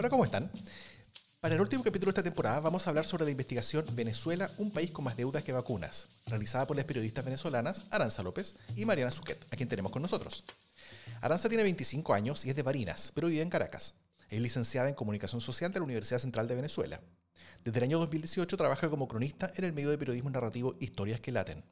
Hola, 0.00 0.08
¿cómo 0.08 0.24
están? 0.24 0.50
Para 1.40 1.56
el 1.56 1.60
último 1.60 1.84
capítulo 1.84 2.06
de 2.06 2.12
esta 2.12 2.22
temporada 2.22 2.58
vamos 2.60 2.86
a 2.86 2.88
hablar 2.88 3.04
sobre 3.04 3.26
la 3.26 3.32
investigación 3.32 3.84
Venezuela, 3.92 4.50
un 4.56 4.70
país 4.70 4.90
con 4.92 5.04
más 5.04 5.14
deudas 5.14 5.44
que 5.44 5.52
vacunas, 5.52 6.06
realizada 6.24 6.66
por 6.66 6.74
las 6.74 6.86
periodistas 6.86 7.22
venezolanas 7.22 7.84
Aranza 7.90 8.22
López 8.22 8.54
y 8.76 8.86
Mariana 8.86 9.10
Suquet, 9.10 9.44
a 9.52 9.56
quien 9.56 9.68
tenemos 9.68 9.92
con 9.92 10.00
nosotros. 10.00 10.44
Aranza 11.20 11.50
tiene 11.50 11.64
25 11.64 12.14
años 12.14 12.46
y 12.46 12.48
es 12.48 12.56
de 12.56 12.62
Barinas, 12.62 13.12
pero 13.14 13.28
vive 13.28 13.42
en 13.42 13.50
Caracas. 13.50 13.92
Es 14.30 14.40
licenciada 14.40 14.88
en 14.88 14.94
Comunicación 14.94 15.42
Social 15.42 15.70
de 15.70 15.80
la 15.80 15.84
Universidad 15.84 16.18
Central 16.18 16.48
de 16.48 16.54
Venezuela. 16.54 16.98
Desde 17.62 17.76
el 17.80 17.84
año 17.84 17.98
2018 17.98 18.56
trabaja 18.56 18.88
como 18.88 19.06
cronista 19.06 19.52
en 19.54 19.64
el 19.64 19.74
medio 19.74 19.90
de 19.90 19.98
periodismo 19.98 20.30
narrativo 20.30 20.76
Historias 20.80 21.20
que 21.20 21.30
Laten. 21.30 21.62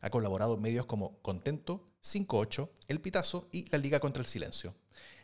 Ha 0.00 0.10
colaborado 0.10 0.56
en 0.56 0.62
medios 0.62 0.86
como 0.86 1.22
Contento, 1.22 1.86
58, 2.00 2.72
El 2.88 3.00
Pitazo 3.00 3.48
y 3.52 3.70
La 3.70 3.78
Liga 3.78 4.00
contra 4.00 4.20
el 4.20 4.26
Silencio. 4.26 4.74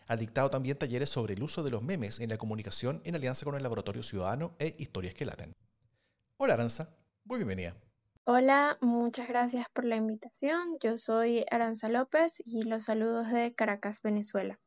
Ha 0.06 0.16
dictado 0.16 0.50
también 0.50 0.76
talleres 0.76 1.08
sobre 1.08 1.34
el 1.34 1.42
uso 1.42 1.62
de 1.62 1.70
los 1.70 1.82
memes 1.82 2.20
en 2.20 2.28
la 2.28 2.36
comunicación 2.36 3.00
en 3.05 3.14
alianza 3.14 3.44
con 3.44 3.55
el 3.55 3.62
Laboratorio 3.62 4.02
Ciudadano 4.02 4.55
e 4.58 4.74
Historias 4.78 5.14
que 5.14 5.24
Laten. 5.24 5.52
Hola 6.36 6.55
Aranza, 6.55 6.94
muy 7.24 7.38
bienvenida. 7.38 7.74
Hola, 8.24 8.78
muchas 8.80 9.28
gracias 9.28 9.66
por 9.72 9.84
la 9.84 9.96
invitación. 9.96 10.78
Yo 10.83 10.96
soy 10.98 11.44
Aranza 11.50 11.88
López 11.88 12.42
y 12.44 12.64
los 12.64 12.84
saludos 12.84 13.30
de 13.30 13.55
Caracas, 13.55 14.02
Venezuela. 14.02 14.58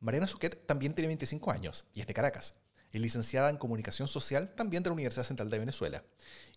Mariana 0.00 0.26
Suquet 0.26 0.66
también 0.66 0.94
tiene 0.94 1.08
25 1.08 1.50
años 1.50 1.86
y 1.92 2.00
es 2.00 2.06
de 2.06 2.14
Caracas. 2.14 2.56
Es 2.92 3.00
licenciada 3.00 3.50
en 3.50 3.58
Comunicación 3.58 4.08
Social 4.08 4.54
también 4.54 4.82
de 4.82 4.90
la 4.90 4.94
Universidad 4.94 5.24
Central 5.24 5.50
de 5.50 5.58
Venezuela. 5.58 6.04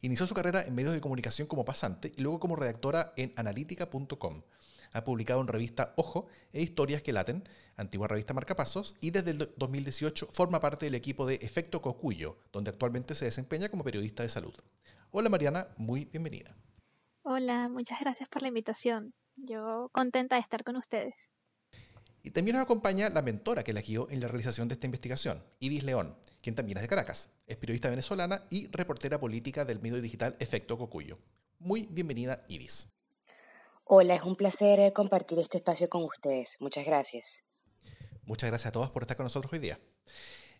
Inició 0.02 0.26
su 0.26 0.34
carrera 0.34 0.62
en 0.62 0.74
medios 0.74 0.94
de 0.94 1.02
comunicación 1.02 1.48
como 1.48 1.66
pasante 1.66 2.14
y 2.16 2.22
luego 2.22 2.40
como 2.40 2.56
redactora 2.56 3.14
en 3.16 3.34
analítica.com. 3.36 4.44
Ha 4.92 5.04
publicado 5.04 5.42
en 5.42 5.48
revista 5.48 5.94
Ojo 5.98 6.28
e 6.52 6.62
Historias 6.62 7.02
que 7.02 7.14
Laten, 7.14 7.48
antigua 7.76 8.08
revista 8.08 8.34
Marcapasos, 8.34 8.96
y 9.02 9.12
desde 9.12 9.32
el 9.32 9.54
2018 9.56 10.30
forma 10.32 10.60
parte 10.60 10.86
del 10.86 10.96
equipo 10.96 11.26
de 11.26 11.36
Efecto 11.36 11.82
Cocuyo, 11.82 12.38
donde 12.52 12.72
actualmente 12.72 13.16
se 13.16 13.26
desempeña 13.26 13.70
como 13.70 13.84
periodista 13.84 14.24
de 14.24 14.30
salud. 14.30 14.54
Hola 15.12 15.30
Mariana, 15.30 15.68
muy 15.78 16.06
bienvenida. 16.06 16.56
Hola, 17.24 17.70
muchas 17.70 18.00
gracias 18.00 18.28
por 18.30 18.42
la 18.42 18.48
invitación. 18.48 19.14
Yo 19.36 19.90
contenta 19.92 20.36
de 20.36 20.42
estar 20.42 20.64
con 20.64 20.76
ustedes. 20.76 21.14
Y 22.22 22.32
también 22.32 22.56
nos 22.56 22.64
acompaña 22.64 23.10
la 23.10 23.22
mentora 23.22 23.64
que 23.64 23.74
la 23.74 23.82
guió 23.82 24.10
en 24.10 24.20
la 24.20 24.28
realización 24.28 24.68
de 24.68 24.74
esta 24.74 24.88
investigación, 24.88 25.44
Ibis 25.60 25.84
León, 25.84 26.18
quien 26.42 26.56
también 26.56 26.78
es 26.78 26.82
de 26.82 26.90
Caracas. 26.90 27.30
Es 27.48 27.58
periodista 27.58 27.90
venezolana 27.90 28.44
y 28.50 28.68
reportera 28.68 29.20
política 29.20 29.64
del 29.64 29.80
medio 29.80 30.02
digital 30.02 30.36
Efecto 30.40 30.78
Cocuyo. 30.78 31.18
Muy 31.60 31.88
bienvenida, 31.90 32.46
Ibis. 32.50 32.90
Hola, 33.92 34.14
es 34.14 34.22
un 34.22 34.36
placer 34.36 34.80
eh, 34.80 34.94
compartir 34.94 35.40
este 35.40 35.58
espacio 35.58 35.90
con 35.90 36.04
ustedes. 36.04 36.58
Muchas 36.60 36.86
gracias. 36.86 37.44
Muchas 38.24 38.48
gracias 38.52 38.68
a 38.68 38.72
todos 38.72 38.92
por 38.92 39.02
estar 39.02 39.18
con 39.18 39.24
nosotros 39.24 39.52
hoy 39.52 39.58
día. 39.58 39.80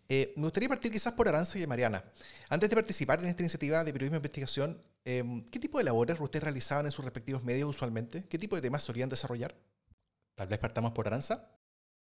Eh, 0.08 0.32
me 0.34 0.42
gustaría 0.42 0.68
partir 0.68 0.90
quizás 0.90 1.12
por 1.12 1.28
Aranza 1.28 1.56
y 1.56 1.64
Mariana. 1.64 2.02
Antes 2.48 2.68
de 2.68 2.74
participar 2.74 3.20
en 3.20 3.26
esta 3.26 3.44
iniciativa 3.44 3.84
de 3.84 3.92
periodismo 3.92 4.16
e 4.16 4.18
investigación, 4.18 4.82
em, 5.04 5.44
¿qué 5.44 5.60
tipo 5.60 5.78
de 5.78 5.84
labores 5.84 6.18
ustedes 6.18 6.42
realizaban 6.42 6.86
en 6.86 6.90
sus 6.90 7.04
respectivos 7.04 7.44
medios 7.44 7.70
usualmente? 7.70 8.26
¿Qué 8.28 8.36
tipo 8.36 8.56
de 8.56 8.62
temas 8.62 8.82
solían 8.82 9.08
desarrollar? 9.08 9.54
Tal 10.34 10.48
vez 10.48 10.58
partamos 10.58 10.90
por 10.90 11.06
Aranza. 11.06 11.52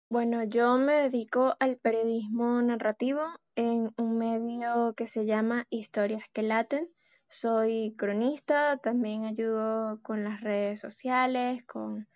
Bueno, 0.10 0.46
yo 0.46 0.78
me 0.78 0.94
dedico 0.94 1.54
al 1.60 1.76
periodismo 1.76 2.62
narrativo 2.62 3.24
en 3.58 3.94
un 3.98 4.18
medio 4.18 4.94
que 4.96 5.10
se 5.10 5.26
llama 5.26 5.68
Historias 5.70 6.24
que 6.32 6.44
Laten. 6.44 6.90
Soy 7.30 7.94
cronista, 7.96 8.78
también 8.78 9.26
ayudo 9.26 10.02
con 10.02 10.24
las 10.24 10.42
redes 10.42 10.80
sociales, 10.80 11.64
con 11.64 12.08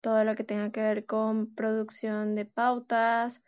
todo 0.00 0.22
lo 0.24 0.36
que 0.36 0.44
tenga 0.44 0.70
que 0.70 0.80
ver 0.80 1.06
con 1.06 1.52
producción 1.54 2.36
de 2.36 2.44
pautas, 2.46 3.42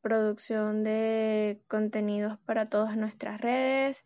producción 0.00 0.82
de 0.82 1.62
contenidos 1.68 2.38
para 2.46 2.70
todas 2.70 2.96
nuestras 2.96 3.40
redes 3.40 4.04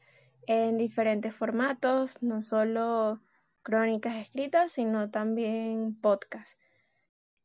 en 0.48 0.76
diferentes 0.76 1.34
formatos, 1.34 2.20
no 2.20 2.42
solo 2.42 3.20
crónicas 3.62 4.16
escritas, 4.16 4.72
sino 4.72 5.10
también 5.10 5.96
podcasts. 6.00 6.58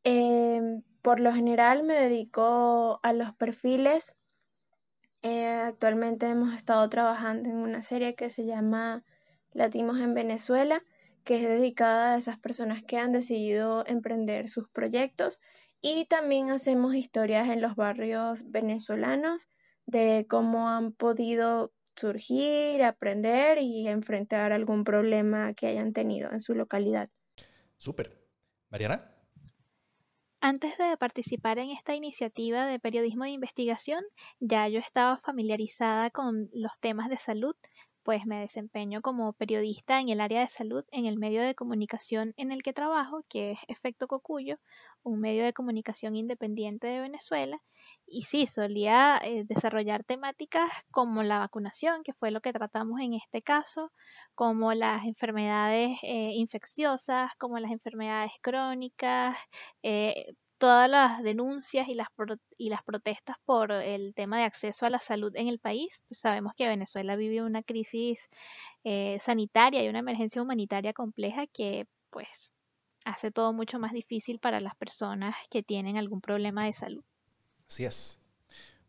Em, 0.04 0.82
por 1.04 1.20
lo 1.20 1.32
general 1.32 1.84
me 1.84 1.94
dedico 1.94 3.00
a 3.04 3.14
los 3.14 3.34
perfiles. 3.36 4.16
Eh, 5.22 5.48
actualmente 5.48 6.28
hemos 6.28 6.56
estado 6.56 6.90
trabajando 6.90 7.50
en 7.50 7.58
una 7.58 7.84
serie 7.84 8.16
que 8.16 8.30
se 8.30 8.46
llama 8.46 9.04
Latimos 9.54 10.00
en 10.00 10.14
Venezuela, 10.14 10.84
que 11.24 11.36
es 11.36 11.44
dedicada 11.44 12.14
a 12.14 12.18
esas 12.18 12.40
personas 12.40 12.84
que 12.84 12.98
han 12.98 13.12
decidido 13.12 13.86
emprender 13.88 14.50
sus 14.50 14.70
proyectos 14.70 15.40
y 15.82 16.06
también 16.06 16.50
hacemos 16.50 16.96
historias 16.96 17.50
en 17.50 17.62
los 17.62 17.76
barrios 17.76 18.44
venezolanos 18.50 19.50
de 19.86 20.26
cómo 20.30 20.70
han 20.70 20.94
podido 20.94 21.74
surgir, 21.96 22.84
aprender 22.84 23.58
y 23.60 23.88
enfrentar 23.88 24.52
algún 24.52 24.84
problema 24.84 25.54
que 25.54 25.68
hayan 25.68 25.94
tenido 25.94 26.32
en 26.32 26.40
su 26.40 26.54
localidad. 26.54 27.10
Súper. 27.78 28.22
Mariana. 28.70 29.12
Antes 30.40 30.78
de 30.78 30.98
participar 30.98 31.60
en 31.60 31.70
esta 31.70 31.94
iniciativa 31.94 32.66
de 32.66 32.80
periodismo 32.80 33.26
de 33.26 33.32
investigación, 33.32 34.04
ya 34.40 34.68
yo 34.68 34.80
estaba 34.80 35.18
familiarizada 35.18 36.10
con 36.10 36.50
los 36.54 36.80
temas 36.80 37.10
de 37.10 37.18
salud, 37.18 37.56
pues 38.04 38.26
me 38.26 38.40
desempeño 38.40 39.02
como 39.02 39.34
periodista 39.34 40.00
en 40.00 40.10
el 40.10 40.22
área 40.22 40.42
de 40.42 40.48
salud 40.48 40.84
en 40.92 41.06
el 41.06 41.18
medio 41.18 41.42
de 41.42 41.56
comunicación 41.56 42.34
en 42.38 42.52
el 42.52 42.64
que 42.64 42.74
trabajo, 42.74 43.24
que 43.30 43.52
es 43.52 43.60
Efecto 43.68 44.08
Cocuyo, 44.08 44.58
un 45.04 45.20
medio 45.20 45.44
de 45.44 45.54
comunicación 45.54 46.16
independiente 46.16 46.88
de 46.88 47.02
Venezuela. 47.02 47.62
Y 48.06 48.24
sí, 48.24 48.48
solía 48.48 49.20
eh, 49.24 49.44
desarrollar 49.46 50.04
temáticas 50.04 50.72
como 50.92 51.24
la 51.24 51.40
vacunación, 51.40 52.04
que 52.04 52.14
fue 52.14 52.32
lo 52.32 52.42
que 52.42 52.54
tratamos 52.54 53.00
en 53.02 53.14
este 53.14 53.42
caso, 53.42 53.92
como 54.36 54.74
las 54.74 55.06
enfermedades 55.06 55.98
eh, 56.04 56.32
infecciosas, 56.34 57.32
como 57.38 57.60
las 57.60 57.72
enfermedades 57.72 58.34
crónicas, 58.42 59.38
eh, 59.84 60.34
todas 60.62 60.88
las 60.88 61.24
denuncias 61.24 61.88
y 61.88 61.96
las, 61.96 62.08
y 62.56 62.70
las 62.70 62.84
protestas 62.84 63.36
por 63.46 63.72
el 63.72 64.14
tema 64.14 64.38
de 64.38 64.44
acceso 64.44 64.86
a 64.86 64.92
la 64.92 65.00
salud 65.00 65.36
en 65.36 65.48
el 65.48 65.58
país. 65.58 66.00
Pues 66.08 66.20
sabemos 66.20 66.54
que 66.56 66.68
Venezuela 66.68 67.16
vive 67.16 67.42
una 67.42 67.64
crisis 67.64 68.30
eh, 68.84 69.18
sanitaria 69.20 69.84
y 69.84 69.90
una 69.90 70.00
emergencia 70.00 70.40
humanitaria 70.40 70.94
compleja 70.94 71.48
que 71.48 71.88
pues 72.12 72.52
hace 73.06 73.32
todo 73.32 73.54
mucho 73.54 73.80
más 73.80 73.92
difícil 73.92 74.38
para 74.38 74.60
las 74.60 74.76
personas 74.76 75.36
que 75.50 75.64
tienen 75.64 75.98
algún 75.98 76.22
problema 76.22 76.66
de 76.66 76.74
salud. 76.74 77.04
Así 77.68 77.86
es. 77.86 78.21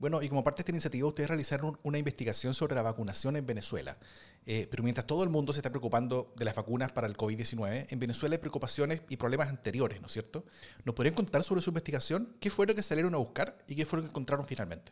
Bueno, 0.02 0.20
y 0.20 0.28
como 0.28 0.42
parte 0.42 0.56
de 0.56 0.60
esta 0.62 0.72
iniciativa, 0.72 1.06
ustedes 1.06 1.28
realizaron 1.28 1.78
una 1.84 1.96
investigación 1.96 2.54
sobre 2.54 2.74
la 2.74 2.82
vacunación 2.82 3.36
en 3.36 3.46
Venezuela. 3.46 3.98
Eh, 4.46 4.66
pero 4.68 4.82
mientras 4.82 5.06
todo 5.06 5.22
el 5.22 5.30
mundo 5.30 5.52
se 5.52 5.60
está 5.60 5.70
preocupando 5.70 6.34
de 6.36 6.44
las 6.44 6.56
vacunas 6.56 6.90
para 6.90 7.06
el 7.06 7.16
COVID-19, 7.16 7.86
en 7.88 8.00
Venezuela 8.00 8.34
hay 8.34 8.40
preocupaciones 8.40 9.04
y 9.08 9.16
problemas 9.16 9.48
anteriores, 9.48 10.00
¿no 10.00 10.08
es 10.08 10.12
cierto? 10.12 10.44
¿Nos 10.84 10.96
podrían 10.96 11.14
contar 11.14 11.44
sobre 11.44 11.62
su 11.62 11.70
investigación? 11.70 12.36
¿Qué 12.40 12.50
fue 12.50 12.66
lo 12.66 12.74
que 12.74 12.82
salieron 12.82 13.14
a 13.14 13.18
buscar 13.18 13.56
y 13.68 13.76
qué 13.76 13.86
fue 13.86 14.00
que 14.00 14.08
encontraron 14.08 14.44
finalmente? 14.44 14.90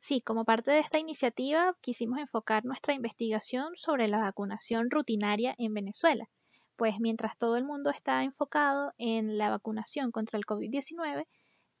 Sí, 0.00 0.20
como 0.20 0.44
parte 0.44 0.72
de 0.72 0.80
esta 0.80 0.98
iniciativa 0.98 1.74
quisimos 1.80 2.18
enfocar 2.18 2.66
nuestra 2.66 2.92
investigación 2.92 3.76
sobre 3.76 4.08
la 4.08 4.18
vacunación 4.18 4.90
rutinaria 4.90 5.54
en 5.56 5.72
Venezuela, 5.72 6.28
pues 6.76 6.96
mientras 7.00 7.38
todo 7.38 7.56
el 7.56 7.64
mundo 7.64 7.88
está 7.88 8.24
enfocado 8.24 8.92
en 8.98 9.38
la 9.38 9.48
vacunación 9.48 10.10
contra 10.10 10.38
el 10.38 10.44
COVID-19, 10.44 11.24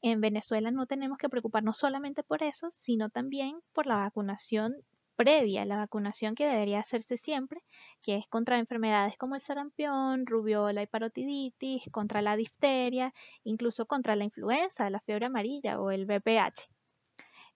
en 0.02 0.20
Venezuela 0.20 0.70
no 0.70 0.86
tenemos 0.86 1.18
que 1.18 1.28
preocuparnos 1.28 1.78
solamente 1.78 2.22
por 2.22 2.42
eso, 2.42 2.68
sino 2.72 3.10
también 3.10 3.60
por 3.72 3.86
la 3.86 3.96
vacunación 3.96 4.74
previa, 5.16 5.64
la 5.64 5.76
vacunación 5.76 6.34
que 6.34 6.46
debería 6.46 6.80
hacerse 6.80 7.16
siempre, 7.16 7.60
que 8.02 8.16
es 8.16 8.26
contra 8.28 8.58
enfermedades 8.58 9.16
como 9.16 9.34
el 9.34 9.40
sarampión, 9.40 10.26
rubiola 10.26 10.82
y 10.82 10.86
parotiditis, 10.86 11.84
contra 11.90 12.22
la 12.22 12.36
difteria, 12.36 13.12
incluso 13.42 13.86
contra 13.86 14.14
la 14.14 14.24
influenza, 14.24 14.90
la 14.90 15.00
fiebre 15.00 15.26
amarilla 15.26 15.80
o 15.80 15.90
el 15.90 16.06
VPH. 16.06 16.68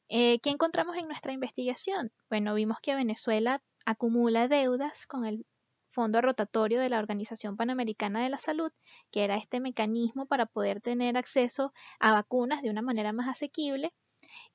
Eh, 0.09 0.41
¿Qué 0.41 0.51
encontramos 0.51 0.97
en 0.97 1.07
nuestra 1.07 1.33
investigación? 1.33 2.11
Bueno, 2.29 2.55
vimos 2.55 2.79
que 2.83 2.95
Venezuela 2.95 3.63
acumula 3.87 4.49
deudas 4.49 5.07
con 5.07 5.25
el 5.25 5.47
fondo 5.91 6.21
rotatorio 6.21 6.81
de 6.81 6.89
la 6.89 6.99
Organización 6.99 7.57
Panamericana 7.57 8.23
de 8.23 8.31
la 8.31 8.39
Salud, 8.39 8.73
que 9.11 9.25
era 9.25 9.37
este 9.37 9.61
mecanismo 9.61 10.27
para 10.27 10.47
poder 10.47 10.81
tener 10.81 11.17
acceso 11.17 11.73
a 11.99 12.13
vacunas 12.13 12.63
de 12.63 12.71
una 12.71 12.83
manera 12.83 13.13
más 13.13 13.29
asequible. 13.29 13.93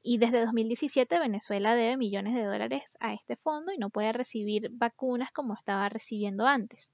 Y 0.02 0.20
desde 0.20 0.40
2017 0.46 1.20
Venezuela 1.20 1.76
debe 1.76 1.98
millones 1.98 2.34
de 2.34 2.46
dólares 2.46 2.96
a 3.02 3.14
este 3.14 3.36
fondo 3.36 3.74
y 3.74 3.78
no 3.78 3.90
puede 3.90 4.14
recibir 4.14 4.70
vacunas 4.72 5.32
como 5.34 5.54
estaba 5.54 5.90
recibiendo 5.90 6.48
antes. 6.48 6.90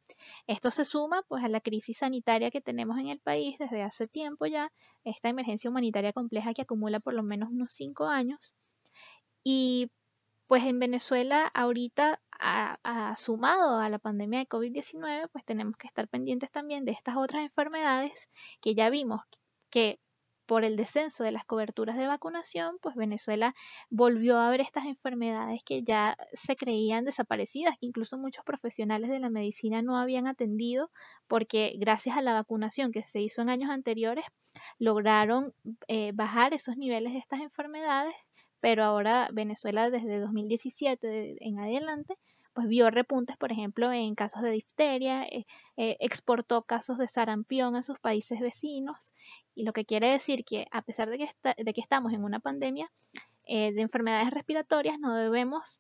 Esto 0.48 0.72
se 0.72 0.86
suma 0.86 1.24
pues 1.28 1.44
a 1.44 1.48
la 1.48 1.62
crisis 1.62 2.00
sanitaria 2.00 2.50
que 2.50 2.62
tenemos 2.62 2.98
en 2.98 3.08
el 3.08 3.20
país 3.20 3.58
desde 3.60 3.84
hace 3.84 4.08
tiempo 4.08 4.48
ya, 4.48 4.72
esta 5.04 5.30
emergencia 5.30 5.70
humanitaria 5.70 6.14
compleja 6.14 6.54
que 6.54 6.64
acumula 6.64 7.00
por 7.00 7.14
lo 7.14 7.24
menos 7.24 7.50
unos 7.52 7.72
cinco 7.72 8.06
años. 8.08 8.40
Y 9.44 9.92
pues 10.52 10.66
en 10.66 10.80
Venezuela 10.80 11.50
ahorita, 11.54 12.20
sumado 13.16 13.80
a 13.80 13.88
la 13.88 14.00
pandemia 14.00 14.40
de 14.40 14.50
COVID-19, 14.50 15.30
pues 15.32 15.46
tenemos 15.46 15.78
que 15.78 15.88
estar 15.88 16.10
pendientes 16.10 16.52
también 16.52 16.84
de 16.84 16.92
estas 16.92 17.16
otras 17.16 17.44
enfermedades 17.44 18.30
que 18.60 18.76
ya 18.76 18.90
vimos 18.90 19.22
que 19.70 20.02
por 20.46 20.66
el 20.66 20.76
descenso 20.76 21.24
de 21.24 21.32
las 21.32 21.46
coberturas 21.46 21.96
de 21.96 22.06
vacunación, 22.06 22.76
pues 22.82 22.98
Venezuela 22.98 23.56
volvió 23.90 24.40
a 24.40 24.50
ver 24.50 24.60
estas 24.60 24.84
enfermedades 24.88 25.62
que 25.64 25.84
ya 25.84 26.18
se 26.34 26.58
creían 26.58 27.06
desaparecidas, 27.06 27.78
que 27.80 27.86
incluso 27.86 28.18
muchos 28.18 28.44
profesionales 28.44 29.10
de 29.10 29.20
la 29.20 29.30
medicina 29.30 29.82
no 29.82 29.98
habían 29.98 30.28
atendido, 30.28 30.92
porque 31.30 31.76
gracias 31.78 32.18
a 32.18 32.22
la 32.22 32.34
vacunación 32.34 32.92
que 32.92 33.04
se 33.06 33.22
hizo 33.22 33.42
en 33.42 33.50
años 33.50 33.70
anteriores, 33.70 34.26
lograron 34.80 35.54
eh, 35.88 36.12
bajar 36.14 36.54
esos 36.54 36.76
niveles 36.76 37.14
de 37.14 37.20
estas 37.20 37.40
enfermedades, 37.40 38.16
pero 38.62 38.84
ahora 38.86 39.30
Venezuela 39.34 39.90
desde 39.90 40.20
2017 40.20 41.36
en 41.46 41.60
adelante 41.60 42.18
pues 42.54 42.68
vio 42.68 42.90
repuntes, 42.90 43.38
por 43.38 43.52
ejemplo, 43.52 43.92
en 43.92 44.16
casos 44.16 44.42
de 44.42 44.52
difteria, 44.52 45.24
eh, 45.24 45.46
eh, 45.78 45.98
exportó 46.00 46.64
casos 46.64 46.98
de 46.98 47.08
sarampión 47.08 47.76
a 47.76 47.82
sus 47.82 48.00
países 48.00 48.40
vecinos, 48.40 49.14
y 49.56 49.64
lo 49.64 49.74
que 49.74 49.86
quiere 49.86 50.08
decir 50.10 50.44
que 50.44 50.68
a 50.72 50.82
pesar 50.82 51.10
de 51.10 51.18
que, 51.18 51.30
de 51.64 51.74
que 51.74 51.82
estamos 51.82 52.14
en 52.14 52.24
una 52.24 52.40
pandemia 52.40 52.92
eh, 53.46 53.72
de 53.74 53.82
enfermedades 53.82 54.32
respiratorias, 54.32 55.00
no 55.00 55.16
debemos 55.16 55.78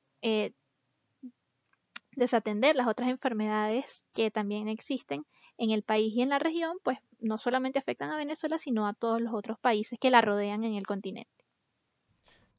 desatender 2.15 2.75
las 2.75 2.87
otras 2.87 3.09
enfermedades 3.09 4.07
que 4.13 4.29
también 4.29 4.67
existen 4.67 5.25
en 5.57 5.71
el 5.71 5.81
país 5.83 6.13
y 6.15 6.21
en 6.21 6.29
la 6.29 6.39
región, 6.39 6.77
pues 6.83 6.99
no 7.19 7.37
solamente 7.37 7.79
afectan 7.79 8.11
a 8.11 8.17
Venezuela, 8.17 8.59
sino 8.59 8.87
a 8.87 8.93
todos 8.93 9.21
los 9.21 9.33
otros 9.33 9.59
países 9.59 9.99
que 9.99 10.11
la 10.11 10.21
rodean 10.21 10.63
en 10.63 10.75
el 10.75 10.85
continente. 10.85 11.40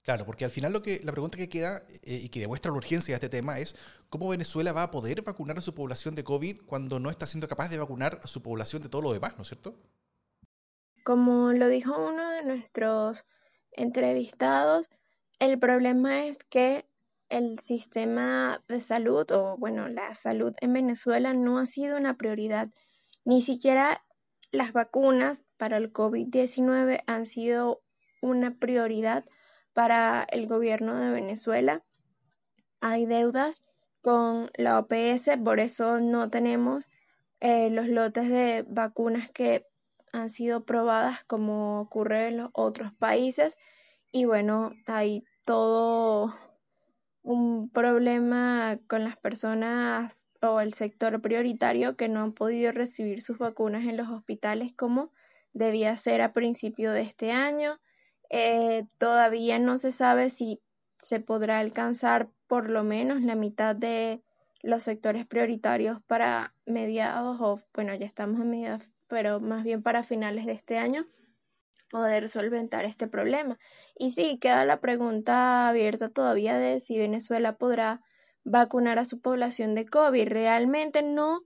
Claro, 0.03 0.27
porque 0.27 0.45
al 0.45 0.51
final 0.51 0.73
lo 0.73 0.83
que, 0.83 1.01
la 1.05 1.13
pregunta 1.13 1.39
que 1.39 1.49
queda 1.49 1.83
eh, 2.03 2.21
y 2.25 2.29
que 2.29 2.41
demuestra 2.41 2.73
la 2.73 2.79
urgencia 2.79 3.13
de 3.13 3.17
este 3.17 3.29
tema 3.29 3.61
es 3.61 3.77
cómo 4.09 4.29
Venezuela 4.29 4.73
va 4.73 4.85
a 4.85 4.91
poder 4.91 5.23
vacunar 5.23 5.59
a 5.59 5.63
su 5.63 5.75
población 5.75 6.17
de 6.17 6.25
COVID 6.25 6.63
cuando 6.67 6.99
no 6.99 7.09
está 7.09 7.27
siendo 7.29 7.47
capaz 7.47 7.69
de 7.69 7.79
vacunar 7.79 8.19
a 8.23 8.27
su 8.27 8.43
población 8.43 8.83
de 8.83 8.89
todo 8.89 9.03
lo 9.03 9.13
demás, 9.13 9.37
¿no 9.37 9.43
es 9.43 9.49
cierto? 9.49 9.77
Como 11.05 11.53
lo 11.53 11.69
dijo 11.69 11.97
uno 11.97 12.31
de 12.31 12.43
nuestros 12.43 13.27
entrevistados, 13.71 14.91
el 15.39 15.59
problema 15.61 16.27
es 16.27 16.39
que 16.39 16.85
el 17.29 17.61
sistema 17.61 18.63
de 18.69 18.81
salud 18.81 19.31
o 19.31 19.57
bueno, 19.57 19.89
la 19.89 20.15
salud 20.17 20.53
en 20.61 20.73
Venezuela 20.73 21.33
no 21.33 21.59
ha 21.59 21.67
sido 21.67 21.97
una 21.97 22.17
prioridad. 22.17 22.71
Ni 23.25 23.41
siquiera 23.41 24.05
las 24.51 24.73
vacunas 24.73 25.45
para 25.57 25.77
el 25.77 25.93
COVID-19 25.93 27.03
han 27.07 27.27
sido 27.27 27.83
una 28.21 28.59
prioridad 28.59 29.25
para 29.73 30.27
el 30.31 30.47
gobierno 30.47 30.99
de 30.99 31.11
Venezuela. 31.11 31.83
Hay 32.81 33.07
deudas 33.07 33.63
con 34.01 34.51
la 34.57 34.79
OPS, 34.79 35.31
por 35.45 35.61
eso 35.61 36.01
no 36.01 36.31
tenemos 36.31 36.91
eh, 37.41 37.71
los 37.71 37.89
lotes 37.89 38.29
de 38.29 38.65
vacunas 38.69 39.31
que 39.31 39.67
han 40.13 40.29
sido 40.29 40.65
probadas 40.65 41.25
como 41.25 41.81
ocurre 41.81 42.29
en 42.29 42.37
los 42.39 42.51
otros 42.53 42.93
países. 42.95 43.57
Y 44.11 44.27
bueno, 44.27 44.73
hay 44.87 45.25
todo 45.45 46.35
un 47.23 47.71
problema 47.71 48.79
con 48.89 49.05
las 49.05 49.17
personas 49.17 50.15
o 50.43 50.61
el 50.61 50.75
sector 50.75 51.21
prioritario 51.23 51.97
que 51.97 52.09
no 52.09 52.21
han 52.21 52.33
podido 52.33 52.73
recibir 52.73 53.23
sus 53.23 53.39
vacunas 53.39 53.85
en 53.87 53.97
los 53.97 54.09
hospitales 54.09 54.75
como 54.75 55.13
debía 55.53 55.97
ser 55.97 56.21
a 56.21 56.33
principio 56.33 56.93
de 56.93 57.03
este 57.03 57.31
año. 57.31 57.79
Eh, 58.34 58.87
todavía 58.99 59.58
no 59.58 59.79
se 59.79 59.93
sabe 59.93 60.31
si 60.31 60.61
se 60.99 61.20
podrá 61.20 61.58
alcanzar 61.58 62.31
por 62.46 62.70
lo 62.70 62.82
menos 62.82 63.23
la 63.23 63.34
mitad 63.34 63.76
de 63.76 64.23
los 64.62 64.84
sectores 64.84 65.26
prioritarios 65.26 66.02
para 66.06 66.55
mediados 66.64 67.38
o 67.40 67.61
bueno 67.75 67.94
ya 67.94 68.06
estamos 68.06 68.40
en 68.40 68.50
mediados 68.50 68.90
pero 69.08 69.38
más 69.40 69.64
bien 69.64 69.82
para 69.82 70.02
finales 70.02 70.46
de 70.46 70.52
este 70.52 70.79
año 70.79 71.06
poder 71.90 72.31
solventar 72.31 72.87
este 72.87 73.06
problema. 73.06 73.58
Y 73.94 74.12
sí 74.12 74.38
queda 74.38 74.64
la 74.64 74.81
pregunta 74.81 75.69
abierta 75.69 76.08
todavía 76.08 76.56
de 76.56 76.81
si 76.81 76.96
Venezuela 76.96 77.58
podrá 77.58 78.00
vacunar 78.44 78.99
a 78.99 79.05
su 79.05 79.20
población 79.20 79.75
de 79.75 79.84
COVID. 79.84 80.26
Realmente 80.26 81.02
no 81.02 81.43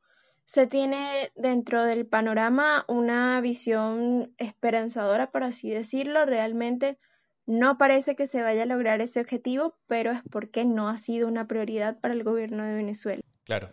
se 0.47 0.69
tiene 0.69 1.33
dentro 1.35 1.85
del 1.85 2.07
panorama 2.07 2.85
una 2.87 3.41
visión 3.41 4.33
esperanzadora, 4.39 5.33
por 5.33 5.43
así 5.43 5.69
decirlo. 5.69 6.25
Realmente 6.25 6.99
no 7.47 7.79
parece 7.79 8.15
que 8.15 8.29
se 8.29 8.43
vaya 8.43 8.63
a 8.63 8.67
lograr 8.67 9.01
ese 9.01 9.21
objetivo, 9.21 9.77
pero 9.89 10.13
es 10.13 10.21
porque 10.31 10.65
no 10.65 10.89
ha 10.89 10.99
sido 10.99 11.27
una 11.27 11.49
prioridad 11.49 11.99
para 11.99 12.15
el 12.15 12.23
gobierno 12.23 12.65
de 12.65 12.75
Venezuela. 12.75 13.23
Claro. 13.45 13.71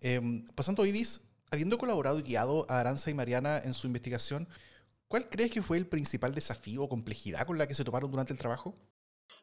Em, 0.00 0.46
pasando, 0.54 0.86
Ibis, 0.86 1.20
habiendo 1.50 1.76
colaborado 1.76 2.18
y 2.18 2.22
guiado 2.22 2.64
a 2.70 2.80
Aranza 2.80 3.10
y 3.10 3.14
Mariana 3.14 3.58
en 3.58 3.74
su 3.74 3.86
investigación, 3.86 4.48
¿cuál 5.08 5.28
crees 5.28 5.50
que 5.50 5.60
fue 5.60 5.76
el 5.76 5.86
principal 5.86 6.34
desafío 6.34 6.84
o 6.84 6.88
complejidad 6.88 7.46
con 7.46 7.58
la 7.58 7.66
que 7.66 7.74
se 7.74 7.84
toparon 7.84 8.10
durante 8.10 8.32
el 8.32 8.38
trabajo? 8.38 8.74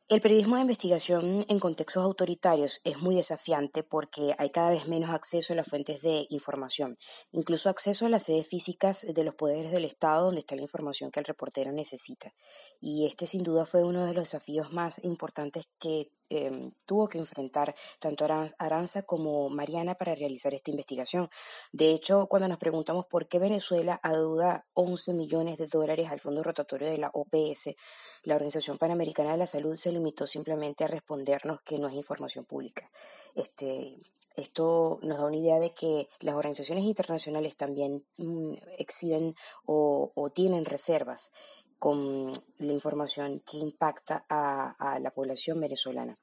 El 0.07 0.21
periodismo 0.21 0.55
de 0.55 0.61
investigación 0.61 1.45
en 1.49 1.59
contextos 1.59 2.03
autoritarios 2.03 2.79
es 2.83 2.99
muy 2.99 3.15
desafiante 3.15 3.81
porque 3.81 4.35
hay 4.37 4.51
cada 4.51 4.69
vez 4.69 4.87
menos 4.87 5.09
acceso 5.09 5.53
a 5.53 5.55
las 5.55 5.67
fuentes 5.67 6.03
de 6.03 6.27
información, 6.29 6.95
incluso 7.31 7.69
acceso 7.69 8.05
a 8.05 8.09
las 8.09 8.23
sedes 8.23 8.47
físicas 8.47 9.05
de 9.13 9.23
los 9.23 9.33
poderes 9.33 9.71
del 9.71 9.83
Estado 9.83 10.25
donde 10.25 10.41
está 10.41 10.55
la 10.55 10.61
información 10.61 11.09
que 11.09 11.21
el 11.21 11.25
reportero 11.25 11.71
necesita. 11.71 12.33
Y 12.79 13.07
este 13.07 13.25
sin 13.25 13.43
duda 13.43 13.65
fue 13.65 13.83
uno 13.83 14.05
de 14.05 14.13
los 14.13 14.25
desafíos 14.25 14.71
más 14.71 15.03
importantes 15.03 15.69
que 15.79 16.11
Em, 16.29 16.71
tuvo 16.85 17.07
que 17.07 17.19
enfrentar 17.19 17.75
tanto 17.99 18.25
Aranza 18.57 19.03
como 19.03 19.49
Mariana 19.49 19.93
para 19.95 20.15
realizar 20.15 20.53
esta 20.53 20.71
investigación. 20.71 21.29
De 21.71 21.91
hecho, 21.91 22.25
cuando 22.27 22.47
nos 22.47 22.57
preguntamos 22.57 23.05
por 23.05 23.27
qué 23.27 23.37
Venezuela 23.37 23.99
adeuda 24.01 24.65
11 24.73 25.13
millones 25.13 25.57
de 25.57 25.67
dólares 25.67 26.09
al 26.09 26.19
fondo 26.19 26.41
rotatorio 26.41 26.89
de 26.89 26.97
la 26.97 27.11
OPS, 27.13 27.75
la 28.23 28.35
Organización 28.35 28.77
Panamericana 28.77 29.33
de 29.33 29.37
la 29.37 29.47
Salud 29.47 29.75
se 29.75 29.91
limitó 29.91 30.25
simplemente 30.25 30.83
a 30.83 30.87
respondernos 30.87 31.61
que 31.61 31.77
no 31.77 31.87
es 31.87 31.93
información 31.93 32.45
pública. 32.45 32.89
Este, 33.35 33.95
esto 34.35 34.99
nos 35.03 35.19
da 35.19 35.25
una 35.25 35.37
idea 35.37 35.59
de 35.59 35.73
que 35.73 36.09
las 36.19 36.35
organizaciones 36.35 36.85
internacionales 36.85 37.55
también 37.55 38.03
mm, 38.17 38.53
exhiben 38.79 39.35
o, 39.65 40.11
o 40.15 40.29
tienen 40.31 40.65
reservas 40.65 41.31
con 41.79 42.31
la 42.59 42.73
información 42.73 43.39
que 43.39 43.57
impacta 43.57 44.25
a, 44.29 44.99
la 44.99 45.11
población 45.11 45.59
venezolana. 45.59 46.17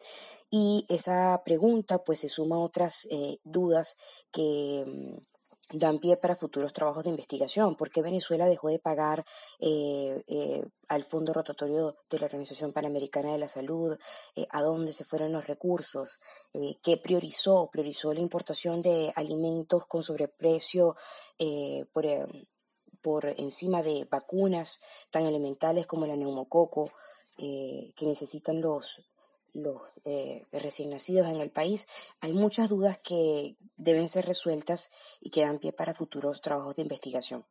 Y 0.51 0.85
esa 0.89 1.43
pregunta 1.45 2.03
pues 2.05 2.21
se 2.21 2.29
suma 2.29 2.57
a 2.57 2.61
otras 2.61 3.07
eh, 3.11 3.39
dudas 3.45 3.97
que 4.31 4.85
mm, 4.87 5.79
dan 5.79 5.99
pie 5.99 6.17
para 6.17 6.35
futuros 6.35 6.73
trabajos 6.73 7.05
de 7.05 7.11
investigación. 7.11 7.77
¿Por 7.77 7.91
qué 7.91 8.03
Venezuela 8.03 8.47
dejó 8.47 8.69
de 8.69 8.79
pagar 8.79 9.25
eh, 9.59 10.23
eh, 10.27 10.65
al 10.89 11.05
Fondo 11.05 11.33
Rotatorio 11.33 11.97
de 12.11 12.19
la 12.19 12.27
Organización 12.27 12.73
Panamericana 12.73 13.33
de 13.33 13.39
la 13.39 13.49
Salud? 13.49 13.97
¿A 14.51 14.63
dónde 14.63 14.93
se 14.93 15.05
fueron 15.05 15.33
los 15.33 15.47
recursos? 15.47 16.19
¿Qué 16.83 16.99
priorizó? 16.99 17.71
¿Priorizó 17.71 18.13
la 18.13 18.21
importación 18.21 18.83
de 18.83 19.13
alimentos 19.17 19.87
con 19.87 20.03
sobreprecio 20.03 20.95
por, 21.93 22.05
por 23.03 23.27
encima 23.27 23.83
de 23.83 24.07
vacunas 24.11 24.81
tan 25.11 25.27
elementales 25.27 25.87
como 25.87 26.07
la 26.07 26.17
neumococo 26.17 26.93
eh, 27.39 27.93
que 27.97 28.07
necesitan 28.07 28.61
los, 28.61 29.03
los 29.55 30.01
eh, 30.05 30.47
recién 30.53 30.91
nacidos 30.91 31.29
en 31.29 31.41
el 31.41 31.51
país, 31.51 31.87
hay 32.21 32.33
muchas 32.33 32.69
dudas 32.69 32.99
que 32.99 33.57
deben 33.77 34.09
ser 34.09 34.27
resueltas 34.27 34.91
y 35.21 35.31
que 35.31 35.43
dan 35.43 35.59
pie 35.59 35.73
para 35.73 35.95
futuros 35.95 36.41
trabajos 36.41 36.77
de 36.77 36.83
investigación. 36.83 37.45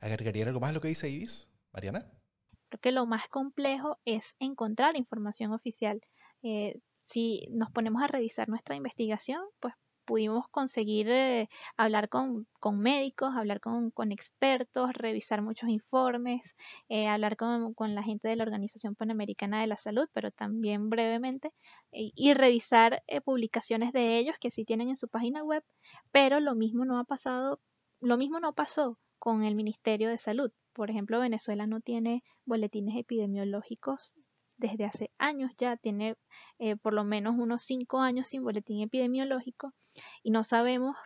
¿Agregaría 0.00 0.46
algo 0.46 0.60
más 0.60 0.70
a 0.70 0.72
lo 0.74 0.80
que 0.80 0.88
dice 0.88 1.08
Ibis? 1.08 1.48
Mariana. 1.72 2.10
Creo 2.68 2.80
que 2.80 2.92
lo 2.92 3.06
más 3.06 3.28
complejo 3.28 3.98
es 4.04 4.34
encontrar 4.38 4.96
información 4.96 5.52
oficial. 5.52 6.00
Eh, 6.42 6.80
si 7.02 7.46
nos 7.50 7.70
ponemos 7.70 8.02
a 8.02 8.06
revisar 8.06 8.48
nuestra 8.48 8.76
investigación, 8.76 9.42
pues 9.60 9.74
pudimos 10.04 10.48
conseguir 10.48 11.08
eh, 11.10 11.48
hablar 11.76 12.08
con, 12.08 12.46
médicos, 12.78 13.34
hablar 13.36 13.60
con, 13.60 14.12
expertos, 14.12 14.92
revisar 14.94 15.42
muchos 15.42 15.68
informes, 15.68 16.54
eh, 16.88 17.08
hablar 17.08 17.36
con, 17.36 17.74
la 17.94 18.02
gente 18.02 18.28
de 18.28 18.36
la 18.36 18.44
Organización 18.44 18.94
Panamericana 18.94 19.60
de 19.60 19.66
la 19.66 19.76
Salud, 19.76 20.08
pero 20.12 20.30
también 20.30 20.90
brevemente, 20.90 21.52
y 21.92 22.34
revisar 22.34 23.02
publicaciones 23.24 23.92
de 23.92 24.18
ellos 24.18 24.36
que 24.40 24.50
sí 24.50 24.64
tienen 24.64 24.88
en 24.88 24.96
su 24.96 25.08
página 25.08 25.42
web, 25.44 25.62
pero 26.12 26.40
lo 26.40 26.54
mismo 26.54 26.84
no 26.84 26.98
ha 26.98 27.04
pasado, 27.04 27.60
lo 28.00 28.16
mismo 28.16 28.40
no 28.40 28.52
pasó 28.54 28.98
con 29.18 29.44
el 29.44 29.54
Ministerio 29.54 30.08
de 30.10 30.18
Salud. 30.18 30.52
Por 30.74 30.90
ejemplo, 30.90 31.20
Venezuela 31.20 31.66
no 31.66 31.80
tiene 31.80 32.22
boletines 32.44 32.96
epidemiológicos 32.98 34.12
desde 34.56 34.84
hace 34.84 35.10
años 35.18 35.52
ya, 35.58 35.76
tiene 35.76 36.16
eh, 36.58 36.76
por 36.76 36.92
lo 36.92 37.04
menos 37.04 37.34
unos 37.36 37.62
cinco 37.62 38.00
años 38.00 38.28
sin 38.28 38.42
boletín 38.42 38.80
epidemiológico 38.82 39.72
y 40.22 40.30
no 40.30 40.44
sabemos 40.44 40.96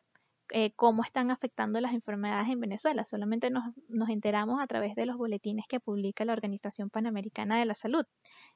eh, 0.51 0.73
cómo 0.77 1.03
están 1.05 1.31
afectando 1.31 1.79
las 1.81 1.93
enfermedades 1.93 2.49
en 2.49 2.61
Venezuela. 2.61 3.05
Solamente 3.05 3.51
nos, 3.51 3.65
nos, 3.89 4.09
enteramos 4.09 4.63
a 4.63 4.67
través 4.67 4.95
de 4.95 5.05
los 5.05 5.17
boletines 5.19 5.67
que 5.69 5.79
publica 5.79 6.25
la 6.25 6.33
Organización 6.33 6.89
Panamericana 6.89 7.59
de 7.59 7.67
la 7.67 7.75
Salud. 7.75 8.05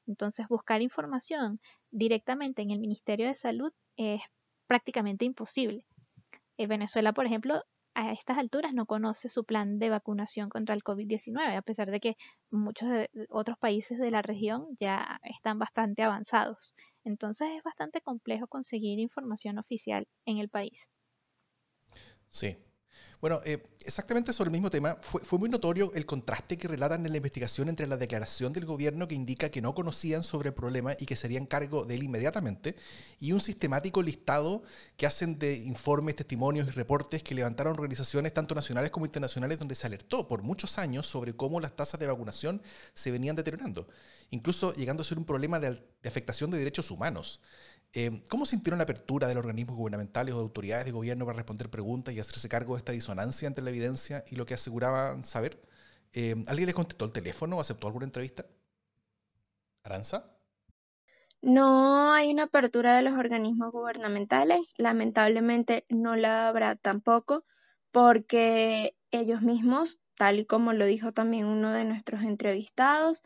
Entonces, 0.07 0.49
buscar 0.49 0.81
información 0.81 1.61
directamente 1.91 2.63
en 2.63 2.71
el 2.71 2.79
Ministerio 2.79 3.27
de 3.27 3.35
Salud 3.35 3.73
es 3.97 4.23
prácticamente 4.67 5.27
imposible. 5.27 5.85
En 6.57 6.69
Venezuela, 6.71 7.13
por 7.13 7.27
ejemplo, 7.27 7.63
a 7.95 8.13
estas 8.13 8.39
alturas 8.39 8.75
no 8.75 8.87
conoce 8.87 9.29
su 9.29 9.45
plan 9.45 9.79
de 9.79 9.91
vacunación 9.91 10.49
contra 10.49 10.75
el 10.75 10.83
COVID-19, 10.83 11.57
a 11.57 11.63
pesar 11.63 11.91
de 11.91 12.01
que 12.01 12.17
muchos 12.51 12.89
otros 13.31 13.59
países 13.59 13.99
de 13.99 14.11
la 14.11 14.23
región 14.23 14.77
ya 14.81 15.21
están 15.25 15.59
bastante 15.59 16.03
avanzados. 16.03 16.75
Entonces 17.05 17.49
es 17.57 17.63
bastante 17.63 18.01
complejo 18.01 18.47
conseguir 18.49 18.99
información 18.99 19.59
oficial 19.59 20.07
en 20.27 20.39
el 20.39 20.49
país. 20.49 20.89
Sí, 22.29 22.57
bueno, 23.23 23.41
eh, 23.45 23.63
exactamente 23.85 24.33
sobre 24.33 24.49
el 24.49 24.53
mismo 24.53 24.69
tema, 24.69 24.99
fue, 25.01 25.39
muy 25.39 25.49
notorio 25.49 25.93
el 25.95 26.07
contraste 26.07 26.59
que 26.59 26.67
relatan 26.67 27.07
en 27.07 27.13
la 27.13 27.19
investigación 27.19 27.69
entre 27.69 27.87
la 27.87 27.97
declaración 27.97 28.53
del 28.53 28.65
gobierno 28.65 29.07
que 29.07 29.15
indica 29.15 29.49
que 29.49 29.63
no 29.63 29.77
conocían 29.77 30.25
sobre 30.25 30.49
el 30.49 30.55
problema 30.55 30.95
y 30.99 31.07
que 31.07 31.15
serían 31.15 31.47
cargo 31.47 31.85
de 31.85 31.95
él 31.95 32.03
inmediatamente, 32.03 32.75
y 33.21 33.31
un 33.31 33.41
sistemático 33.41 34.03
listado 34.03 34.65
que 34.97 35.07
hacen 35.07 35.39
de 35.39 35.55
informes, 35.55 36.17
testimonios 36.17 36.67
y 36.67 36.71
reportes 36.73 37.23
que 37.23 37.37
levantaron 37.37 37.75
organizaciones 37.75 38.35
tanto 38.35 38.57
nacionales 38.57 38.91
como 38.91 39.07
internacionales 39.07 39.57
donde 39.57 39.77
se 39.77 39.87
alertó 39.87 40.27
por 40.27 40.43
muchos 40.43 40.79
años 40.79 41.07
sobre 41.07 41.37
cómo 41.37 41.61
las 41.61 41.77
tasas 41.77 42.01
de 42.01 42.09
vacunación 42.09 42.61
se 42.93 43.13
venían 43.13 43.37
deteriorando, 43.37 43.87
incluso 44.31 44.75
llegando 44.75 45.03
a 45.03 45.07
ser 45.07 45.19
un 45.19 45.25
problema 45.25 45.61
de 45.61 45.81
afectación 46.05 46.51
de 46.51 46.59
derechos 46.59 46.91
humanos. 46.91 47.41
Eh, 47.95 48.23
¿Cómo 48.31 48.47
sintieron 48.47 48.79
la 48.79 48.85
apertura 48.85 49.29
de 49.29 49.35
los 49.35 49.45
organismos 49.45 49.77
gubernamentales 49.77 50.35
o 50.35 50.39
de 50.39 50.45
autoridades 50.45 50.87
de 50.87 50.93
gobierno 50.93 51.27
para 51.27 51.37
responder 51.37 51.69
preguntas 51.69 52.15
y 52.15 52.21
hacerse 52.21 52.49
cargo 52.49 52.75
de 52.75 52.79
esta 52.79 52.93
disonancia 52.93 53.47
entre 53.47 53.63
la 53.63 53.71
evidencia 53.71 54.25
y 54.31 54.37
lo 54.37 54.47
que 54.47 54.55
aseguraban 54.55 55.25
saber? 55.25 55.61
Eh, 56.15 56.43
¿Alguien 56.47 56.67
les 56.67 56.75
contestó 56.75 57.05
el 57.05 57.13
teléfono 57.13 57.57
o 57.57 57.61
aceptó 57.61 57.87
alguna 57.87 58.07
entrevista? 58.07 58.47
¿Aranza? 59.85 60.33
No 61.43 62.13
hay 62.13 62.33
una 62.33 62.45
apertura 62.45 62.97
de 62.97 63.03
los 63.03 63.15
organismos 63.19 63.73
gubernamentales. 63.73 64.73
Lamentablemente 64.79 65.85
no 65.89 66.17
la 66.17 66.49
habrá 66.49 66.77
tampoco 66.77 67.45
porque 67.91 68.97
ellos 69.11 69.43
mismos, 69.43 69.99
tal 70.17 70.39
y 70.39 70.47
como 70.47 70.73
lo 70.73 70.87
dijo 70.87 71.13
también 71.13 71.47
uno 71.47 71.73
de 71.73 71.85
nuestros 71.85 72.23
entrevistados, 72.23 73.23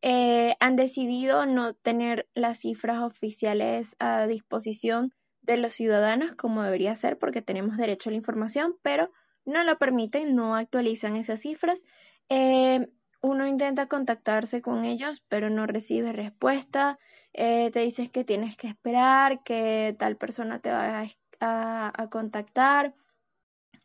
eh, 0.00 0.56
han 0.60 0.76
decidido 0.76 1.46
no 1.46 1.74
tener 1.74 2.28
las 2.34 2.58
cifras 2.58 3.02
oficiales 3.02 3.96
a 3.98 4.26
disposición 4.26 5.12
de 5.42 5.56
los 5.56 5.72
ciudadanos 5.72 6.34
como 6.34 6.62
debería 6.62 6.94
ser 6.94 7.18
porque 7.18 7.42
tenemos 7.42 7.76
derecho 7.76 8.08
a 8.08 8.12
la 8.12 8.18
información, 8.18 8.76
pero 8.82 9.10
no 9.44 9.64
lo 9.64 9.78
permiten, 9.78 10.36
no 10.36 10.54
actualizan 10.54 11.16
esas 11.16 11.40
cifras. 11.40 11.82
Eh, 12.28 12.86
uno 13.22 13.46
intenta 13.46 13.86
contactarse 13.86 14.62
con 14.62 14.84
ellos, 14.84 15.24
pero 15.28 15.50
no 15.50 15.66
recibe 15.66 16.12
respuesta. 16.12 16.98
Eh, 17.32 17.70
te 17.72 17.80
dices 17.80 18.10
que 18.10 18.24
tienes 18.24 18.56
que 18.56 18.68
esperar, 18.68 19.42
que 19.42 19.96
tal 19.98 20.16
persona 20.16 20.60
te 20.60 20.70
va 20.70 21.06
a 21.40 22.08
contactar. 22.10 22.94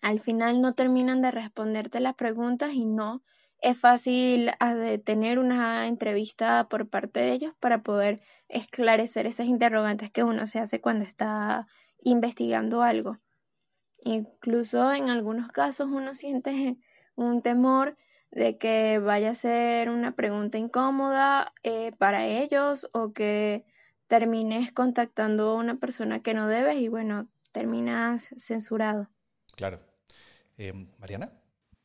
Al 0.01 0.19
final 0.19 0.61
no 0.61 0.73
terminan 0.73 1.21
de 1.21 1.31
responderte 1.31 2.01
las 2.01 2.15
preguntas 2.15 2.73
y 2.73 2.85
no 2.85 3.23
es 3.63 3.79
fácil 3.79 4.51
ah, 4.59 4.75
tener 5.03 5.39
una 5.39 5.87
entrevista 5.87 6.67
por 6.69 6.89
parte 6.89 7.21
de 7.21 7.31
ellos 7.31 7.53
para 7.61 7.81
poder 7.81 8.21
esclarecer 8.49 9.25
esas 9.25 9.47
interrogantes 9.47 10.11
que 10.11 10.23
uno 10.23 10.45
se 10.47 10.59
hace 10.59 10.81
cuando 10.81 11.05
está 11.05 11.65
investigando 12.01 12.83
algo. 12.83 13.19
Incluso 14.03 14.91
en 14.91 15.09
algunos 15.09 15.47
casos 15.47 15.87
uno 15.89 16.13
siente 16.13 16.77
un 17.15 17.41
temor 17.41 17.97
de 18.31 18.57
que 18.57 18.99
vaya 18.99 19.31
a 19.31 19.35
ser 19.35 19.89
una 19.89 20.11
pregunta 20.13 20.57
incómoda 20.57 21.53
eh, 21.63 21.93
para 21.97 22.25
ellos 22.27 22.89
o 22.91 23.13
que 23.13 23.65
termines 24.07 24.73
contactando 24.73 25.51
a 25.51 25.55
una 25.55 25.75
persona 25.75 26.21
que 26.21 26.33
no 26.33 26.47
debes 26.47 26.79
y 26.79 26.89
bueno, 26.89 27.29
terminas 27.53 28.29
censurado. 28.37 29.07
Claro. 29.55 29.79
Eh, 30.57 30.73
Mariana. 30.99 31.42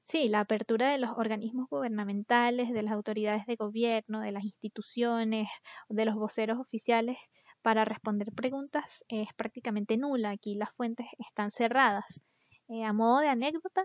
Sí, 0.08 0.28
la 0.28 0.40
apertura 0.40 0.90
de 0.90 0.98
los 0.98 1.10
organismos 1.18 1.68
gubernamentales, 1.68 2.72
de 2.72 2.82
las 2.82 2.94
autoridades 2.94 3.44
de 3.46 3.56
gobierno, 3.56 4.20
de 4.20 4.32
las 4.32 4.42
instituciones, 4.42 5.48
de 5.90 6.04
los 6.06 6.14
voceros 6.14 6.58
oficiales 6.58 7.18
para 7.60 7.84
responder 7.84 8.32
preguntas 8.32 9.04
es 9.08 9.28
prácticamente 9.34 9.98
nula. 9.98 10.30
Aquí 10.30 10.54
las 10.54 10.70
fuentes 10.72 11.06
están 11.18 11.50
cerradas. 11.50 12.22
Eh, 12.68 12.84
a 12.84 12.94
modo 12.94 13.20
de 13.20 13.28
anécdota, 13.28 13.84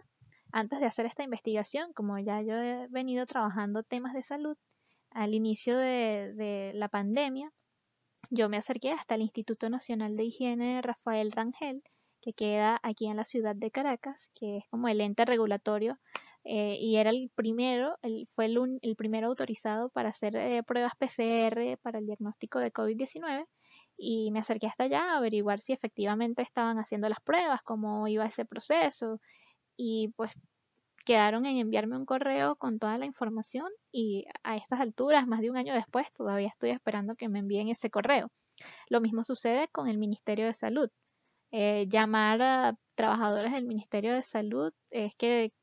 antes 0.53 0.79
de 0.79 0.85
hacer 0.85 1.05
esta 1.05 1.23
investigación, 1.23 1.91
como 1.93 2.17
ya 2.19 2.41
yo 2.41 2.55
he 2.55 2.87
venido 2.89 3.25
trabajando 3.25 3.83
temas 3.83 4.13
de 4.13 4.23
salud, 4.23 4.55
al 5.11 5.33
inicio 5.33 5.77
de, 5.77 6.33
de 6.35 6.71
la 6.73 6.87
pandemia, 6.87 7.51
yo 8.29 8.47
me 8.49 8.57
acerqué 8.57 8.91
hasta 8.91 9.15
el 9.15 9.21
Instituto 9.23 9.69
Nacional 9.69 10.15
de 10.15 10.23
Higiene 10.23 10.81
Rafael 10.81 11.33
Rangel 11.33 11.83
que 12.23 12.33
queda 12.33 12.79
aquí 12.83 13.07
en 13.07 13.17
la 13.17 13.25
ciudad 13.25 13.55
de 13.55 13.69
Caracas, 13.69 14.31
que 14.33 14.57
es 14.59 14.63
como 14.69 14.87
el 14.87 15.01
ente 15.01 15.25
regulatorio 15.25 15.99
eh, 16.45 16.77
y 16.79 16.95
era 16.97 17.09
el 17.09 17.31
primero, 17.35 17.97
el, 18.01 18.29
fue 18.35 18.45
el, 18.45 18.79
el 18.81 18.95
primero 18.95 19.27
autorizado 19.27 19.89
para 19.89 20.09
hacer 20.09 20.35
eh, 20.35 20.63
pruebas 20.63 20.93
PCR 20.97 21.77
para 21.81 21.99
el 21.99 22.05
diagnóstico 22.05 22.59
de 22.59 22.71
COVID-19 22.71 23.45
y 23.97 24.31
me 24.31 24.39
acerqué 24.39 24.67
hasta 24.67 24.85
allá 24.85 25.13
a 25.13 25.17
averiguar 25.17 25.59
si 25.59 25.73
efectivamente 25.73 26.41
estaban 26.41 26.77
haciendo 26.79 27.09
las 27.09 27.19
pruebas, 27.21 27.61
cómo 27.63 28.07
iba 28.07 28.25
ese 28.25 28.45
proceso 28.45 29.19
y 29.75 30.13
pues 30.15 30.31
quedaron 31.05 31.45
en 31.45 31.57
enviarme 31.57 31.97
un 31.97 32.05
correo 32.05 32.55
con 32.55 32.79
toda 32.79 32.97
la 32.97 33.05
información 33.05 33.67
y 33.91 34.25
a 34.43 34.55
estas 34.55 34.79
alturas, 34.79 35.27
más 35.27 35.41
de 35.41 35.49
un 35.49 35.57
año 35.57 35.73
después, 35.73 36.07
todavía 36.13 36.47
estoy 36.47 36.69
esperando 36.69 37.15
que 37.15 37.29
me 37.29 37.39
envíen 37.39 37.69
ese 37.69 37.89
correo. 37.89 38.29
Lo 38.89 39.01
mismo 39.01 39.23
sucede 39.23 39.67
con 39.69 39.89
el 39.89 39.97
Ministerio 39.97 40.45
de 40.45 40.53
Salud. 40.53 40.89
Eh, 41.55 41.87
llamar 41.87 42.41
a 42.41 42.75
trabajadores 42.95 43.51
del 43.51 43.65
Ministerio 43.65 44.15
de 44.15 44.23
Salud 44.23 44.73
es 44.89 45.15
que, 45.15 45.53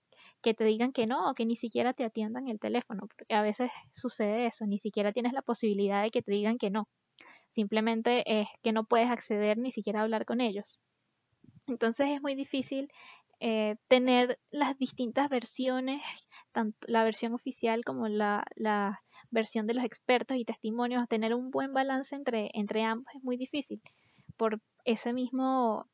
que 0.40 0.54
te 0.54 0.62
digan 0.64 0.92
que 0.92 1.08
no 1.08 1.28
o 1.28 1.34
que 1.34 1.44
ni 1.46 1.56
siquiera 1.56 1.92
te 1.94 2.04
atiendan 2.04 2.46
el 2.48 2.60
teléfono, 2.60 3.08
porque 3.08 3.34
a 3.34 3.42
veces 3.42 3.72
sucede 3.92 4.46
eso, 4.46 4.66
ni 4.66 4.78
siquiera 4.78 5.12
tienes 5.12 5.32
la 5.32 5.42
posibilidad 5.42 6.02
de 6.02 6.12
que 6.12 6.22
te 6.22 6.30
digan 6.30 6.58
que 6.58 6.70
no. 6.70 6.88
Simplemente 7.56 8.22
es 8.40 8.46
que 8.62 8.72
no 8.72 8.84
puedes 8.84 9.10
acceder 9.10 9.58
ni 9.58 9.72
siquiera 9.72 10.02
hablar 10.02 10.26
con 10.26 10.40
ellos. 10.40 10.78
Entonces 11.66 12.08
es 12.10 12.22
muy 12.22 12.36
difícil 12.36 12.88
eh, 13.40 13.74
tener 13.88 14.38
las 14.52 14.78
distintas 14.78 15.28
versiones, 15.28 16.02
tanto 16.52 16.78
la 16.88 17.02
versión 17.02 17.34
oficial 17.34 17.84
como 17.84 18.06
la, 18.06 18.44
la, 18.54 19.00
versión 19.30 19.66
de 19.66 19.74
los 19.74 19.84
expertos 19.84 20.36
y 20.36 20.44
testimonios, 20.44 21.08
tener 21.08 21.34
un 21.34 21.50
buen 21.50 21.72
balance 21.72 22.14
entre, 22.14 22.50
entre 22.54 22.84
ambos 22.84 23.12
es 23.14 23.24
muy 23.24 23.36
difícil 23.36 23.82
por 24.36 24.60
ese 24.84 25.12
mismo, 25.12 25.88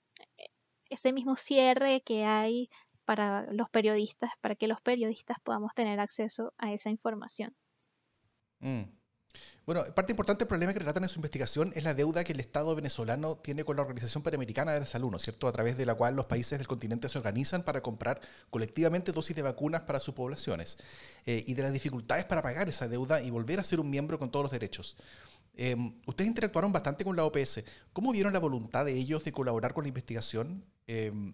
ese 0.89 1.13
mismo 1.13 1.37
cierre 1.37 2.03
que 2.03 2.25
hay 2.25 2.69
para 3.05 3.51
los 3.53 3.71
periodistas, 3.71 4.33
para 4.41 4.57
que 4.57 4.67
los 4.67 4.81
periodistas 4.81 5.39
podamos 5.43 5.73
tener 5.75 6.01
acceso 6.01 6.53
a 6.59 6.73
esa 6.73 6.91
información. 6.91 7.57
Mm. 8.61 8.85
Bueno, 9.67 9.83
parte 9.95 10.13
importante 10.13 10.45
del 10.45 10.49
problema 10.49 10.73
que 10.73 10.79
relatan 10.79 11.03
en 11.03 11.09
su 11.09 11.19
investigación 11.19 11.73
es 11.75 11.83
la 11.83 11.93
deuda 11.93 12.23
que 12.23 12.33
el 12.33 12.39
Estado 12.41 12.75
venezolano 12.77 13.37
tiene 13.37 13.65
con 13.65 13.77
la 13.77 13.83
Organización 13.83 14.23
Panamericana 14.23 14.73
de 14.73 14.81
la 14.81 14.87
Salud, 14.87 15.11
¿no 15.11 15.19
cierto? 15.19 15.49
A 15.49 15.53
través 15.53 15.77
de 15.77 15.85
la 15.85 15.97
cual 15.97 16.15
los 16.15 16.27
países 16.27 16.59
del 16.59 16.69
continente 16.69 17.09
se 17.09 17.19
organizan 17.19 17.65
para 17.65 17.81
comprar 17.81 18.21
colectivamente 18.51 19.11
dosis 19.11 19.35
de 19.35 19.43
vacunas 19.43 19.83
para 19.83 19.99
sus 19.99 20.15
poblaciones 20.15 20.79
eh, 21.27 21.43
y 21.47 21.55
de 21.55 21.63
las 21.63 21.73
dificultades 21.73 22.25
para 22.25 22.43
pagar 22.43 22.69
esa 22.69 22.87
deuda 22.87 23.21
y 23.21 23.31
volver 23.31 23.59
a 23.59 23.65
ser 23.65 23.81
un 23.81 23.91
miembro 23.91 24.19
con 24.19 24.31
todos 24.31 24.45
los 24.45 24.53
derechos. 24.53 24.97
Em, 25.59 25.95
ustedes 26.07 26.29
interactuaron 26.29 26.71
bastante 26.71 27.03
con 27.03 27.17
la 27.17 27.25
OPS. 27.25 27.65
¿Cómo 27.95 28.13
vieron 28.13 28.35
la 28.35 28.39
voluntad 28.39 28.85
de 28.85 28.93
ellos 28.93 29.25
de 29.25 29.33
colaborar 29.33 29.73
con 29.73 29.85
la 29.85 29.89
investigación? 29.89 30.65
Em, 30.87 31.33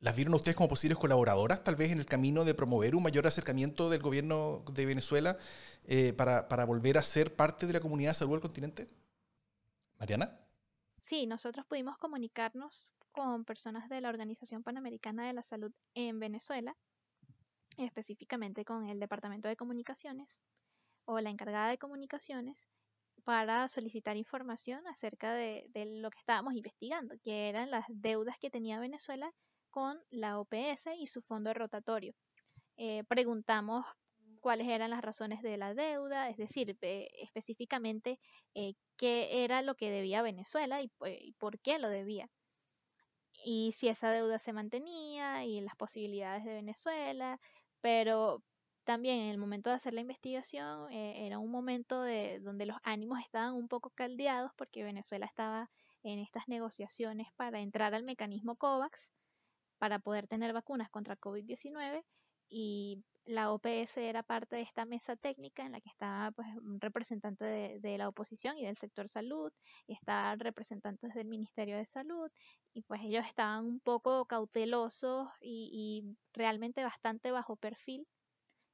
¿Las 0.00 0.16
vieron 0.16 0.34
ustedes 0.34 0.56
como 0.56 0.68
posibles 0.68 0.98
colaboradoras, 0.98 1.62
tal 1.62 1.76
vez 1.76 1.92
en 1.92 1.98
el 1.98 2.06
camino 2.06 2.44
de 2.44 2.54
promover 2.54 2.96
un 2.96 3.04
mayor 3.04 3.26
acercamiento 3.26 3.88
del 3.88 4.00
gobierno 4.00 4.64
de 4.72 4.86
Venezuela 4.86 5.36
eh, 5.84 6.12
para, 6.14 6.48
para 6.48 6.64
volver 6.64 6.98
a 6.98 7.02
ser 7.02 7.36
parte 7.36 7.66
de 7.66 7.74
la 7.74 7.80
comunidad 7.80 8.10
de 8.10 8.14
salud 8.14 8.32
del 8.32 8.40
continente? 8.40 8.88
Mariana. 9.98 10.36
sí, 11.04 11.26
nosotros 11.26 11.64
pudimos 11.66 11.98
comunicarnos 11.98 12.88
con 13.12 13.44
personas 13.44 13.88
de 13.88 14.00
la 14.00 14.08
Organización 14.08 14.64
Panamericana 14.64 15.26
de 15.26 15.34
la 15.34 15.42
Salud 15.44 15.70
en 15.94 16.18
Venezuela, 16.18 16.76
específicamente 17.76 18.64
con 18.64 18.88
el 18.88 18.98
Departamento 18.98 19.46
de 19.46 19.54
Comunicaciones 19.54 20.40
o 21.04 21.20
la 21.20 21.30
encargada 21.30 21.68
de 21.68 21.78
comunicaciones, 21.78 22.68
para 23.24 23.68
solicitar 23.68 24.16
información 24.16 24.86
acerca 24.86 25.34
de, 25.34 25.68
lo 26.00 26.10
que 26.10 26.18
estábamos 26.18 26.54
investigando, 26.54 27.14
que 27.22 27.48
eran 27.48 27.70
las 27.70 27.84
deudas 27.88 28.38
que 28.38 28.50
tenía 28.50 28.80
Venezuela 28.80 29.32
con 29.70 29.98
la 30.10 30.38
OPS 30.38 30.88
y 30.98 31.06
su 31.06 31.22
fondo 31.22 31.54
rotatorio. 31.54 32.14
Eh, 32.76 33.04
preguntamos 33.08 33.86
cuáles 34.40 34.68
eran 34.68 34.90
las 34.90 35.02
razones 35.02 35.40
de 35.42 35.56
la 35.56 35.74
deuda, 35.74 36.28
es 36.28 36.36
decir, 36.36 36.76
eh, 36.82 37.08
específicamente 37.22 38.18
eh, 38.54 38.74
qué 38.96 39.44
era 39.44 39.62
lo 39.62 39.76
que 39.76 39.90
debía 39.90 40.22
Venezuela 40.22 40.82
y, 40.82 40.88
por 41.38 41.60
qué 41.60 41.78
lo 41.78 41.88
debía. 41.88 42.28
Y 43.44 43.72
si 43.72 43.88
esa 43.88 44.10
deuda 44.10 44.38
se 44.38 44.52
mantenía 44.52 45.44
y 45.44 45.60
las 45.60 45.76
posibilidades 45.76 46.44
de 46.44 46.54
Venezuela, 46.54 47.40
pero 47.80 48.42
también 48.84 49.20
en 49.20 49.30
el 49.30 49.38
momento 49.38 49.70
de 49.70 49.76
hacer 49.76 49.94
la 49.94 50.00
investigación 50.00 50.90
eh, 50.92 51.26
era 51.26 51.38
un 51.38 51.50
momento 51.50 52.02
de, 52.02 52.40
donde 52.40 52.66
los 52.66 52.76
ánimos 52.82 53.20
estaban 53.20 53.54
un 53.54 53.68
poco 53.68 53.90
caldeados 53.90 54.52
porque 54.56 54.84
Venezuela 54.84 55.26
estaba 55.26 55.70
en 56.02 56.18
estas 56.18 56.48
negociaciones 56.48 57.28
para 57.36 57.60
entrar 57.60 57.94
al 57.94 58.02
mecanismo 58.04 58.56
COVAX 58.56 59.08
para 59.78 59.98
poder 59.98 60.26
tener 60.28 60.52
vacunas 60.52 60.90
contra 60.90 61.16
COVID-19 61.16 62.04
y 62.48 63.02
la 63.24 63.52
OPS 63.52 63.96
era 63.98 64.22
parte 64.22 64.56
de 64.56 64.62
esta 64.62 64.84
mesa 64.84 65.16
técnica 65.16 65.64
en 65.64 65.72
la 65.72 65.80
que 65.80 65.88
estaba 65.88 66.32
pues, 66.32 66.48
un 66.56 66.80
representante 66.80 67.44
de, 67.80 67.98
la 67.98 68.08
oposición 68.08 68.58
y 68.58 68.66
del 68.66 68.76
sector 68.76 69.08
salud, 69.08 69.52
y 69.86 69.94
estaban 69.94 70.40
representantes 70.40 71.14
del 71.14 71.28
Ministerio 71.28 71.76
de 71.76 71.86
Salud, 71.86 72.30
y 72.74 72.82
pues 72.82 73.00
ellos 73.04 73.24
estaban 73.24 73.64
un 73.64 73.80
poco 73.80 74.24
cautelosos 74.26 75.28
y 75.40 76.16
realmente 76.32 76.82
bastante 76.82 77.30
bajo 77.30 77.56
perfil. 77.56 78.06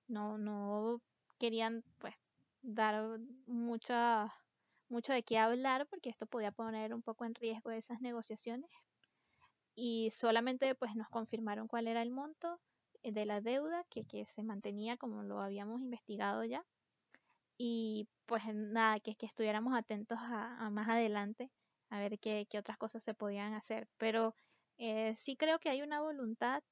No, 0.08 0.38
no 0.38 1.00
querían 1.38 1.84
pues 1.98 2.14
dar 2.62 3.18
mucha, 3.46 4.34
mucho 4.88 5.12
de 5.12 5.22
qué 5.22 5.38
hablar 5.38 5.86
porque 5.86 6.10
esto 6.10 6.26
podía 6.26 6.50
poner 6.52 6.94
un 6.94 7.02
poco 7.02 7.24
en 7.24 7.34
riesgo 7.34 7.70
esas 7.70 8.00
negociaciones. 8.00 8.70
Y 9.74 10.10
solamente 10.10 10.74
pues 10.74 10.94
nos 10.96 11.08
confirmaron 11.08 11.68
cuál 11.68 11.86
era 11.86 12.02
el 12.02 12.10
monto 12.10 12.60
eh, 13.02 13.12
de 13.12 13.26
la 13.26 13.40
deuda 13.40 13.84
que, 13.90 14.04
que 14.04 14.26
se 14.26 14.42
mantenía 14.42 14.96
como 14.96 15.22
lo 15.22 15.40
habíamos 15.40 15.80
investigado 15.80 16.44
ya. 16.44 16.64
Y 17.58 18.08
pues 18.26 18.42
nada, 18.54 19.00
que, 19.00 19.16
que 19.16 19.26
estuviéramos 19.26 19.74
atentos 19.76 20.18
a, 20.20 20.70
más 20.70 20.88
adelante 20.88 21.50
a 21.90 22.00
ver 22.00 22.18
qué, 22.18 22.46
qué, 22.50 22.58
otras 22.58 22.78
cosas 22.78 23.02
se 23.02 23.14
podían 23.14 23.54
hacer. 23.54 23.88
Pero 23.98 24.34
eh, 24.78 25.14
sí 25.16 25.36
creo 25.36 25.58
que 25.58 25.70
hay 25.70 25.82
una 25.82 26.00
voluntad, 26.00 26.62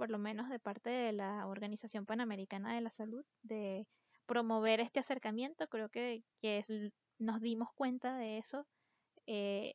por 0.00 0.08
lo 0.08 0.16
menos 0.16 0.48
de 0.48 0.58
parte 0.58 0.88
de 0.88 1.12
la 1.12 1.46
Organización 1.46 2.06
Panamericana 2.06 2.74
de 2.74 2.80
la 2.80 2.90
Salud, 2.90 3.22
de 3.42 3.86
promover 4.24 4.80
este 4.80 4.98
acercamiento. 4.98 5.68
Creo 5.68 5.90
que, 5.90 6.24
que 6.40 6.64
nos 7.18 7.42
dimos 7.42 7.68
cuenta 7.74 8.16
de 8.16 8.38
eso 8.38 8.66
eh, 9.26 9.74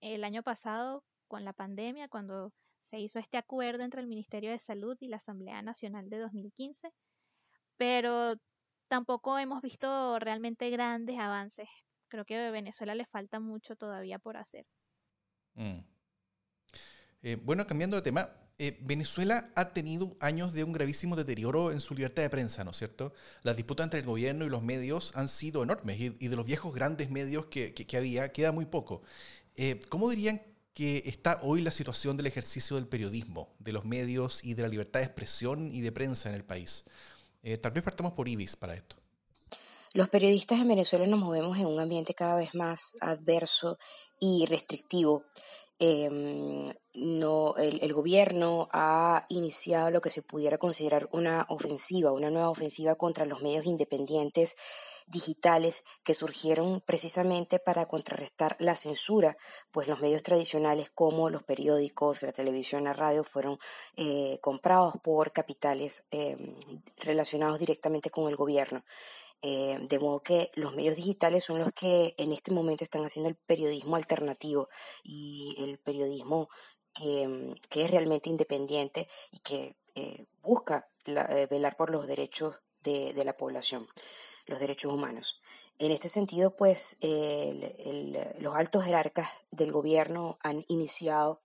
el 0.00 0.22
año 0.22 0.44
pasado 0.44 1.02
con 1.26 1.44
la 1.44 1.52
pandemia, 1.52 2.06
cuando 2.06 2.52
se 2.84 3.00
hizo 3.00 3.18
este 3.18 3.38
acuerdo 3.38 3.82
entre 3.82 4.00
el 4.00 4.06
Ministerio 4.06 4.52
de 4.52 4.60
Salud 4.60 4.96
y 5.00 5.08
la 5.08 5.16
Asamblea 5.16 5.60
Nacional 5.62 6.08
de 6.10 6.20
2015, 6.20 6.92
pero 7.76 8.36
tampoco 8.86 9.36
hemos 9.36 9.62
visto 9.62 10.20
realmente 10.20 10.70
grandes 10.70 11.18
avances. 11.18 11.68
Creo 12.06 12.24
que 12.24 12.36
a 12.36 12.52
Venezuela 12.52 12.94
le 12.94 13.04
falta 13.04 13.40
mucho 13.40 13.74
todavía 13.74 14.20
por 14.20 14.36
hacer. 14.36 14.64
Mm. 15.54 15.80
Eh, 17.22 17.36
bueno, 17.42 17.66
cambiando 17.66 17.96
de 17.96 18.02
tema, 18.02 18.28
eh, 18.58 18.78
Venezuela 18.80 19.50
ha 19.54 19.72
tenido 19.72 20.16
años 20.20 20.52
de 20.52 20.64
un 20.64 20.72
gravísimo 20.72 21.16
deterioro 21.16 21.72
en 21.72 21.80
su 21.80 21.94
libertad 21.94 22.22
de 22.22 22.30
prensa, 22.30 22.64
¿no 22.64 22.70
es 22.70 22.78
cierto? 22.78 23.12
Las 23.42 23.56
disputas 23.56 23.84
entre 23.84 24.00
el 24.00 24.06
gobierno 24.06 24.44
y 24.44 24.48
los 24.48 24.62
medios 24.62 25.12
han 25.14 25.28
sido 25.28 25.62
enormes 25.62 26.00
y, 26.00 26.28
de 26.28 26.36
los 26.36 26.46
viejos 26.46 26.74
grandes 26.74 27.10
medios 27.10 27.46
que, 27.46 27.74
había 27.96 28.32
queda 28.32 28.52
muy 28.52 28.64
poco. 28.64 29.02
Eh, 29.56 29.80
¿Cómo 29.88 30.08
dirían 30.10 30.42
que 30.76 31.02
está 31.06 31.40
hoy 31.42 31.62
la 31.62 31.70
situación 31.70 32.18
del 32.18 32.26
ejercicio 32.26 32.76
del 32.76 32.86
periodismo, 32.86 33.48
de 33.60 33.72
los 33.72 33.86
medios 33.86 34.44
y 34.44 34.52
de 34.52 34.60
la 34.60 34.68
libertad 34.68 35.00
de 35.00 35.06
expresión 35.06 35.72
y 35.72 35.80
de 35.80 35.90
prensa 35.90 36.28
en 36.28 36.34
el 36.34 36.44
país. 36.44 36.84
Eh, 37.42 37.56
tal 37.56 37.72
vez 37.72 37.82
partamos 37.82 38.12
por 38.12 38.28
Ibis 38.28 38.56
para 38.56 38.74
esto. 38.74 38.94
Los 39.94 40.10
periodistas 40.10 40.60
en 40.60 40.68
Venezuela 40.68 41.06
nos 41.06 41.20
movemos 41.20 41.56
en 41.56 41.64
un 41.64 41.80
ambiente 41.80 42.12
cada 42.12 42.36
vez 42.36 42.54
más 42.54 42.98
adverso 43.00 43.78
y 44.20 44.44
restrictivo. 44.44 45.24
Em, 45.78 46.64
no, 46.94 47.54
el, 47.58 47.82
el, 47.82 47.92
gobierno 47.92 48.68
ha 48.72 49.26
iniciado 49.28 49.90
lo 49.90 50.00
que 50.00 50.08
se 50.08 50.22
pudiera 50.22 50.56
considerar 50.56 51.06
una 51.12 51.44
ofensiva, 51.50 52.12
una 52.12 52.30
nueva 52.30 52.48
ofensiva 52.48 52.94
contra 52.94 53.26
los 53.26 53.42
medios 53.42 53.66
independientes 53.66 54.56
digitales 55.06 55.84
que 56.02 56.14
surgieron 56.14 56.80
precisamente 56.80 57.58
para 57.58 57.86
contrarrestar 57.86 58.56
la 58.58 58.74
censura, 58.74 59.36
pues 59.70 59.86
los 59.86 60.00
medios 60.00 60.22
tradicionales 60.22 60.90
como 60.90 61.30
los 61.30 61.44
periódicos, 61.44 62.22
la 62.22 62.32
televisión, 62.32 62.84
la 62.84 62.92
radio 62.92 63.22
fueron 63.22 63.58
eh, 63.96 64.38
comprados 64.40 64.94
por 65.02 65.32
capitales 65.32 66.06
em, 66.10 66.54
relacionados 66.98 67.58
directamente 67.58 68.10
con 68.10 68.28
el 68.28 68.36
gobierno. 68.36 68.82
Eh, 69.42 69.78
de 69.80 69.98
modo 69.98 70.22
que 70.22 70.50
los 70.54 70.74
medios 70.74 70.96
digitales 70.96 71.44
son 71.44 71.58
los 71.58 71.72
que 71.72 72.14
en 72.18 72.32
este 72.32 72.52
momento 72.52 72.84
están 72.84 73.04
haciendo 73.04 73.28
el 73.28 73.36
periodismo 73.36 73.96
alternativo 73.96 74.68
y 75.04 75.54
el 75.58 75.78
periodismo 75.78 76.48
que, 76.94 77.22
em, 77.22 77.54
es 77.70 77.90
realmente 77.90 78.30
independiente 78.30 79.06
y 79.30 79.38
que 79.40 79.76
eh, 79.94 80.26
busca 80.42 80.88
velar 81.50 81.76
por 81.76 81.90
los 81.90 82.06
derechos 82.06 82.56
de 82.82 83.24
la 83.24 83.36
población 83.36 83.88
los 84.46 84.60
derechos 84.60 84.92
humanos. 84.92 85.40
En 85.78 85.90
este 85.90 86.08
sentido, 86.08 86.56
pues 86.56 86.98
los 88.38 88.54
altos 88.54 88.84
jerarcas 88.84 89.28
del 89.50 89.72
gobierno 89.72 90.38
han 90.42 90.64
iniciado 90.68 91.42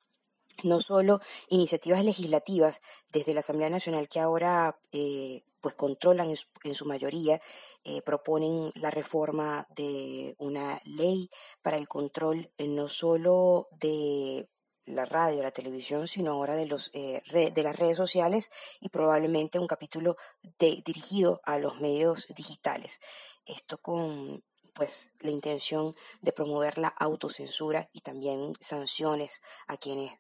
no 0.64 0.80
solo 0.80 1.20
iniciativas 1.50 2.06
legislativas 2.06 2.82
desde 3.12 3.34
la 3.34 3.40
Asamblea 3.40 3.70
Nacional 3.70 4.08
que 4.08 4.20
ahora 4.20 4.80
eh, 4.92 5.44
pues 5.62 5.76
controlan 5.76 6.30
en 6.64 6.76
su, 6.76 6.86
mayoría, 6.86 7.40
eh, 7.84 8.02
proponen 8.02 8.72
la 8.76 8.92
reforma 8.92 9.68
de 9.76 10.36
una 10.40 10.80
ley 10.86 11.30
para 11.62 11.78
el 11.78 11.88
control 11.88 12.52
eh, 12.58 12.68
no 12.68 12.88
solo 12.88 13.68
de 13.80 14.50
la 14.86 15.06
radio, 15.06 15.44
la 15.44 15.52
televisión, 15.52 16.08
sino 16.08 16.32
ahora 16.32 16.56
de, 16.56 16.66
los, 16.66 16.90
eh, 16.94 17.22
de 17.32 17.64
las 17.64 17.78
redes 17.78 17.98
sociales 17.98 18.50
y 18.80 18.90
probablemente 18.90 19.60
un 19.60 19.68
capítulo 19.68 20.16
dirigido 20.58 21.40
a 21.44 21.60
los 21.60 21.80
medios 21.80 22.28
digitales. 22.36 23.00
Esto 23.46 23.78
con 23.78 24.44
pues 24.74 25.14
la 25.20 25.32
intención 25.32 25.94
de 26.22 26.32
promover 26.32 26.78
la 26.78 26.88
autocensura 26.88 27.90
y 27.94 28.02
también 28.02 28.54
sanciones 28.60 29.42
a 29.68 29.78
quienes 29.78 30.14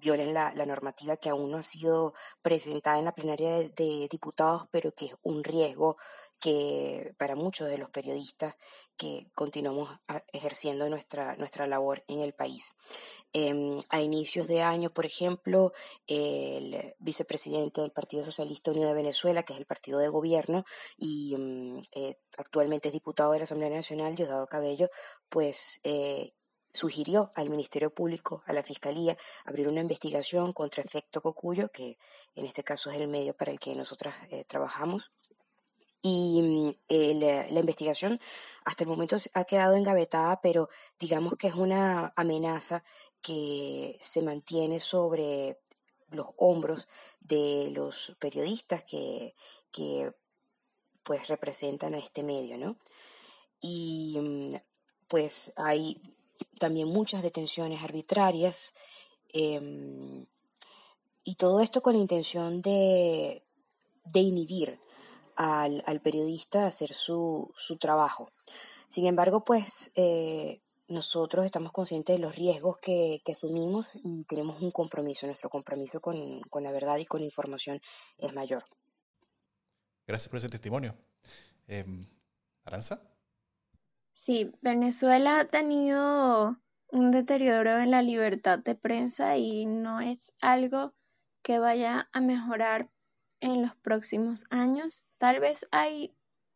violen 0.00 0.34
la, 0.34 0.52
normativa 0.66 1.16
que 1.16 1.30
aún 1.30 1.50
no 1.50 1.58
ha 1.58 1.62
sido 1.62 2.12
presentada 2.42 2.98
en 2.98 3.04
la 3.04 3.14
plenaria 3.14 3.58
de, 3.58 4.08
diputados, 4.10 4.66
pero 4.70 4.92
que 4.92 5.06
es 5.06 5.16
un 5.22 5.44
riesgo 5.44 5.96
que 6.38 7.14
para 7.18 7.36
muchos 7.36 7.68
de 7.68 7.76
los 7.76 7.90
periodistas 7.90 8.54
que 8.96 9.30
continuamos 9.34 9.90
ejerciendo 10.32 10.88
nuestra, 10.88 11.36
nuestra 11.36 11.66
labor 11.66 12.02
en 12.08 12.20
el 12.20 12.32
país. 12.32 12.74
Em, 13.32 13.78
a 13.90 14.00
inicios 14.00 14.48
de 14.48 14.62
año, 14.62 14.90
por 14.90 15.06
ejemplo, 15.06 15.72
el 16.06 16.94
vicepresidente 16.98 17.82
del 17.82 17.92
Partido 17.92 18.24
Socialista 18.24 18.70
Unido 18.70 18.88
de 18.88 18.94
Venezuela, 18.94 19.42
que 19.42 19.52
es 19.52 19.58
el 19.58 19.66
partido 19.66 19.98
de 19.98 20.08
gobierno 20.08 20.64
y 20.96 21.34
em, 21.34 21.80
eh, 21.94 22.16
actualmente 22.38 22.88
es 22.88 22.94
diputado 22.94 23.32
de 23.32 23.38
la 23.38 23.44
Asamblea 23.44 23.70
Nacional, 23.70 24.14
Diosdado 24.14 24.46
Cabello, 24.46 24.88
pues 25.28 25.80
eh, 25.84 26.32
sugirió 26.72 27.30
al 27.34 27.50
Ministerio 27.50 27.92
Público, 27.92 28.42
a 28.46 28.52
la 28.52 28.62
Fiscalía, 28.62 29.16
abrir 29.44 29.68
una 29.68 29.80
investigación 29.80 30.52
contra 30.52 30.82
Efecto 30.82 31.20
Cocuyo, 31.20 31.70
que 31.70 31.98
en 32.34 32.46
este 32.46 32.64
caso 32.64 32.90
es 32.90 32.96
el 32.96 33.08
medio 33.08 33.34
para 33.34 33.52
el 33.52 33.60
que 33.60 33.74
nosotras 33.74 34.14
eh, 34.30 34.44
trabajamos. 34.44 35.12
Y 36.02 36.74
mm, 36.88 37.20
la 37.20 37.60
investigación 37.60 38.18
hasta 38.64 38.84
el 38.84 38.90
momento 38.90 39.16
ha 39.34 39.44
quedado 39.44 39.74
engavetada, 39.76 40.40
pero 40.40 40.68
digamos 40.98 41.36
que 41.36 41.48
es 41.48 41.54
una 41.54 42.12
amenaza 42.16 42.82
que 43.20 43.96
se 44.00 44.22
mantiene 44.22 44.80
sobre 44.80 45.58
los 46.10 46.26
hombros 46.36 46.88
de 47.20 47.70
los 47.72 48.16
periodistas 48.18 48.84
que, 48.84 49.34
que 49.70 50.12
pues 51.02 51.28
representan 51.28 51.94
a 51.94 51.98
este 51.98 52.22
medio, 52.22 52.58
¿no? 52.58 52.76
Y 53.60 54.16
mm, 54.20 54.56
pues 55.08 55.52
hay 55.56 56.00
también 56.58 56.88
muchas 56.88 57.22
detenciones 57.22 57.82
arbitrarias, 57.82 58.74
em, 59.32 60.26
y 61.24 61.34
todo 61.36 61.60
esto 61.60 61.82
con 61.82 61.94
la 61.94 62.00
intención 62.00 62.62
de, 62.62 63.42
de 64.04 64.20
inhibir 64.20 64.80
al, 65.36 66.00
periodista 66.02 66.64
a 66.64 66.68
hacer 66.68 66.92
su, 66.92 67.52
su, 67.56 67.78
trabajo. 67.78 68.28
Sin 68.88 69.06
embargo, 69.06 69.44
pues 69.44 69.92
eh, 69.94 70.60
nosotros 70.88 71.46
estamos 71.46 71.72
conscientes 71.72 72.16
de 72.16 72.22
los 72.22 72.36
riesgos 72.36 72.78
que, 72.78 73.22
asumimos 73.30 73.90
y 73.94 74.24
tenemos 74.24 74.60
un 74.60 74.70
compromiso. 74.70 75.26
Nuestro 75.26 75.48
compromiso 75.48 76.00
con, 76.00 76.16
la 76.60 76.72
verdad 76.72 76.98
y 76.98 77.06
con 77.06 77.20
la 77.20 77.26
información 77.26 77.80
es 78.18 78.34
mayor. 78.34 78.64
Gracias 80.06 80.28
por 80.28 80.38
ese 80.38 80.48
testimonio. 80.48 80.96
Em, 81.68 82.06
¿Aranza? 82.64 83.09
Sí, 84.22 84.52
Venezuela 84.60 85.40
ha 85.40 85.44
tenido 85.46 86.58
un 86.88 87.10
deterioro 87.10 87.78
en 87.78 87.90
la 87.90 88.02
libertad 88.02 88.58
de 88.58 88.74
prensa 88.74 89.38
y 89.38 89.64
no 89.64 90.02
es 90.02 90.34
algo 90.42 90.92
que 91.40 91.58
vaya 91.58 92.10
a 92.12 92.20
mejorar 92.20 92.90
en 93.40 93.62
los 93.62 93.74
próximos 93.76 94.44
años. 94.50 95.02
Tal 95.16 95.40
vez 95.40 95.66
hay 95.70 96.12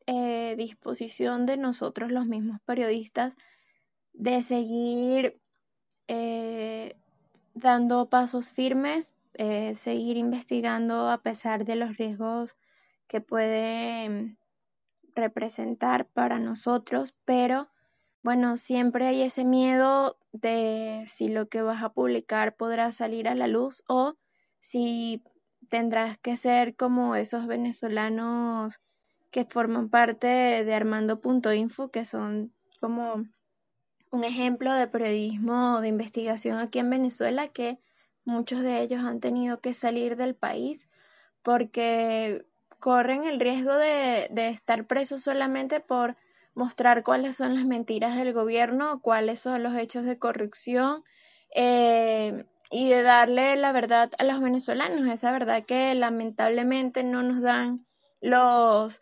eh, 0.07 0.57
disposición 0.59 1.47
de 1.47 1.57
nosotros 1.57 2.13
los 2.13 2.27
mismos 2.27 2.61
periodistas 2.67 3.35
de 4.13 4.43
seguir 4.43 5.41
eh, 6.07 6.97
dando 7.55 8.11
pasos 8.11 8.53
firmes, 8.53 9.15
eh, 9.33 9.75
seguir 9.75 10.19
investigando 10.19 11.09
a 11.09 11.23
pesar 11.23 11.65
de 11.65 11.77
los 11.77 11.97
riesgos 11.97 12.59
que 13.09 13.23
puede 13.23 14.37
representar 15.15 16.07
para 16.07 16.39
nosotros, 16.39 17.15
pero 17.25 17.69
bueno, 18.23 18.57
siempre 18.57 19.07
hay 19.07 19.23
ese 19.23 19.45
miedo 19.45 20.19
de 20.33 21.05
si 21.07 21.29
lo 21.29 21.49
que 21.49 21.63
vas 21.63 21.83
a 21.83 21.93
publicar 21.93 22.57
podrá 22.57 22.91
salir 22.91 23.29
a 23.29 23.35
la 23.35 23.47
luz 23.47 23.85
o 23.87 24.15
si 24.61 25.23
tendrás 25.69 26.19
que 26.19 26.37
ser 26.37 26.75
como 26.75 27.17
esos 27.17 27.47
venezolanos 27.47 28.81
que 29.31 29.45
forman 29.45 29.91
parte 29.91 30.27
de 30.27 30.75
Armando.info, 30.75 31.91
que 31.91 32.05
son 32.05 32.53
como 32.81 33.25
un 34.11 34.25
ejemplo 34.25 34.73
de 34.73 34.87
periodismo 34.87 35.81
de 35.81 35.89
investigación 35.89 36.59
aquí 36.59 36.79
en 36.79 36.89
Venezuela 36.89 37.49
que 37.49 37.79
muchos 38.25 38.63
de 38.63 38.81
ellos 38.81 39.05
han 39.05 39.21
tenido 39.21 39.61
que 39.61 39.75
salir 39.75 40.17
del 40.17 40.35
país 40.35 40.89
porque 41.43 42.47
corren 42.85 43.25
el 43.25 43.41
riesgo 43.41 43.73
de, 43.79 44.29
estar 44.35 44.85
presos 44.85 45.23
solamente 45.23 45.81
por 45.81 46.17
mostrar 46.53 47.03
cuáles 47.03 47.35
son 47.35 47.55
las 47.55 47.65
mentiras 47.65 48.15
del 48.15 48.35
gobierno, 48.35 49.01
cuáles 49.01 49.41
son 49.41 49.63
los 49.63 49.75
hechos 49.75 50.05
de 50.05 50.19
corrupción 50.19 51.03
eh, 51.55 52.45
y 52.71 52.91
de 52.91 53.03
darle 53.03 53.57
la 53.57 53.73
verdad 53.73 54.11
a 54.19 54.25
los 54.25 54.39
venezolanos, 54.39 55.11
esa 55.11 55.33
verdad 55.33 55.65
que 55.65 55.95
lamentablemente 55.95 57.03
no 57.05 57.23
nos 57.23 57.41
dan 57.41 57.87
los 58.21 59.01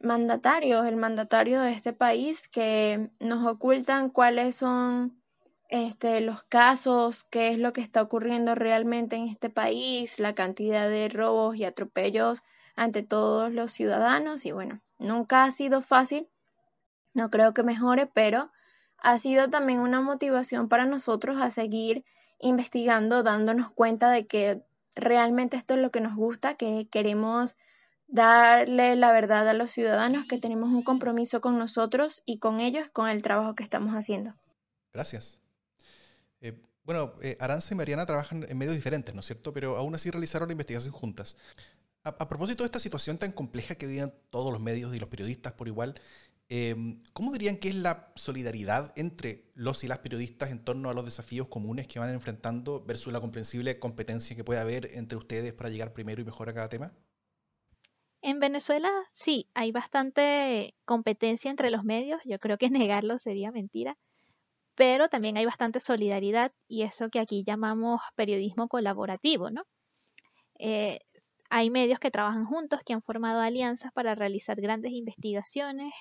mandatarios, 0.00 0.84
el 0.84 0.96
mandatario 0.96 1.60
de 1.60 1.70
este 1.70 1.92
país, 1.92 2.48
que 2.48 3.10
nos 3.20 3.46
ocultan 3.46 4.10
cuáles 4.10 4.56
son 4.56 5.22
este, 5.68 6.20
los 6.20 6.42
casos, 6.42 7.28
qué 7.30 7.50
es 7.50 7.58
lo 7.58 7.72
que 7.72 7.80
está 7.80 8.02
ocurriendo 8.02 8.56
realmente 8.56 9.14
en 9.14 9.28
este 9.28 9.50
país, 9.50 10.18
la 10.18 10.34
cantidad 10.34 10.88
de 10.88 11.08
robos 11.08 11.54
y 11.54 11.64
atropellos 11.64 12.42
ante 12.80 13.02
todos 13.02 13.52
los 13.52 13.72
ciudadanos. 13.72 14.46
Y 14.46 14.52
bueno, 14.52 14.80
nunca 14.98 15.44
ha 15.44 15.50
sido 15.50 15.82
fácil, 15.82 16.28
no 17.12 17.28
creo 17.28 17.52
que 17.52 17.62
mejore, 17.62 18.06
pero 18.06 18.50
ha 18.96 19.18
sido 19.18 19.50
también 19.50 19.80
una 19.80 20.00
motivación 20.00 20.66
para 20.70 20.86
nosotros 20.86 21.42
a 21.42 21.50
seguir 21.50 22.06
investigando, 22.38 23.22
dándonos 23.22 23.70
cuenta 23.70 24.10
de 24.10 24.26
que 24.26 24.62
realmente 24.94 25.58
esto 25.58 25.74
es 25.74 25.80
lo 25.80 25.90
que 25.90 26.00
nos 26.00 26.16
gusta, 26.16 26.54
que 26.54 26.88
queremos 26.90 27.54
darle 28.08 28.96
la 28.96 29.12
verdad 29.12 29.46
a 29.46 29.52
los 29.52 29.70
ciudadanos 29.70 30.24
que 30.26 30.38
tenemos 30.38 30.70
un 30.70 30.82
compromiso 30.82 31.42
con 31.42 31.58
nosotros 31.58 32.22
y 32.24 32.38
con 32.38 32.60
ellos, 32.60 32.88
con 32.94 33.10
el 33.10 33.20
trabajo 33.22 33.54
que 33.54 33.62
estamos 33.62 33.94
haciendo. 33.94 34.34
Gracias. 34.94 35.38
Eh, 36.40 36.58
bueno, 36.84 37.12
eh, 37.22 37.36
Aranza 37.40 37.74
y 37.74 37.76
Mariana 37.76 38.06
trabajan 38.06 38.46
en 38.48 38.56
medios 38.56 38.74
diferentes, 38.74 39.14
¿no 39.14 39.20
es 39.20 39.26
cierto? 39.26 39.52
Pero 39.52 39.76
aún 39.76 39.94
así 39.94 40.10
realizaron 40.10 40.48
la 40.48 40.52
investigación 40.52 40.94
juntas. 40.94 41.36
A, 42.02 42.28
propósito 42.28 42.62
de 42.62 42.66
esta 42.66 42.80
situación 42.80 43.18
tan 43.18 43.32
compleja 43.32 43.74
que 43.74 43.86
viven 43.86 44.14
todos 44.30 44.50
los 44.52 44.60
medios 44.60 44.94
y 44.94 44.98
los 44.98 45.10
periodistas 45.10 45.52
por 45.52 45.68
igual, 45.68 46.00
eh, 46.48 46.74
¿cómo 47.12 47.30
dirían 47.32 47.58
que 47.58 47.68
es 47.68 47.74
la 47.74 48.10
solidaridad 48.16 48.92
entre 48.96 49.44
los 49.54 49.84
y 49.84 49.88
las 49.88 49.98
periodistas 49.98 50.50
en 50.50 50.64
torno 50.64 50.88
a 50.88 50.94
los 50.94 51.04
desafíos 51.04 51.48
comunes 51.48 51.86
que 51.86 51.98
van 51.98 52.10
enfrentando 52.10 52.82
versus 52.84 53.12
la 53.12 53.20
comprensible 53.20 53.78
competencia 53.78 54.34
que 54.34 54.44
puede 54.44 54.60
haber 54.60 54.90
entre 54.94 55.18
ustedes 55.18 55.52
para 55.52 55.68
llegar 55.68 55.92
primero 55.92 56.22
y 56.22 56.24
mejor 56.24 56.48
a 56.48 56.54
cada 56.54 56.70
tema? 56.70 56.92
En 58.22 58.40
Venezuela 58.40 58.90
sí, 59.12 59.48
hay 59.54 59.70
bastante 59.70 60.74
competencia 60.84 61.50
entre 61.50 61.70
los 61.70 61.84
medios, 61.84 62.20
yo 62.24 62.38
creo 62.38 62.56
que 62.56 62.70
negarlo 62.70 63.18
sería 63.18 63.52
mentira, 63.52 63.98
pero 64.74 65.08
también 65.08 65.36
hay 65.36 65.44
bastante 65.44 65.80
solidaridad 65.80 66.52
y 66.66 66.82
eso 66.82 67.10
que 67.10 67.20
aquí 67.20 67.44
llamamos 67.46 68.00
periodismo 68.16 68.68
colaborativo, 68.68 69.50
¿no? 69.50 69.64
Eh, 70.58 71.00
hay 71.50 71.70
medios 71.70 71.98
que 71.98 72.10
trabajan 72.10 72.46
juntos, 72.46 72.80
que 72.84 72.94
han 72.94 73.02
formado 73.02 73.40
alianzas 73.40 73.92
para 73.92 74.14
realizar 74.14 74.60
grandes 74.60 74.92
investigaciones. 74.92 75.92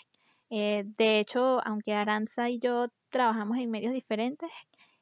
Eh, 0.50 0.84
de 0.98 1.20
hecho, 1.20 1.62
aunque 1.66 1.94
Aranza 1.94 2.50
y 2.50 2.60
yo 2.60 2.88
trabajamos 3.10 3.58
en 3.58 3.72
medios 3.72 3.94
diferentes, 3.94 4.50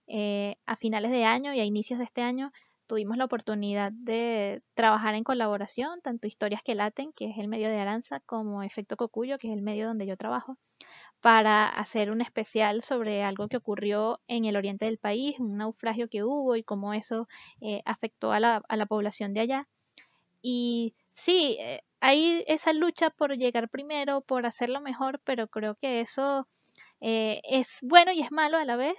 eh, 0.08 0.56
a 0.66 0.78
finales 0.78 1.12
de 1.12 1.26
año 1.26 1.54
y 1.54 1.60
a 1.60 1.66
inicios 1.66 2.00
de 2.00 2.06
este 2.06 2.22
año 2.22 2.52
tuvimos 2.88 3.18
la 3.18 3.26
oportunidad 3.26 3.92
de 3.92 4.62
trabajar 4.74 5.14
en 5.16 5.24
colaboración, 5.26 6.02
tanto 6.02 6.28
Historias 6.28 6.64
que 6.64 6.76
Laten, 6.76 7.12
que 7.14 7.30
es 7.30 7.38
el 7.38 7.50
medio 7.50 7.68
de 7.70 7.80
Aranza, 7.80 8.22
como 8.22 8.64
Efecto 8.64 8.96
Cocuyo, 8.96 9.38
que 9.38 9.50
es 9.50 9.54
el 9.54 9.62
medio 9.62 9.88
donde 9.88 10.06
yo 10.06 10.16
trabajo, 10.16 10.58
para 11.22 11.68
hacer 11.68 12.12
un 12.12 12.22
especial 12.22 12.82
sobre 12.82 13.24
algo 13.24 13.50
que 13.50 13.58
ocurrió 13.58 14.22
en 14.28 14.46
el 14.46 14.56
oriente 14.56 14.86
del 14.86 14.98
país, 14.98 15.38
un 15.40 15.58
naufragio 15.58 16.08
que 16.10 16.24
hubo 16.24 16.56
y 16.56 16.64
cómo 16.64 16.94
eso 16.94 17.28
eh, 17.62 17.82
afectó 17.86 18.32
a 18.32 18.40
la, 18.40 18.64
a 18.70 18.78
la, 18.78 18.86
población 18.86 19.34
de 19.34 19.42
allá. 19.42 19.68
Y 20.42 20.96
sí, 21.14 21.58
eh, 21.60 21.82
hay 22.00 22.44
esa 22.48 22.74
lucha 22.74 23.10
por 23.10 23.36
llegar 23.38 23.70
primero, 23.70 24.22
por 24.22 24.46
hacerlo 24.46 24.82
mejor, 24.82 25.20
pero 25.24 25.48
creo 25.48 25.76
que 25.76 26.02
eso 26.02 26.48
eh, 27.02 27.42
es 27.44 27.80
bueno 27.84 28.12
y 28.12 28.22
es 28.22 28.32
malo 28.32 28.58
a 28.58 28.66
la 28.66 28.76
vez. 28.76 28.98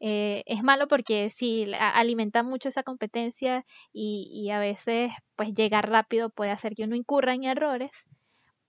Eh, 0.00 0.42
es 0.46 0.62
malo 0.64 0.88
porque 0.88 1.30
sí, 1.30 1.66
alimenta 1.78 2.42
mucho 2.42 2.68
esa 2.68 2.82
competencia 2.82 3.64
y, 3.92 4.50
a 4.50 4.58
veces 4.58 5.12
pues 5.36 5.54
llegar 5.54 5.88
rápido 5.90 6.30
puede 6.30 6.50
hacer 6.50 6.74
que 6.74 6.84
uno 6.84 6.96
incurra 6.96 7.34
en 7.34 7.44
errores, 7.44 7.90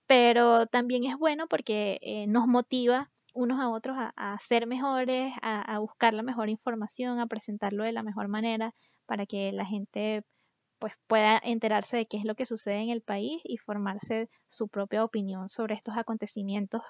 pero 0.06 0.66
también 0.66 1.04
es 1.04 1.16
bueno 1.18 1.48
porque 1.48 2.24
nos 2.28 2.46
motiva 2.46 3.10
unos 3.34 3.60
a 3.60 3.68
otros 3.68 3.96
a, 3.98 4.38
ser 4.38 4.66
mejores, 4.66 5.34
a, 5.42 5.78
buscar 5.80 6.14
la 6.14 6.22
mejor 6.22 6.48
información, 6.48 7.18
a 7.18 7.26
presentarlo 7.26 7.84
de 7.84 7.92
la 7.92 8.02
mejor 8.04 8.28
manera 8.28 8.74
para 9.06 9.26
que 9.26 9.52
la 9.52 9.66
gente 9.66 10.24
pues 10.84 10.98
pueda 11.06 11.40
enterarse 11.42 11.96
de 11.96 12.04
qué 12.04 12.18
es 12.18 12.26
lo 12.26 12.34
que 12.34 12.44
sucede 12.44 12.82
en 12.82 12.90
el 12.90 13.00
país 13.00 13.40
y 13.42 13.56
formarse 13.56 14.28
su 14.50 14.68
propia 14.68 15.02
opinión 15.02 15.48
sobre 15.48 15.74
estos 15.74 15.96
acontecimientos 15.96 16.82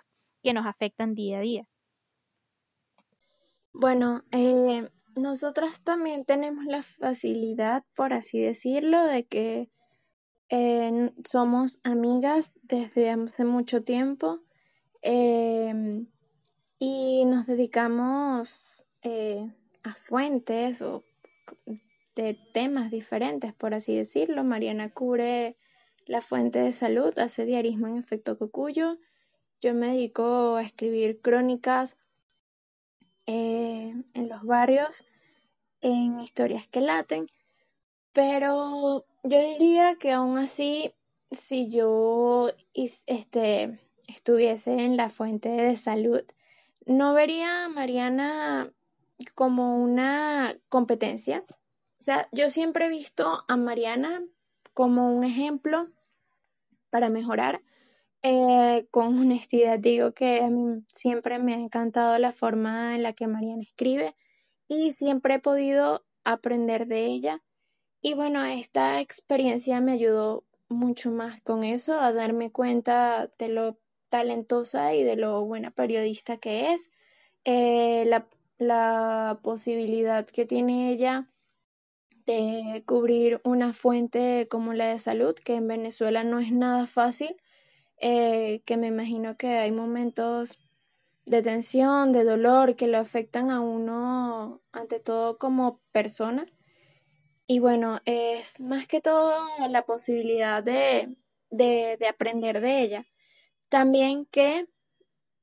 que 0.43 0.53
nos 0.53 0.67
afectan 0.67 1.15
día 1.15 1.39
a 1.39 1.43
día. 1.43 1.69
Bueno, 3.73 4.25
eh, 4.33 4.91
nosotras 5.15 5.81
también 5.85 6.25
tenemos 6.25 6.65
la 6.65 6.83
facilidad, 6.83 7.85
por 7.95 8.13
así 8.13 8.41
decirlo, 8.41 9.01
de 9.05 9.27
que 9.27 9.71
eh, 10.49 11.13
somos 11.25 11.79
amigas 11.85 12.51
desde 12.65 13.11
hace 13.11 13.45
mucho 13.45 13.85
tiempo 13.85 14.41
em, 15.03 16.09
y 16.81 17.25
nos 17.27 17.47
dedicamos 17.47 18.85
eh, 19.03 19.55
a 19.85 19.95
fuentes 19.95 20.83
o 20.83 21.05
de 22.15 22.35
temas 22.53 22.91
diferentes, 22.91 23.53
por 23.55 23.75
así 23.75 23.97
decirlo. 23.97 24.45
Mariana 24.45 24.91
cubre 24.91 25.57
la 26.07 26.23
fuente 26.23 26.59
de 26.59 26.73
salud, 26.73 27.19
hace 27.19 27.45
diarismo 27.45 27.87
en 27.87 27.99
efecto 27.99 28.39
cocuyo. 28.39 28.99
Yo 29.61 29.75
me 29.75 29.89
dedico 29.89 30.57
a 30.57 30.63
escribir 30.63 31.21
crónicas 31.21 31.97
eh, 33.27 33.95
en 34.13 34.29
los 34.29 34.43
barrios, 34.45 35.05
en 35.81 36.21
historias 36.21 36.69
que 36.69 36.81
laten, 36.81 37.27
pero 38.13 39.07
yo 39.23 39.41
diría 39.41 39.97
que 39.99 40.13
aún 40.13 40.39
así, 40.39 40.93
si 41.31 41.69
yo 41.69 42.51
este, 42.75 43.81
estuviese 44.07 44.73
en 44.73 44.97
la 44.97 45.09
fuente 45.11 45.49
de 45.49 45.77
salud, 45.77 46.23
no 46.87 47.15
vería 47.15 47.65
a 47.65 47.69
Mariana 47.69 48.71
como 49.35 49.83
una 49.83 50.57
competencia. 50.69 51.45
O 51.99 52.03
sea, 52.03 52.29
yo 52.33 52.51
siempre 52.51 52.87
he 52.87 52.89
visto 52.89 53.45
a 53.49 53.57
Mariana 53.57 54.23
como 54.75 55.15
un 55.15 55.25
ejemplo 55.25 55.89
para 56.91 57.09
mejorar 57.09 57.63
eh, 58.23 58.87
con 58.91 59.19
honestidad 59.19 59.79
digo 59.79 60.13
que 60.13 60.41
a 60.41 60.49
mí 60.49 60.83
siempre 60.95 61.39
me 61.39 61.55
ha 61.55 61.59
encantado 61.59 62.19
la 62.19 62.33
forma 62.33 62.95
en 62.95 63.03
la 63.03 63.13
que 63.13 63.27
Mariana 63.27 63.63
escribe 63.63 64.17
y 64.67 64.93
siempre 64.93 65.35
he 65.35 65.39
podido 65.41 66.05
aprender 66.25 66.87
de 66.87 67.05
ella. 67.05 67.43
Y 68.01 68.15
bueno, 68.15 68.43
esta 68.45 69.01
experiencia 69.01 69.81
me 69.81 69.93
ayudó 69.93 70.45
mucho 70.69 71.11
más 71.11 71.41
con 71.43 71.65
eso, 71.65 72.01
a 72.01 72.13
darme 72.13 72.51
cuenta 72.51 73.31
de 73.39 73.49
lo 73.49 73.79
talentosa 74.09 74.95
y 74.95 75.03
de 75.05 75.17
lo 75.17 75.45
buena 75.45 75.71
periodista 75.71 76.39
que 76.39 76.73
es. 76.73 76.91
Eh, 77.45 78.05
la 78.07 78.27
la 78.59 79.41
posibilidad 79.43 80.27
que 80.27 80.47
tiene 80.47 80.91
ella 80.91 81.29
de 82.27 82.83
cubrir 82.87 83.41
una 83.45 83.73
fuente 83.73 84.49
como 84.49 84.73
la 84.73 84.89
de 84.89 84.99
salud, 84.99 85.35
que 85.35 85.55
en 85.55 85.69
Venezuela 85.69 86.25
no 86.25 86.41
es 86.41 86.53
nada 86.53 86.87
fácil, 86.87 87.37
eh, 87.99 88.63
que 88.65 88.77
me 88.77 88.89
imagino 88.89 89.37
que 89.37 89.59
hay 89.59 89.73
momentos 89.73 90.59
de 91.27 91.43
tensión, 91.43 92.13
de 92.13 92.25
dolor, 92.25 92.77
que 92.77 92.87
lo 92.87 92.99
afectan 92.99 93.51
a 93.51 93.61
uno 93.61 94.61
ante 94.73 95.01
todo 95.01 95.39
como 95.39 95.81
persona. 95.93 96.47
Y 97.47 97.59
bueno, 97.59 98.01
es 98.07 98.61
más 98.61 98.87
que 98.87 99.01
todo 99.01 99.47
la 99.69 99.85
posibilidad 99.85 100.63
de, 100.63 101.17
de, 101.51 101.97
de 101.99 102.09
aprender 102.09 102.61
de 102.61 102.81
ella. 102.81 103.07
También 103.69 104.27
que 104.27 104.67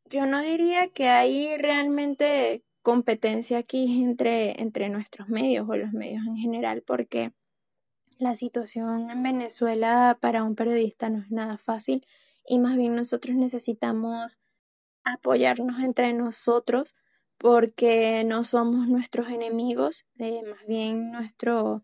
yo 0.05 0.25
no 0.25 0.41
diría 0.41 0.89
que 0.89 1.09
hay 1.09 1.57
realmente 1.57 2.63
competencia 2.81 3.57
aquí 3.57 4.01
entre, 4.03 4.61
entre 4.61 4.89
nuestros 4.89 5.29
medios 5.29 5.67
o 5.69 5.75
los 5.75 5.93
medios 5.93 6.25
en 6.25 6.37
general, 6.37 6.83
porque 6.85 7.31
la 8.17 8.35
situación 8.35 9.09
en 9.09 9.23
Venezuela 9.23 10.17
para 10.19 10.43
un 10.43 10.55
periodista 10.55 11.09
no 11.09 11.21
es 11.21 11.31
nada 11.31 11.57
fácil 11.57 12.05
y 12.45 12.59
más 12.59 12.77
bien 12.77 12.95
nosotros 12.95 13.35
necesitamos 13.35 14.39
apoyarnos 15.03 15.81
entre 15.83 16.13
nosotros 16.13 16.95
porque 17.37 18.23
no 18.23 18.43
somos 18.43 18.87
nuestros 18.87 19.29
enemigos, 19.29 20.05
eh, 20.19 20.43
más 20.43 20.65
bien 20.67 21.11
nuestro, 21.11 21.83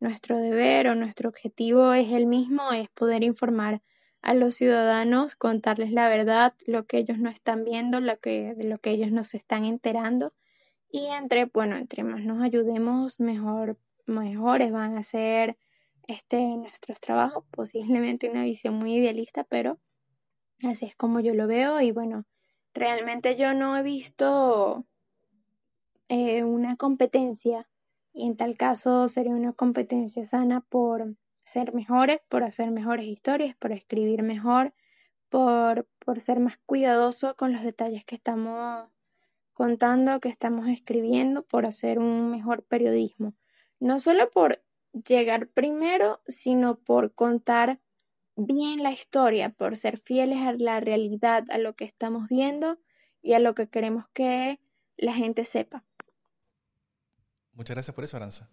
nuestro 0.00 0.36
deber 0.36 0.88
o 0.88 0.94
nuestro 0.94 1.30
objetivo 1.30 1.94
es 1.94 2.12
el 2.12 2.26
mismo, 2.26 2.72
es 2.72 2.90
poder 2.90 3.24
informar 3.24 3.80
a 4.20 4.34
los 4.34 4.56
ciudadanos, 4.56 5.36
contarles 5.36 5.92
la 5.92 6.08
verdad, 6.08 6.54
lo 6.66 6.86
que 6.86 6.98
ellos 6.98 7.18
no 7.18 7.30
están 7.30 7.64
viendo, 7.64 8.00
lo 8.00 8.18
que, 8.18 8.54
de 8.54 8.64
lo 8.64 8.78
que 8.78 8.90
ellos 8.90 9.12
no 9.12 9.24
se 9.24 9.36
están 9.36 9.64
enterando. 9.64 10.32
Y 10.90 11.06
entre, 11.06 11.46
bueno, 11.46 11.76
entre 11.76 12.02
más 12.02 12.24
nos 12.24 12.42
ayudemos, 12.42 13.20
mejor, 13.20 13.78
mejores 14.06 14.72
van 14.72 14.96
a 14.96 15.02
ser 15.02 15.56
este, 16.06 16.38
nuestros 16.38 17.00
trabajos. 17.00 17.44
Posiblemente 17.50 18.30
una 18.30 18.42
visión 18.42 18.74
muy 18.74 18.94
idealista, 18.94 19.44
pero 19.44 19.78
así 20.62 20.86
es 20.86 20.96
como 20.96 21.20
yo 21.20 21.34
lo 21.34 21.46
veo. 21.46 21.80
Y 21.80 21.92
bueno, 21.92 22.24
realmente 22.74 23.36
yo 23.36 23.54
no 23.54 23.76
he 23.76 23.82
visto 23.82 24.84
eh, 26.08 26.42
una 26.42 26.76
competencia, 26.76 27.68
y 28.14 28.26
en 28.26 28.36
tal 28.36 28.56
caso 28.56 29.08
sería 29.08 29.32
una 29.32 29.52
competencia 29.52 30.26
sana 30.26 30.62
por 30.62 31.14
ser 31.48 31.74
mejores, 31.74 32.20
por 32.28 32.44
hacer 32.44 32.70
mejores 32.70 33.06
historias, 33.06 33.56
por 33.56 33.72
escribir 33.72 34.22
mejor, 34.22 34.74
por, 35.28 35.86
por 35.98 36.20
ser 36.20 36.40
más 36.40 36.58
cuidadoso 36.66 37.36
con 37.36 37.52
los 37.52 37.62
detalles 37.62 38.04
que 38.04 38.14
estamos 38.14 38.88
contando, 39.52 40.20
que 40.20 40.28
estamos 40.28 40.68
escribiendo, 40.68 41.42
por 41.42 41.66
hacer 41.66 41.98
un 41.98 42.30
mejor 42.30 42.62
periodismo. 42.62 43.34
No 43.80 43.98
solo 43.98 44.30
por 44.30 44.62
llegar 44.92 45.48
primero, 45.48 46.20
sino 46.28 46.78
por 46.78 47.12
contar 47.14 47.80
bien 48.36 48.82
la 48.82 48.92
historia, 48.92 49.50
por 49.50 49.76
ser 49.76 49.98
fieles 49.98 50.38
a 50.38 50.52
la 50.52 50.80
realidad, 50.80 51.44
a 51.50 51.58
lo 51.58 51.74
que 51.74 51.84
estamos 51.84 52.28
viendo 52.28 52.78
y 53.20 53.32
a 53.32 53.40
lo 53.40 53.54
que 53.54 53.68
queremos 53.68 54.06
que 54.12 54.60
la 54.96 55.12
gente 55.12 55.44
sepa. 55.44 55.84
Muchas 57.52 57.74
gracias 57.74 57.94
por 57.94 58.04
eso, 58.04 58.16
Aranza. 58.16 58.48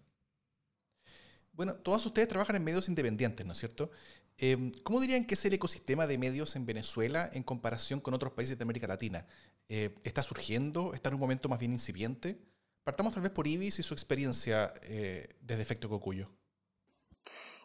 Bueno, 1.56 1.74
todos 1.74 2.04
ustedes 2.04 2.28
trabajan 2.28 2.56
en 2.56 2.64
medios 2.64 2.88
independientes, 2.88 3.46
¿no 3.46 3.52
es 3.52 3.58
cierto? 3.58 3.90
Em, 4.36 4.70
¿Cómo 4.82 5.00
dirían 5.00 5.24
que 5.24 5.34
es 5.34 5.44
el 5.46 5.54
ecosistema 5.54 6.06
de 6.06 6.18
medios 6.18 6.54
en 6.54 6.66
Venezuela 6.66 7.30
en 7.32 7.42
comparación 7.42 8.00
con 8.00 8.12
otros 8.12 8.32
países 8.32 8.58
de 8.58 8.62
América 8.62 8.86
Latina? 8.86 9.26
Eh, 9.70 9.94
¿Está 10.04 10.22
surgiendo? 10.22 10.92
¿Está 10.92 11.08
en 11.08 11.14
un 11.14 11.20
momento 11.20 11.48
más 11.48 11.58
bien 11.58 11.72
incipiente? 11.72 12.38
Partamos 12.84 13.14
tal 13.14 13.22
vez 13.22 13.32
por 13.32 13.46
Ibis 13.46 13.78
y 13.78 13.82
su 13.82 13.94
experiencia 13.94 14.74
eh, 14.82 15.28
desde 15.40 15.62
Efecto 15.62 15.88
Cocuyo. 15.88 16.28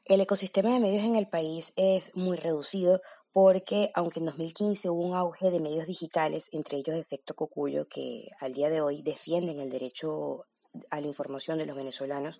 El 0.05 0.21
ecosistema 0.21 0.73
de 0.73 0.79
medios 0.79 1.03
en 1.03 1.17
el 1.17 1.27
país 1.27 1.73
es 1.75 2.15
muy 2.15 2.37
reducido 2.37 3.01
porque 3.33 3.91
aunque 3.93 4.19
en 4.19 4.25
2015 4.25 4.89
hubo 4.89 5.01
un 5.01 5.15
auge 5.15 5.51
de 5.51 5.59
medios 5.59 5.85
digitales, 5.85 6.49
entre 6.53 6.77
ellos 6.77 6.95
Efecto 6.95 7.35
Cocuyo, 7.35 7.87
que 7.89 8.29
al 8.39 8.53
día 8.53 8.69
de 8.69 8.79
hoy 8.79 9.03
defienden 9.03 9.59
el 9.59 9.69
derecho 9.69 10.45
a 10.89 11.01
la 11.01 11.07
información 11.07 11.57
de 11.57 11.65
los 11.65 11.75
venezolanos, 11.75 12.39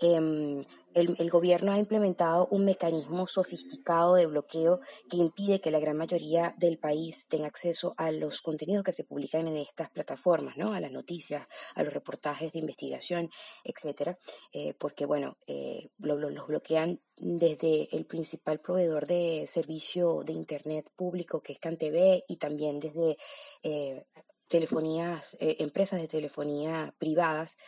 Em, 0.00 0.62
el, 0.94 1.30
gobierno 1.30 1.72
ha 1.72 1.78
implementado 1.78 2.48
un 2.50 2.64
mecanismo 2.64 3.26
sofisticado 3.26 4.14
de 4.14 4.26
bloqueo 4.26 4.80
que 5.10 5.16
impide 5.16 5.60
que 5.60 5.70
la 5.70 5.78
gran 5.78 5.96
mayoría 5.96 6.54
del 6.58 6.78
país 6.78 7.26
tenga 7.28 7.46
acceso 7.46 7.94
a 7.96 8.10
los 8.10 8.40
contenidos 8.40 8.84
que 8.84 8.92
se 8.92 9.04
publican 9.04 9.48
en 9.48 9.56
estas 9.56 9.90
plataformas, 9.90 10.56
¿no? 10.56 10.72
a 10.72 10.80
las 10.80 10.92
noticias, 10.92 11.46
a 11.74 11.82
los 11.82 11.92
reportajes 11.92 12.52
de 12.52 12.58
investigación, 12.58 13.30
etcétera, 13.64 14.18
eh, 14.52 14.74
porque 14.78 15.06
bueno, 15.06 15.36
eh, 15.46 15.90
los 15.98 16.46
bloquean 16.46 17.00
desde 17.16 17.94
el 17.96 18.06
principal 18.06 18.60
proveedor 18.60 19.06
de 19.06 19.46
servicio 19.46 20.22
de 20.24 20.34
internet 20.34 20.90
público 20.94 21.40
que 21.40 21.52
es 21.52 21.58
CanTV 21.58 22.24
y 22.28 22.36
también 22.36 22.80
desde 22.80 23.16
eh, 23.62 24.06
telefonías, 24.48 25.36
empresas 25.40 26.00
de 26.00 26.08
telefonía 26.08 26.94
privadas 26.98 27.58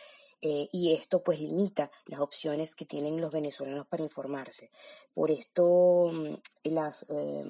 eh, 0.41 0.69
y 0.71 0.93
esto 0.93 1.21
pues 1.21 1.39
limita 1.39 1.91
las 2.05 2.21
opciones 2.21 2.75
que 2.75 2.85
tienen 2.85 3.19
los 3.19 3.31
venezolanos 3.31 3.87
para 3.87 4.03
informarse. 4.03 4.69
Por 5.13 5.31
esto 5.31 6.11
mm, 6.13 6.35
las, 6.71 7.05
eh, 7.09 7.43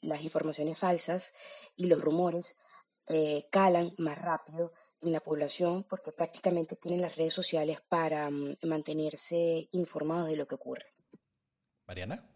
las 0.00 0.22
informaciones 0.22 0.78
falsas 0.78 1.34
y 1.76 1.86
los 1.86 2.02
rumores 2.02 2.58
eh, 3.08 3.46
calan 3.50 3.92
más 3.98 4.20
rápido 4.20 4.72
en 5.00 5.12
la 5.12 5.20
población 5.20 5.84
porque 5.88 6.12
prácticamente 6.12 6.76
tienen 6.76 7.02
las 7.02 7.16
redes 7.16 7.34
sociales 7.34 7.80
para 7.88 8.28
mm, 8.30 8.56
mantenerse 8.62 9.68
informados 9.70 10.28
de 10.28 10.36
lo 10.36 10.46
que 10.46 10.56
ocurre. 10.56 10.86
Mariana. 11.86 12.28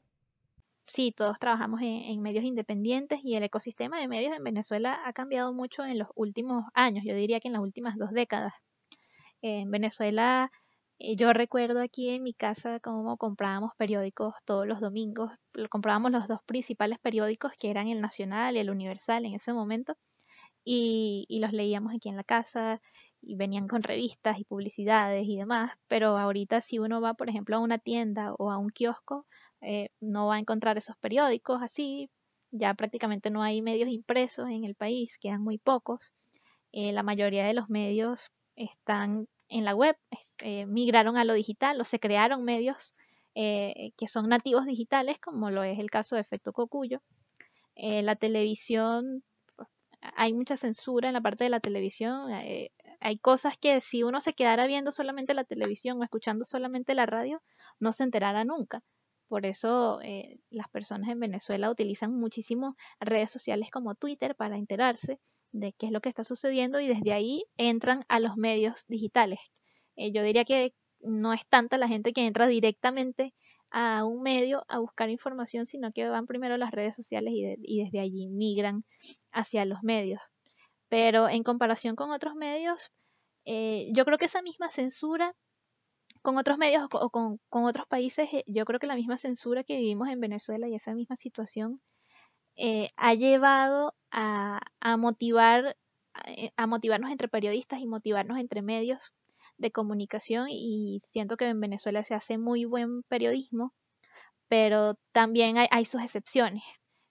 Sí, 0.86 1.10
todos 1.10 1.40
trabajamos 1.40 1.80
en, 1.80 2.02
en, 2.02 2.22
medios 2.22 2.44
independientes 2.44 3.18
y 3.24 3.34
el 3.34 3.42
ecosistema 3.42 3.98
de 3.98 4.06
medios 4.06 4.36
en 4.36 4.44
Venezuela 4.44 5.00
ha 5.04 5.12
cambiado 5.12 5.52
mucho 5.52 5.84
en 5.84 5.98
los 5.98 6.08
últimos 6.14 6.64
años, 6.74 7.02
yo 7.04 7.16
diría 7.16 7.40
que 7.40 7.48
en 7.48 7.54
las 7.54 7.62
últimas 7.62 7.96
dos 7.96 8.12
décadas 8.12 8.52
en 9.42 9.70
Venezuela, 9.70 10.50
eh, 10.98 11.16
yo 11.16 11.32
recuerdo 11.32 11.80
aquí 11.80 12.10
en 12.10 12.22
mi 12.22 12.32
casa 12.34 12.80
cómo 12.80 13.16
comprábamos 13.18 13.72
periódicos 13.76 14.34
todos 14.44 14.66
los 14.66 14.80
domingos. 14.80 15.30
Comprábamos 15.70 16.10
los 16.12 16.28
dos 16.28 16.40
principales 16.46 16.98
periódicos 16.98 17.52
que 17.58 17.70
eran 17.70 17.88
el 17.88 18.00
Nacional 18.00 18.56
y 18.56 18.60
el 18.60 18.70
Universal 18.70 19.24
en 19.26 19.34
ese 19.34 19.52
momento 19.52 19.96
y, 20.66 21.38
los 21.40 21.52
leíamos 21.52 21.94
aquí 21.94 22.08
en 22.08 22.16
la 22.16 22.24
casa 22.24 22.80
y 23.22 23.36
venían 23.36 23.68
con 23.68 23.82
revistas 23.82 24.38
y 24.38 24.44
publicidades 24.44 25.26
y 25.26 25.36
demás. 25.36 25.72
Pero 25.88 26.18
ahorita 26.18 26.60
si 26.60 26.78
uno 26.78 27.00
va, 27.00 27.14
por 27.14 27.28
ejemplo, 27.30 27.56
a 27.56 27.60
una 27.60 27.78
tienda 27.78 28.34
o 28.38 28.50
a 28.50 28.58
un 28.58 28.70
kiosco, 28.70 29.26
eh, 29.60 29.90
no 30.00 30.26
va 30.28 30.36
a 30.36 30.38
encontrar 30.40 30.78
esos 30.78 30.96
periódicos 30.98 31.62
así. 31.62 32.10
Ya 32.50 32.74
prácticamente 32.74 33.30
no 33.30 33.42
hay 33.42 33.62
medios 33.62 33.88
impresos 33.90 34.48
en 34.50 34.64
el 34.64 34.74
país, 34.74 35.18
quedan 35.18 35.42
muy 35.42 35.58
pocos. 35.58 36.12
Eh, 36.72 36.92
la 36.92 37.02
mayoría 37.02 37.46
de 37.46 37.54
los 37.54 37.68
medios 37.70 38.30
están 38.56 39.28
en 39.48 39.64
la 39.64 39.74
web, 39.74 39.96
eh, 40.38 40.66
migraron 40.66 41.16
a 41.16 41.24
lo 41.24 41.34
digital 41.34 41.80
o 41.80 41.84
se 41.84 42.00
crearon 42.00 42.44
medios 42.44 42.94
eh, 43.34 43.92
que 43.96 44.06
son 44.06 44.28
nativos 44.28 44.66
digitales, 44.66 45.18
como 45.20 45.50
lo 45.50 45.62
es 45.62 45.78
el 45.78 45.90
caso 45.90 46.16
de 46.16 46.22
Efecto 46.22 46.52
Cocuyo. 46.52 47.02
Eh, 47.76 48.02
la 48.02 48.16
televisión, 48.16 49.22
hay 50.00 50.32
mucha 50.34 50.56
censura 50.56 51.08
en 51.08 51.14
la 51.14 51.20
parte 51.20 51.44
de 51.44 51.50
la 51.50 51.60
televisión. 51.60 52.30
hay 53.00 53.18
cosas 53.18 53.58
que 53.58 53.80
si 53.80 54.02
uno 54.02 54.20
se 54.20 54.34
quedara 54.34 54.66
viendo 54.66 54.92
solamente 54.92 55.34
la 55.34 55.44
televisión 55.44 56.00
o 56.00 56.04
escuchando 56.04 56.44
solamente 56.44 56.94
la 56.94 57.06
radio, 57.06 57.42
no 57.80 57.92
se 57.92 58.04
enterara 58.04 58.44
nunca. 58.44 58.82
Por 59.28 59.44
eso 59.46 60.00
las 60.50 60.68
personas 60.70 61.10
en 61.10 61.20
Venezuela 61.20 61.70
utilizan 61.70 62.12
muchísimo 62.14 62.76
redes 63.00 63.30
sociales 63.30 63.70
como 63.70 63.94
Twitter 63.94 64.34
para 64.36 64.56
enterarse 64.56 65.20
de 65.52 65.72
qué 65.72 65.86
es 65.86 65.92
lo 65.92 66.00
que 66.00 66.08
está 66.08 66.24
sucediendo 66.24 66.80
y 66.80 66.88
desde 66.88 67.12
ahí 67.12 67.44
entran 67.56 68.04
a 68.08 68.20
los 68.20 68.36
medios 68.36 68.84
digitales. 68.88 69.40
Eh, 69.96 70.12
yo 70.12 70.22
diría 70.22 70.44
que 70.44 70.74
no 71.00 71.32
es 71.32 71.46
tanta 71.48 71.78
la 71.78 71.88
gente 71.88 72.12
que 72.12 72.26
entra 72.26 72.46
directamente 72.46 73.34
a 73.70 74.04
un 74.04 74.22
medio 74.22 74.64
a 74.68 74.78
buscar 74.78 75.10
información, 75.10 75.66
sino 75.66 75.92
que 75.92 76.08
van 76.08 76.26
primero 76.26 76.54
a 76.54 76.58
las 76.58 76.70
redes 76.70 76.94
sociales 76.94 77.32
y, 77.34 77.82
desde 77.82 78.00
allí 78.00 78.28
migran 78.28 78.84
hacia 79.32 79.64
los 79.64 79.82
medios. 79.82 80.20
Pero 80.88 81.28
en 81.28 81.42
comparación 81.42 81.96
con 81.96 82.10
otros 82.10 82.34
medios, 82.34 82.90
eh, 83.44 83.88
yo 83.92 84.04
creo 84.04 84.18
que 84.18 84.26
esa 84.26 84.42
misma 84.42 84.68
censura 84.70 85.34
con 86.22 86.38
otros 86.38 86.58
medios 86.58 86.84
o 86.92 87.10
con, 87.10 87.38
con, 87.48 87.64
otros 87.64 87.86
países, 87.86 88.28
eh, 88.32 88.44
yo 88.46 88.64
creo 88.64 88.80
que 88.80 88.86
la 88.86 88.96
misma 88.96 89.16
censura 89.16 89.64
que 89.64 89.76
vivimos 89.76 90.08
en 90.08 90.20
Venezuela 90.20 90.68
y 90.68 90.74
esa 90.74 90.94
misma 90.94 91.16
situación 91.16 91.80
eh, 92.56 92.90
ha 92.96 93.14
llevado 93.14 93.94
a, 94.10 94.60
motivar, 94.98 95.76
eh, 96.26 96.50
a 96.56 96.66
motivarnos 96.66 97.10
entre 97.10 97.28
periodistas 97.28 97.80
y 97.80 97.86
motivarnos 97.86 98.38
entre 98.38 98.62
medios 98.62 99.00
de 99.58 99.70
comunicación 99.72 100.48
y 100.50 101.02
siento 101.12 101.36
que 101.36 101.46
en 101.46 101.60
Venezuela 101.60 102.02
se 102.02 102.14
hace 102.14 102.38
muy 102.38 102.64
buen 102.64 103.02
periodismo, 103.04 103.74
pero 104.48 104.96
también 105.12 105.56
hay, 105.58 105.84
sus 105.84 106.02
excepciones. 106.02 106.62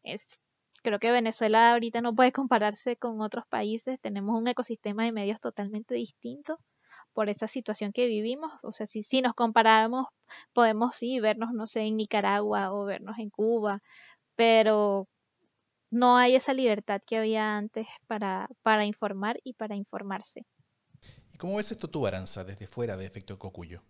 Es 0.04 0.42
Creo 0.86 1.00
que 1.00 1.12
Venezuela 1.12 1.74
ahorita 1.74 2.02
no 2.02 2.14
puede 2.14 2.32
compararse 2.32 2.96
con 2.96 3.20
otros 3.22 3.46
países, 3.48 4.00
tenemos 4.02 4.40
un 4.40 4.48
ecosistema 4.48 5.04
de 5.04 5.12
medios 5.12 5.40
totalmente 5.42 5.96
distinto 5.96 6.60
por 7.14 7.30
esa 7.30 7.48
situación 7.48 7.92
que 7.92 8.06
vivimos. 8.08 8.52
O 8.64 8.72
sea, 8.74 8.86
si, 8.86 9.02
si 9.04 9.22
nos 9.22 9.34
comparamos, 9.34 10.08
podemos 10.54 10.96
sí 10.96 11.20
vernos, 11.20 11.52
no 11.54 11.66
sé, 11.68 11.82
en 11.82 11.98
Nicaragua 11.98 12.72
o 12.74 12.86
vernos 12.86 13.18
en 13.20 13.32
Cuba, 13.32 13.82
pero 14.36 15.08
no 15.90 16.18
hay 16.18 16.36
esa 16.36 16.54
libertad 16.54 17.02
que 17.06 17.18
había 17.18 17.58
antes 17.58 17.88
para, 18.08 18.50
para 18.64 18.86
informar 18.86 19.40
y 19.44 19.54
para 19.54 19.76
informarse. 19.76 20.46
¿Y 21.32 21.38
cómo 21.38 21.58
ves 21.58 21.72
esto 21.72 21.90
tú, 21.90 22.08
Aranza, 22.08 22.44
desde 22.44 22.68
fuera 22.68 22.98
de 22.98 23.06
Efecto 23.06 23.38
Cocuyo? 23.38 23.82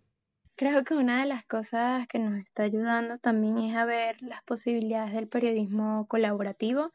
Creo 0.55 0.83
que 0.85 0.93
una 0.93 1.19
de 1.19 1.25
las 1.25 1.45
cosas 1.45 2.07
que 2.07 2.17
nos 2.17 2.39
está 2.39 2.63
ayudando 2.63 3.17
también 3.17 3.57
es 3.57 3.75
a 3.75 3.85
ver 3.85 4.21
las 4.21 4.41
posibilidades 4.43 5.13
del 5.13 5.27
periodismo 5.27 6.07
colaborativo, 6.07 6.93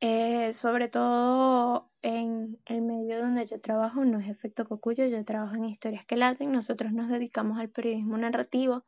eh, 0.00 0.52
sobre 0.54 0.88
todo 0.88 1.90
en 2.00 2.58
el 2.64 2.82
medio 2.82 3.20
donde 3.20 3.46
yo 3.46 3.60
trabajo, 3.60 4.04
no 4.04 4.18
es 4.18 4.28
efecto 4.28 4.66
cocuyo, 4.66 5.06
yo 5.06 5.24
trabajo 5.24 5.54
en 5.56 5.66
historias 5.66 6.06
que 6.06 6.16
laten, 6.16 6.52
nosotros 6.52 6.92
nos 6.92 7.10
dedicamos 7.10 7.58
al 7.58 7.68
periodismo 7.68 8.16
narrativo, 8.16 8.84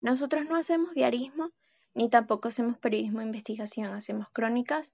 nosotros 0.00 0.46
no 0.48 0.56
hacemos 0.56 0.94
diarismo, 0.94 1.50
ni 1.94 2.08
tampoco 2.08 2.48
hacemos 2.48 2.78
periodismo 2.78 3.20
de 3.20 3.26
investigación, 3.26 3.92
hacemos 3.94 4.28
crónicas, 4.30 4.92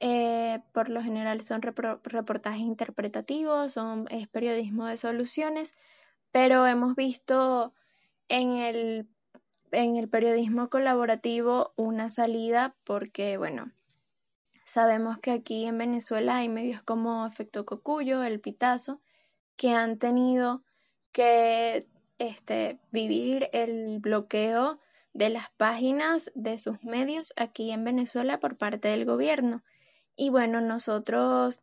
eh, 0.00 0.60
por 0.72 0.90
lo 0.90 1.02
general 1.02 1.40
son 1.40 1.62
reportajes 1.62 2.60
interpretativos, 2.60 3.72
son, 3.72 4.06
es 4.10 4.28
periodismo 4.28 4.86
de 4.86 4.96
soluciones, 4.98 5.72
pero 6.32 6.66
hemos 6.66 6.94
visto 6.96 7.72
en 8.28 8.52
el, 8.56 9.08
en 9.72 9.96
el 9.96 10.08
periodismo 10.08 10.68
colaborativo 10.68 11.72
una 11.76 12.10
salida 12.10 12.74
porque, 12.84 13.38
bueno, 13.38 13.72
sabemos 14.66 15.18
que 15.18 15.30
aquí 15.30 15.64
en 15.64 15.78
Venezuela 15.78 16.36
hay 16.36 16.48
medios 16.50 16.82
como 16.82 17.26
Efecto 17.26 17.64
Cocuyo, 17.64 18.22
El 18.22 18.40
Pitazo, 18.40 19.00
que 19.56 19.72
han 19.72 19.98
tenido 19.98 20.62
que 21.12 21.86
este, 22.18 22.78
vivir 22.90 23.48
el 23.52 23.98
bloqueo 24.00 24.78
de 25.16 25.30
las 25.30 25.50
páginas 25.56 26.30
de 26.34 26.58
sus 26.58 26.84
medios 26.84 27.32
aquí 27.36 27.70
en 27.70 27.84
Venezuela 27.84 28.38
por 28.38 28.58
parte 28.58 28.88
del 28.88 29.06
gobierno. 29.06 29.62
Y 30.14 30.28
bueno, 30.28 30.60
nosotros 30.60 31.60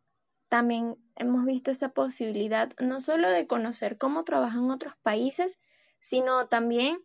también 0.48 0.96
hemos 1.14 1.44
visto 1.46 1.70
esa 1.70 1.90
posibilidad 1.90 2.72
no 2.80 3.00
solo 3.00 3.30
de 3.30 3.46
conocer 3.46 3.96
cómo 3.96 4.24
trabajan 4.24 4.72
otros 4.72 4.94
países, 5.02 5.56
sino 6.00 6.48
también 6.48 6.98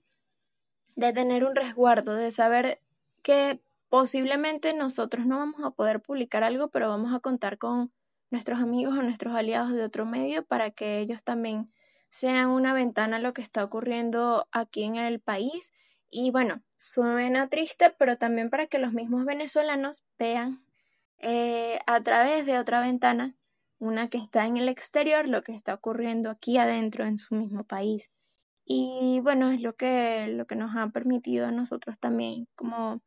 de 0.96 1.14
tener 1.14 1.46
un 1.46 1.56
resguardo, 1.56 2.16
de 2.16 2.32
saber 2.32 2.82
que 3.22 3.62
posiblemente 3.90 4.74
nosotros 4.74 5.28
no 5.28 5.38
vamos 5.38 5.64
a 5.64 5.70
poder 5.70 6.02
publicar 6.02 6.44
algo, 6.44 6.70
pero 6.70 6.90
vamos 6.90 7.14
a 7.14 7.20
contar 7.20 7.60
con 7.60 7.92
nuestros 8.32 8.60
amigos 8.60 8.98
o 8.98 9.04
nuestros 9.04 9.36
aliados 9.36 9.72
de 9.74 9.84
otro 9.84 10.08
medio 10.08 10.44
para 10.44 10.72
que 10.72 10.98
ellos 11.00 11.24
también 11.24 11.72
sean 12.10 12.50
una 12.50 12.74
ventana 12.74 13.18
a 13.18 13.20
lo 13.20 13.34
que 13.34 13.44
está 13.44 13.64
ocurriendo 13.64 14.48
aquí 14.52 14.84
en 14.84 14.96
el 14.96 15.20
país. 15.20 15.74
Y 16.10 16.32
bueno, 16.32 16.62
suena 16.76 17.50
triste, 17.50 17.93
pero 17.98 18.17
también 18.17 18.50
para 18.50 18.67
que 18.67 18.80
los 18.80 18.93
mismos 18.93 19.26
venezolanos 19.26 20.04
vean 20.17 20.63
eh, 21.19 21.80
a 21.86 22.02
través 22.02 22.45
de 22.45 22.58
otra 22.58 22.80
ventana, 22.80 23.36
una 23.78 24.10
que 24.10 24.17
está 24.17 24.45
en 24.45 24.58
el 24.58 24.69
exterior, 24.69 25.28
lo 25.28 25.43
que 25.43 25.54
está 25.54 25.74
ocurriendo 25.74 26.30
aquí 26.30 26.58
adentro 26.58 27.06
en 27.06 27.19
su 27.19 27.36
mismo 27.36 27.63
país. 27.63 28.12
Y 28.65 29.19
bueno, 29.24 29.52
es 29.52 29.62
lo 29.62 29.76
que, 29.76 30.28
lo 30.28 30.45
que 30.45 30.56
nos 30.56 30.76
ha 30.76 30.89
permitido 30.89 31.48
a 31.48 31.52
nosotros 31.52 31.98
también 32.00 32.48
como 32.56 33.02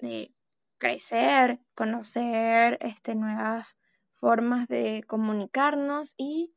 eh, 0.00 0.32
crecer, 0.78 1.60
conocer 1.74 2.78
este, 2.80 3.14
nuevas 3.14 3.76
formas 4.14 4.68
de 4.68 5.04
comunicarnos 5.06 6.14
y 6.16 6.54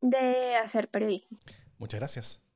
de 0.00 0.56
hacer 0.56 0.88
periodismo. 0.88 1.38
Muchas 1.78 2.00
gracias. 2.00 2.51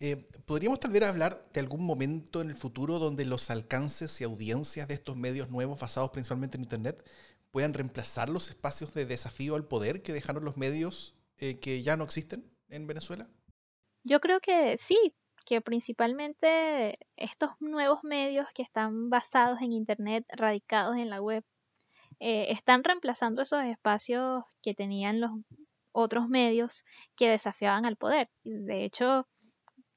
Eh, 0.00 0.24
¿Podríamos 0.46 0.78
tal 0.78 0.92
vez 0.92 1.02
hablar 1.02 1.44
de 1.52 1.60
algún 1.60 1.84
momento 1.84 2.40
en 2.40 2.50
el 2.50 2.56
futuro 2.56 3.00
donde 3.00 3.24
los 3.24 3.50
alcances 3.50 4.20
y 4.20 4.24
audiencias 4.24 4.86
de 4.86 4.94
estos 4.94 5.16
medios 5.16 5.50
nuevos 5.50 5.80
basados 5.80 6.10
principalmente 6.10 6.56
en 6.56 6.62
Internet 6.62 7.04
puedan 7.50 7.74
reemplazar 7.74 8.28
los 8.28 8.48
espacios 8.48 8.94
de 8.94 9.06
desafío 9.06 9.56
al 9.56 9.66
poder 9.66 10.02
que 10.02 10.12
dejaron 10.12 10.44
los 10.44 10.56
medios 10.56 11.14
eh, 11.38 11.58
que 11.58 11.82
ya 11.82 11.96
no 11.96 12.04
existen 12.04 12.48
en 12.68 12.86
Venezuela? 12.86 13.28
Yo 14.04 14.20
creo 14.20 14.38
que 14.40 14.76
sí, 14.78 15.14
que 15.44 15.60
principalmente 15.60 16.98
estos 17.16 17.50
nuevos 17.58 18.04
medios 18.04 18.46
que 18.54 18.62
están 18.62 19.10
basados 19.10 19.60
en 19.62 19.72
Internet, 19.72 20.24
radicados 20.28 20.96
en 20.96 21.10
la 21.10 21.20
web, 21.20 21.44
eh, 22.20 22.46
están 22.50 22.84
reemplazando 22.84 23.42
esos 23.42 23.64
espacios 23.64 24.44
que 24.62 24.74
tenían 24.74 25.20
los 25.20 25.30
otros 25.92 26.28
medios 26.28 26.84
que 27.16 27.28
desafiaban 27.28 27.86
al 27.86 27.96
poder. 27.96 28.28
De 28.44 28.84
hecho, 28.84 29.26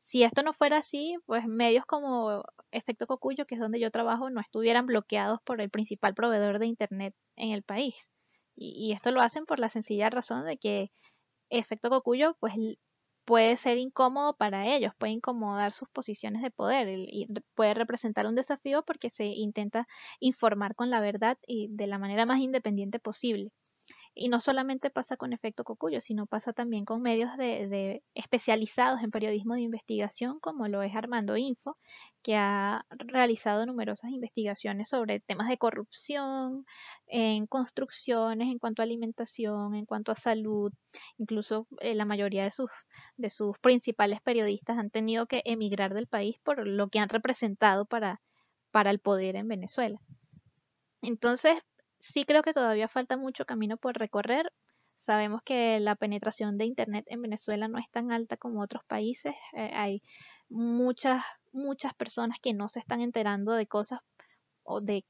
si 0.01 0.23
esto 0.23 0.43
no 0.43 0.53
fuera 0.53 0.77
así, 0.79 1.17
pues 1.25 1.47
medios 1.47 1.85
como 1.85 2.43
Efecto 2.71 3.07
Cocuyo, 3.07 3.45
que 3.45 3.55
es 3.55 3.61
donde 3.61 3.79
yo 3.79 3.91
trabajo, 3.91 4.29
no 4.29 4.41
estuvieran 4.41 4.87
bloqueados 4.87 5.39
por 5.45 5.61
el 5.61 5.69
principal 5.69 6.13
proveedor 6.15 6.59
de 6.59 6.67
Internet 6.67 7.15
en 7.37 7.51
el 7.53 7.63
país. 7.63 8.09
Y, 8.55 8.89
y 8.89 8.93
esto 8.93 9.11
lo 9.11 9.21
hacen 9.21 9.45
por 9.45 9.59
la 9.59 9.69
sencilla 9.69 10.09
razón 10.09 10.45
de 10.45 10.57
que 10.57 10.91
Efecto 11.49 11.89
Cocuyo, 11.89 12.35
pues 12.39 12.55
puede 13.25 13.57
ser 13.57 13.77
incómodo 13.77 14.35
para 14.35 14.67
ellos, 14.75 14.93
puede 14.97 15.13
incomodar 15.13 15.73
sus 15.73 15.89
posiciones 15.89 16.41
de 16.41 16.51
poder 16.51 16.87
y 16.89 17.27
puede 17.55 17.73
representar 17.73 18.27
un 18.27 18.35
desafío 18.35 18.83
porque 18.83 19.09
se 19.09 19.25
intenta 19.25 19.87
informar 20.19 20.75
con 20.75 20.89
la 20.89 21.01
verdad 21.01 21.37
y 21.47 21.67
de 21.71 21.87
la 21.87 21.99
manera 21.99 22.25
más 22.25 22.39
independiente 22.39 22.99
posible. 22.99 23.51
Y 24.13 24.27
no 24.27 24.41
solamente 24.41 24.89
pasa 24.89 25.15
con 25.15 25.31
efecto 25.31 25.63
cocuyo, 25.63 26.01
sino 26.01 26.25
pasa 26.25 26.51
también 26.51 26.83
con 26.83 27.01
medios 27.01 27.37
de, 27.37 28.03
especializados 28.13 29.01
en 29.01 29.11
periodismo 29.11 29.55
de 29.55 29.61
investigación, 29.61 30.39
como 30.41 30.67
lo 30.67 30.81
es 30.83 30.93
Armando 30.95 31.37
Info, 31.37 31.77
que 32.21 32.35
ha 32.35 32.85
realizado 32.89 33.65
numerosas 33.65 34.11
investigaciones 34.11 34.89
sobre 34.89 35.21
temas 35.21 35.47
de 35.47 35.57
corrupción, 35.57 36.65
en 37.07 37.47
construcciones, 37.47 38.49
en 38.49 38.59
cuanto 38.59 38.81
a 38.81 38.85
alimentación, 38.85 39.75
en 39.75 39.85
cuanto 39.85 40.11
a 40.11 40.15
salud. 40.15 40.73
Incluso 41.17 41.67
eh, 41.79 41.95
la 41.95 42.05
mayoría 42.05 42.43
de 42.43 42.51
sus, 42.51 42.69
de 43.15 43.29
sus 43.29 43.57
principales 43.59 44.19
periodistas 44.21 44.77
han 44.77 44.89
tenido 44.89 45.25
que 45.25 45.41
emigrar 45.45 45.93
del 45.93 46.07
país 46.07 46.37
por 46.43 46.67
lo 46.67 46.89
que 46.89 46.99
han 46.99 47.09
representado 47.09 47.85
para, 47.85 48.21
para 48.71 48.91
el 48.91 48.99
poder 48.99 49.37
en 49.37 49.47
Venezuela. 49.47 49.99
Entonces, 51.01 51.57
sí 52.01 52.25
creo 52.25 52.43
que 52.43 52.53
todavía 52.53 52.87
falta 52.87 53.17
mucho 53.17 53.45
camino 53.45 53.77
por 53.77 53.97
recorrer. 53.97 54.51
Sabemos 54.97 55.41
que 55.43 55.79
la 55.79 55.95
penetración 55.95 56.57
de 56.57 56.65
Internet 56.65 57.05
en 57.07 57.21
Venezuela 57.21 57.67
no 57.67 57.79
es 57.79 57.89
tan 57.91 58.11
alta 58.11 58.37
como 58.37 58.61
otros 58.61 58.83
países. 58.85 59.33
Eh, 59.53 59.71
hay 59.73 60.03
muchas, 60.49 61.23
muchas 61.51 61.93
personas 61.95 62.39
que 62.41 62.53
no 62.53 62.69
se 62.69 62.79
están 62.79 63.01
enterando 63.01 63.53
de 63.53 63.67
cosas 63.67 63.99
o 64.63 64.81
de 64.81 65.05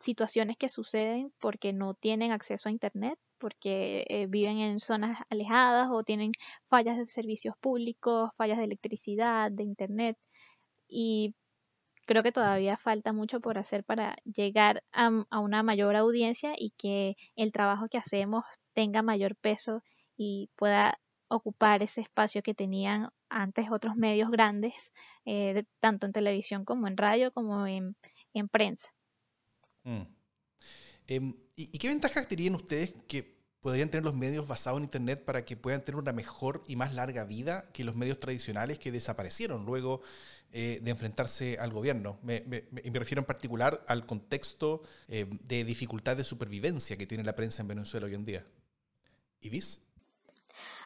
situaciones 0.00 0.56
que 0.56 0.68
suceden 0.68 1.32
porque 1.40 1.72
no 1.72 1.94
tienen 1.94 2.32
acceso 2.32 2.68
a 2.68 2.72
Internet, 2.72 3.18
porque 3.38 4.04
eh, 4.08 4.26
viven 4.28 4.58
en 4.58 4.80
zonas 4.80 5.20
alejadas 5.30 5.88
o 5.90 6.02
tienen 6.04 6.32
fallas 6.68 6.98
de 6.98 7.06
servicios 7.06 7.54
públicos, 7.60 8.30
fallas 8.36 8.58
de 8.58 8.64
electricidad, 8.64 9.50
de 9.52 9.64
Internet. 9.64 10.16
Y 10.88 11.34
creo 12.06 12.22
que 12.22 12.32
todavía 12.32 12.76
falta 12.76 13.12
mucho 13.12 13.40
por 13.40 13.58
hacer 13.58 13.84
para 13.84 14.16
llegar 14.24 14.82
a, 14.92 15.10
una 15.40 15.62
mayor 15.62 15.96
audiencia 15.96 16.54
y 16.56 16.72
que 16.76 17.16
el 17.36 17.52
trabajo 17.52 17.88
que 17.88 17.98
hacemos 17.98 18.44
tenga 18.72 19.02
mayor 19.02 19.36
peso 19.36 19.82
y 20.16 20.50
pueda 20.56 20.98
ocupar 21.28 21.82
ese 21.82 22.02
espacio 22.02 22.42
que 22.42 22.54
tenían 22.54 23.08
antes 23.30 23.70
otros 23.70 23.96
medios 23.96 24.30
grandes, 24.30 24.92
eh, 25.24 25.64
tanto 25.80 26.06
en 26.06 26.12
televisión 26.12 26.64
como 26.64 26.86
en 26.86 26.96
radio, 26.96 27.32
como 27.32 27.66
en, 27.66 27.96
prensa. 28.50 28.88
Mm. 29.84 30.02
Em, 31.06 31.34
¿y, 31.56 31.78
qué 31.78 31.88
ventajas 31.88 32.28
dirían 32.28 32.54
ustedes 32.54 32.94
que 33.08 33.41
podrían 33.62 33.88
tener 33.88 34.04
los 34.04 34.14
medios 34.14 34.46
basados 34.46 34.78
en 34.78 34.84
Internet 34.84 35.24
para 35.24 35.44
que 35.44 35.56
puedan 35.56 35.82
tener 35.82 35.98
una 35.98 36.12
mejor 36.12 36.62
y 36.66 36.76
más 36.76 36.92
larga 36.94 37.24
vida 37.24 37.64
que 37.72 37.84
los 37.84 37.96
medios 37.96 38.18
tradicionales 38.18 38.78
que 38.78 38.92
desaparecieron 38.92 39.64
luego 39.64 40.02
eh, 40.50 40.80
de 40.82 40.90
enfrentarse 40.90 41.56
al 41.58 41.72
gobierno. 41.72 42.18
Me, 42.22 42.44
refiero 42.92 43.20
en 43.20 43.24
particular 43.24 43.82
al 43.86 44.04
contexto 44.04 44.82
eh, 45.08 45.26
de 45.44 45.64
dificultad 45.64 46.16
de 46.16 46.24
supervivencia 46.24 46.96
que 46.98 47.06
tiene 47.06 47.24
la 47.24 47.36
prensa 47.36 47.62
en 47.62 47.68
Venezuela 47.68 48.06
hoy 48.06 48.14
en 48.14 48.24
día. 48.24 48.46
¿Ibis? 49.40 49.78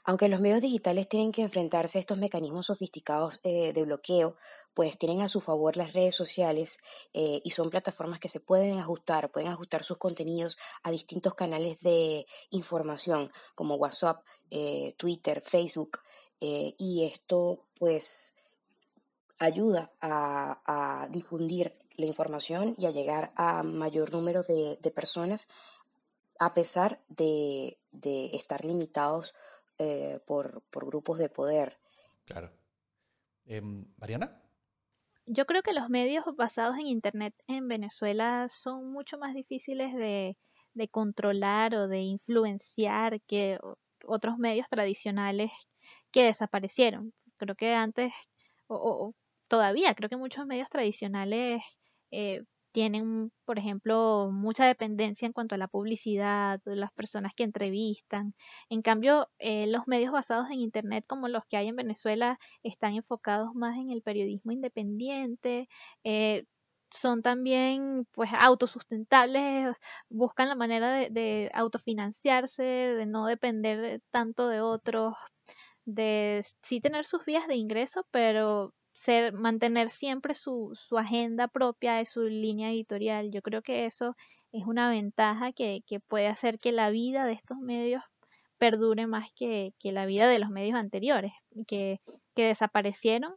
Aunque 0.09 0.29
los 0.29 0.41
medios 0.41 0.63
digitales 0.63 1.09
tienen 1.09 1.33
que 1.33 1.43
enfrentarse 1.43 1.99
a 1.99 2.01
estos 2.01 2.19
mecanismos 2.19 2.67
sofisticados 2.67 3.41
eh, 3.43 3.73
de 3.73 3.83
bloqueo, 3.83 4.37
pues 4.73 4.97
tienen 4.99 5.21
a 5.21 5.29
su 5.29 5.41
favor 5.41 5.77
las 5.77 5.93
redes 5.93 6.15
sociales 6.15 6.79
y 7.13 7.51
son 7.51 7.71
plataformas 7.71 8.21
que 8.21 8.29
se 8.29 8.41
pueden 8.41 8.79
ajustar, 8.79 9.31
pueden 9.31 9.49
ajustar 9.49 9.83
sus 9.83 9.97
contenidos 9.97 10.59
a 10.83 10.91
distintos 10.91 11.35
canales 11.35 11.81
de 11.81 12.27
información 12.51 13.33
como 13.55 13.77
WhatsApp, 13.77 14.23
Twitter, 14.99 15.41
Facebook, 15.41 16.01
y 16.41 17.05
esto 17.07 17.65
pues 17.79 18.35
ayuda 19.39 19.93
a, 20.01 21.09
difundir 21.11 21.75
la 21.97 22.07
información 22.07 22.75
y 22.79 22.87
a 22.87 22.91
llegar 22.91 23.33
a 23.37 23.63
mayor 23.63 24.13
número 24.13 24.43
de, 24.43 24.91
personas 24.95 25.49
a 26.39 26.53
pesar 26.55 27.01
de, 27.09 27.79
estar 28.33 28.65
limitados 28.65 29.35
eh, 29.79 30.21
por, 30.27 30.63
grupos 30.73 31.19
de 31.19 31.29
poder. 31.29 31.79
Claro. 32.25 32.51
Em, 33.45 33.87
Mariana. 33.99 34.43
Yo 35.27 35.45
creo 35.45 35.63
que 35.63 35.73
los 35.73 35.89
medios 35.89 36.25
basados 36.37 36.77
en 36.79 36.87
Internet 36.87 37.35
en 37.47 37.69
Venezuela 37.69 38.49
son 38.49 38.93
mucho 38.93 39.19
más 39.19 39.35
difíciles 39.35 39.95
de, 39.95 40.37
controlar 40.91 41.75
o 41.75 41.89
de 41.89 42.01
influenciar 42.01 43.21
que 43.23 43.59
otros 44.07 44.39
medios 44.39 44.69
tradicionales 44.69 45.51
que 46.13 46.25
desaparecieron. 46.25 47.13
Creo 47.39 47.57
que 47.57 47.75
antes, 47.75 48.13
o, 48.69 49.15
todavía, 49.49 49.95
creo 49.95 50.09
que 50.09 50.17
muchos 50.17 50.47
medios 50.47 50.71
tradicionales 50.71 51.63
eh, 52.11 52.43
tienen, 52.77 53.33
por 53.47 53.59
ejemplo, 53.59 54.29
mucha 54.31 54.67
dependencia 54.67 55.25
en 55.25 55.33
cuanto 55.33 55.55
a 55.55 55.59
la 55.59 55.67
publicidad, 55.67 56.61
las 56.67 56.93
personas 56.93 57.33
que 57.35 57.43
entrevistan. 57.43 58.35
En 58.69 58.83
cambio, 58.83 59.31
eh, 59.39 59.67
los 59.67 59.89
medios 59.89 60.13
basados 60.13 60.49
en 60.51 60.59
Internet, 60.61 61.07
como 61.09 61.29
los 61.29 61.47
que 61.47 61.57
hay 61.57 61.69
en 61.69 61.77
Venezuela, 61.77 62.39
están 62.63 62.93
enfocados 62.95 63.55
más 63.55 63.79
en 63.79 63.91
el 63.91 64.03
periodismo 64.03 64.53
independiente. 64.53 65.69
Eh, 66.05 66.45
son 66.91 67.23
también 67.23 68.07
pues 68.13 68.29
autosustentables, 68.39 69.75
buscan 70.11 70.51
la 70.51 70.55
manera 70.55 70.93
de, 70.93 71.09
de, 71.09 71.51
autofinanciarse, 71.55 72.63
de 72.63 73.07
no 73.07 73.25
depender 73.25 74.03
tanto 74.11 74.49
de 74.49 74.61
otros, 74.61 75.15
de 75.87 76.45
sí 76.63 76.83
tener 76.83 77.07
sus 77.07 77.25
vías 77.25 77.49
de 77.49 77.57
ingreso, 77.57 78.07
pero 78.11 78.75
mantener 79.35 79.89
siempre 79.91 80.35
su, 80.35 80.73
su 80.89 80.99
agenda 80.99 81.49
propia 81.49 81.95
de 81.97 82.05
su 82.05 82.23
línea 82.23 82.71
editorial. 82.71 83.31
Yo 83.31 83.43
creo 83.43 83.63
que 83.63 83.87
eso 83.87 84.17
es 84.53 84.67
una 84.67 84.89
ventaja 84.89 85.53
que, 85.53 85.83
que 85.87 86.01
puede 86.01 86.29
hacer 86.29 86.59
que 86.59 86.73
la 86.73 86.91
vida 86.91 87.27
de 87.27 87.33
estos 87.33 87.59
medios 87.59 88.03
perdure 88.59 89.07
más 89.07 89.33
que, 89.35 89.75
que 89.79 89.93
la 89.93 90.07
vida 90.07 90.29
de 90.29 90.39
los 90.39 90.51
medios 90.51 90.77
anteriores, 90.77 91.33
que, 91.67 92.01
que 92.35 92.45
desaparecieron 92.47 93.35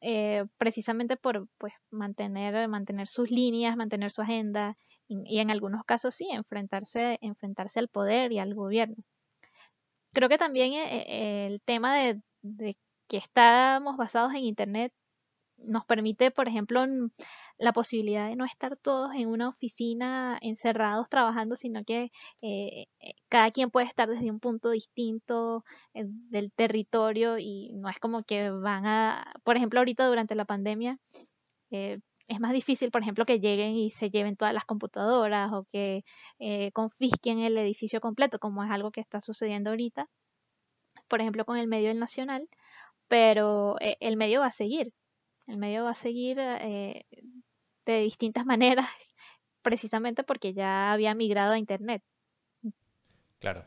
eh, 0.00 0.44
precisamente 0.58 1.16
por 1.16 1.46
pues, 1.58 1.74
mantener, 1.90 2.68
mantener 2.68 3.06
sus 3.06 3.30
líneas, 3.30 3.76
mantener 3.76 4.10
su 4.10 4.22
agenda 4.22 4.76
y, 5.06 5.40
en 5.40 5.50
algunos 5.50 5.84
casos 5.84 6.14
sí, 6.14 6.28
enfrentarse, 6.30 7.18
enfrentarse 7.20 7.80
al 7.80 7.88
poder 7.88 8.32
y 8.32 8.38
al 8.38 8.54
gobierno. 8.54 8.96
Creo 10.12 10.28
que 10.28 10.38
también 10.38 10.72
eh, 10.72 11.04
eh, 11.06 11.46
el 11.46 11.60
tema 11.62 11.96
de 11.96 12.20
que 13.10 13.18
estamos 13.18 13.96
basados 13.96 14.32
en 14.34 14.44
Internet 14.44 14.92
nos 15.58 15.84
permite, 15.84 16.30
por 16.30 16.48
ejemplo, 16.48 16.86
la 17.58 17.72
posibilidad 17.72 18.28
de 18.28 18.36
no 18.36 18.44
estar 18.44 18.76
todos 18.76 19.12
en 19.14 19.28
una 19.28 19.48
oficina 19.48 20.38
encerrados 20.40 21.10
trabajando, 21.10 21.56
sino 21.56 21.84
que 21.84 22.10
eh, 22.40 22.86
eh, 23.00 23.12
cada 23.28 23.50
quien 23.50 23.70
puede 23.70 23.86
estar 23.86 24.08
desde 24.08 24.30
un 24.30 24.40
punto 24.40 24.70
distinto 24.70 25.64
eh, 25.92 26.04
del 26.06 26.52
territorio 26.52 27.36
y 27.38 27.72
no 27.74 27.88
es 27.90 27.98
como 27.98 28.22
que 28.22 28.50
van 28.50 28.86
a, 28.86 29.34
por 29.44 29.56
ejemplo, 29.56 29.80
ahorita 29.80 30.06
durante 30.06 30.34
la 30.34 30.44
pandemia, 30.46 30.98
es 31.70 32.40
más 32.40 32.52
difícil, 32.52 32.90
por 32.90 33.02
ejemplo, 33.02 33.26
que 33.26 33.40
lleguen 33.40 33.76
y 33.76 33.90
se 33.90 34.10
lleven 34.10 34.36
todas 34.36 34.54
las 34.54 34.64
computadoras 34.64 35.52
o 35.52 35.66
que 35.72 36.02
confisquen 36.72 37.40
el 37.40 37.58
edificio 37.58 38.00
completo, 38.00 38.38
como 38.38 38.64
es 38.64 38.70
algo 38.70 38.90
que 38.92 39.00
está 39.00 39.20
sucediendo 39.20 39.70
ahorita, 39.70 40.08
por 41.08 41.20
ejemplo, 41.20 41.44
con 41.44 41.58
el 41.58 41.68
medio 41.68 41.88
del 41.88 41.98
Nacional 41.98 42.48
pero 43.10 43.76
eh, 43.80 43.96
el 43.98 44.16
medio 44.16 44.38
va 44.40 44.46
a 44.46 44.52
seguir. 44.52 44.94
El 45.48 45.56
medio 45.56 45.82
va 45.82 45.90
a 45.90 45.94
seguir 45.96 46.38
eh, 46.38 47.04
de 47.84 48.00
distintas 48.02 48.46
maneras, 48.46 48.88
precisamente 49.62 50.22
porque 50.22 50.54
ya 50.54 50.92
había 50.92 51.12
migrado 51.14 51.52
a 51.52 51.58
Internet. 51.58 52.02
Claro. 53.40 53.64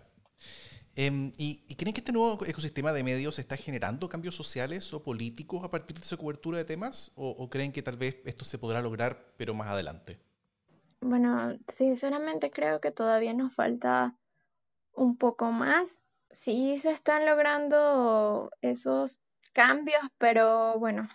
Em, 0.95 1.33
¿y, 1.37 1.75
creen 1.75 1.93
que 1.93 1.99
este 1.99 2.13
nuevo 2.13 2.45
ecosistema 2.45 2.93
de 2.93 3.03
medios 3.03 3.37
está 3.37 3.57
generando 3.57 4.07
cambios 4.07 4.35
sociales 4.35 4.93
o 4.93 5.03
políticos 5.03 5.63
a 5.63 5.71
partir 5.71 5.97
de 5.97 6.05
esa 6.05 6.15
cobertura 6.15 6.57
de 6.57 6.65
temas? 6.65 7.11
¿O, 7.15 7.49
creen 7.49 7.73
que 7.73 7.81
tal 7.81 7.97
vez 7.97 8.21
esto 8.25 8.45
se 8.45 8.57
podrá 8.57 8.81
lograr, 8.81 9.33
pero 9.35 9.53
más 9.53 9.67
adelante? 9.67 10.19
Bueno, 11.01 11.57
sinceramente 11.75 12.49
creo 12.49 12.79
que 12.79 12.91
todavía 12.91 13.33
nos 13.33 13.53
falta 13.53 14.15
un 14.93 15.17
poco 15.17 15.51
más. 15.51 15.99
Sí 16.31 16.77
se 16.77 16.91
están 16.91 17.25
logrando 17.25 18.51
esos 18.61 19.19
cambios, 19.53 20.01
pero 20.17 20.79
bueno, 20.79 21.09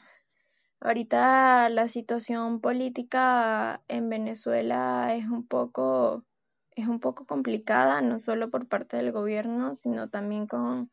ahorita 0.81 1.69
la 1.71 1.89
situación 1.89 2.61
política 2.61 3.83
en 3.89 4.09
Venezuela 4.09 5.15
es 5.15 5.27
un 5.27 5.47
poco 5.47 6.25
es 6.79 6.87
un 6.87 7.01
poco 7.01 7.27
complicada, 7.27 8.01
no 8.01 8.21
solo 8.21 8.51
por 8.51 8.69
parte 8.69 8.97
del 8.97 9.11
gobierno, 9.11 9.75
sino 9.75 10.09
también 10.11 10.47
con 10.47 10.93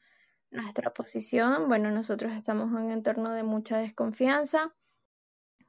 nuestra 0.50 0.92
posición. 0.92 1.68
Bueno, 1.68 1.92
nosotros 1.92 2.34
estamos 2.34 2.70
en 2.72 2.86
un 2.86 2.92
entorno 2.92 3.32
de 3.32 3.44
mucha 3.44 3.78
desconfianza, 3.78 4.74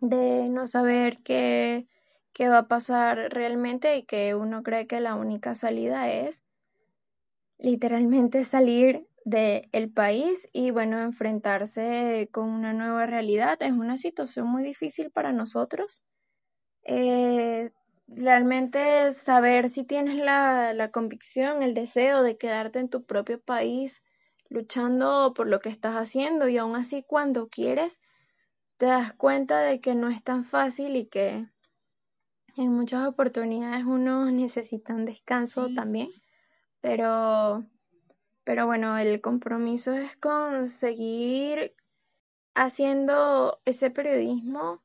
de 0.00 0.48
no 0.48 0.66
saber 0.66 1.18
qué, 1.22 1.86
qué 2.32 2.48
va 2.48 2.58
a 2.58 2.68
pasar 2.68 3.30
realmente 3.30 3.96
y 3.96 4.04
que 4.04 4.34
uno 4.34 4.62
cree 4.62 4.86
que 4.86 5.00
la 5.00 5.16
única 5.16 5.54
salida 5.54 6.10
es 6.10 6.42
literalmente 7.58 8.44
salir 8.44 9.06
del 9.26 9.90
país 9.90 10.48
y 10.52 10.70
bueno, 10.70 11.00
enfrentarse 11.00 12.28
con 12.30 12.48
una 12.48 12.72
nueva 12.72 13.06
realidad. 13.06 13.60
Es 13.60 13.72
una 13.72 13.96
situación 13.96 14.46
muy 14.46 14.62
difícil 14.62 15.10
para 15.10 15.32
nosotros. 15.32 16.04
Eh, 16.84 17.72
realmente 18.06 19.12
saber 19.14 19.68
si 19.68 19.82
tienes 19.82 20.14
la, 20.14 20.72
la 20.74 20.92
convicción, 20.92 21.64
el 21.64 21.74
deseo 21.74 22.22
de 22.22 22.38
quedarte 22.38 22.78
en 22.78 22.88
tu 22.88 23.04
propio 23.04 23.40
país 23.40 24.00
luchando 24.48 25.34
por 25.34 25.48
lo 25.48 25.58
que 25.58 25.70
estás 25.70 25.96
haciendo 25.96 26.46
y 26.46 26.56
aún 26.58 26.76
así 26.76 27.02
cuando 27.04 27.48
quieres 27.48 28.00
te 28.76 28.86
das 28.86 29.12
cuenta 29.12 29.58
de 29.58 29.80
que 29.80 29.96
no 29.96 30.08
es 30.08 30.22
tan 30.22 30.44
fácil 30.44 30.94
y 30.94 31.08
que 31.08 31.48
en 32.56 32.72
muchas 32.72 33.08
oportunidades 33.08 33.84
uno 33.84 34.30
necesita 34.30 34.94
un 34.94 35.04
descanso 35.04 35.66
también, 35.74 36.10
pero 36.80 37.66
pero 38.46 38.64
bueno, 38.64 38.96
el 38.96 39.20
compromiso 39.20 39.92
es 39.92 40.14
conseguir 40.14 41.74
haciendo 42.54 43.60
ese 43.64 43.90
periodismo 43.90 44.84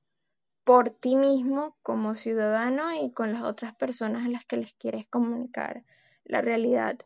por 0.64 0.90
ti 0.90 1.16
mismo 1.16 1.78
como 1.84 2.16
ciudadano 2.16 2.92
y 3.00 3.12
con 3.12 3.32
las 3.34 3.44
otras 3.44 3.76
personas 3.76 4.26
a 4.26 4.30
las 4.30 4.46
que 4.46 4.58
les 4.58 4.74
quieres 4.74 5.06
comunicar 5.06 5.84
la 6.26 6.42
realidad 6.42 6.98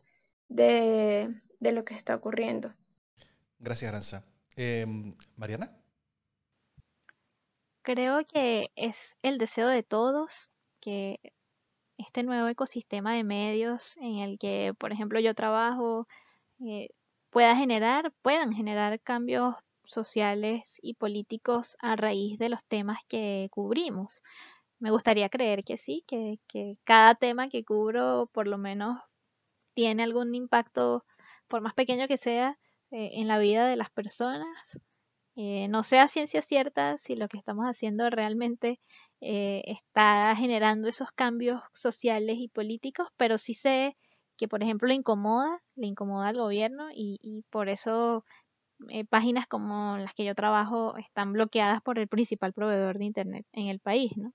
de, 0.48 1.42
lo 1.60 1.84
que 1.84 1.92
está 1.92 2.14
ocurriendo. 2.14 2.72
Gracias, 3.58 3.90
Aranza. 3.90 4.24
Em, 4.56 5.14
Mariana. 5.36 5.76
Creo 7.82 8.24
que 8.26 8.72
es 8.76 9.14
el 9.20 9.36
deseo 9.36 9.68
de 9.68 9.82
todos 9.82 10.48
que 10.80 11.20
este 11.98 12.22
nuevo 12.22 12.48
ecosistema 12.48 13.12
de 13.12 13.24
medios 13.24 13.94
en 13.98 14.20
el 14.20 14.38
que, 14.38 14.72
por 14.78 14.92
ejemplo, 14.92 15.20
yo 15.20 15.34
trabajo, 15.34 16.08
eh, 16.60 16.88
pueda 17.30 17.56
generar, 17.56 18.12
puedan 18.22 18.52
generar 18.52 19.00
cambios 19.00 19.54
sociales 19.84 20.78
y 20.82 20.94
políticos 20.94 21.76
a 21.80 21.96
raíz 21.96 22.38
de 22.38 22.48
los 22.48 22.64
temas 22.64 23.00
que 23.08 23.48
cubrimos. 23.50 24.22
Me 24.78 24.90
gustaría 24.90 25.28
creer 25.28 25.64
que 25.64 25.76
sí, 25.76 26.04
que, 26.06 26.38
cada 26.84 27.14
tema 27.14 27.48
que 27.48 27.64
cubro 27.64 28.30
por 28.32 28.46
lo 28.46 28.58
menos 28.58 28.98
tiene 29.74 30.02
algún 30.02 30.34
impacto, 30.34 31.04
por 31.48 31.60
más 31.62 31.74
pequeño 31.74 32.08
que 32.08 32.18
sea, 32.18 32.58
eh, 32.90 33.10
en 33.14 33.28
la 33.28 33.38
vida 33.38 33.66
de 33.68 33.76
las 33.76 33.90
personas. 33.90 34.78
Eh, 35.36 35.68
no 35.68 35.82
sea 35.82 36.08
ciencia 36.08 36.42
cierta 36.42 36.96
si 36.98 37.16
lo 37.16 37.28
que 37.28 37.38
estamos 37.38 37.66
haciendo 37.66 38.08
realmente 38.10 38.80
está 39.20 40.34
generando 40.36 40.88
esos 40.88 41.10
cambios 41.12 41.60
sociales 41.74 42.36
y 42.38 42.48
políticos, 42.48 43.08
pero 43.16 43.38
sí 43.38 43.54
sé 43.54 43.96
que 44.36 44.48
por 44.48 44.62
ejemplo 44.62 44.88
le 44.88 44.94
incomoda, 44.94 45.62
le 45.76 45.86
incomoda 45.86 46.28
al 46.28 46.36
gobierno 46.38 46.88
y, 46.92 47.44
por 47.50 47.68
eso 47.68 48.24
eh, 48.90 49.04
páginas 49.04 49.46
como 49.46 49.98
las 49.98 50.14
que 50.14 50.24
yo 50.24 50.34
trabajo 50.34 50.96
están 50.98 51.32
bloqueadas 51.32 51.82
por 51.82 51.98
el 51.98 52.08
principal 52.08 52.52
proveedor 52.52 52.98
de 52.98 53.06
Internet 53.06 53.46
en 53.52 53.68
el 53.68 53.80
país, 53.80 54.12
¿no? 54.16 54.32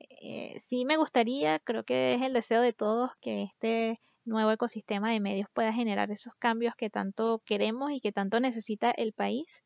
Eh, 0.00 0.60
sí 0.62 0.84
me 0.84 0.96
gustaría, 0.96 1.58
creo 1.60 1.84
que 1.84 2.14
es 2.14 2.22
el 2.22 2.32
deseo 2.32 2.62
de 2.62 2.72
todos 2.72 3.12
que 3.20 3.42
este 3.44 4.00
nuevo 4.24 4.50
ecosistema 4.52 5.10
de 5.10 5.20
medios 5.20 5.48
pueda 5.52 5.72
generar 5.72 6.10
esos 6.10 6.34
cambios 6.38 6.74
que 6.76 6.90
tanto 6.90 7.42
queremos 7.44 7.90
y 7.92 8.00
que 8.00 8.12
tanto 8.12 8.40
necesita 8.40 8.90
el 8.92 9.12
país, 9.12 9.64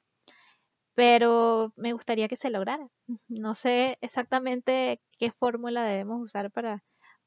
pero 0.94 1.72
me 1.76 1.92
gustaría 1.92 2.28
que 2.28 2.36
se 2.36 2.50
lograra. 2.50 2.86
No 3.28 3.54
sé 3.54 3.98
exactamente 4.00 5.00
qué 5.18 5.30
fórmula 5.32 5.84
debemos 5.84 6.20
usar 6.22 6.50
para, 6.50 6.82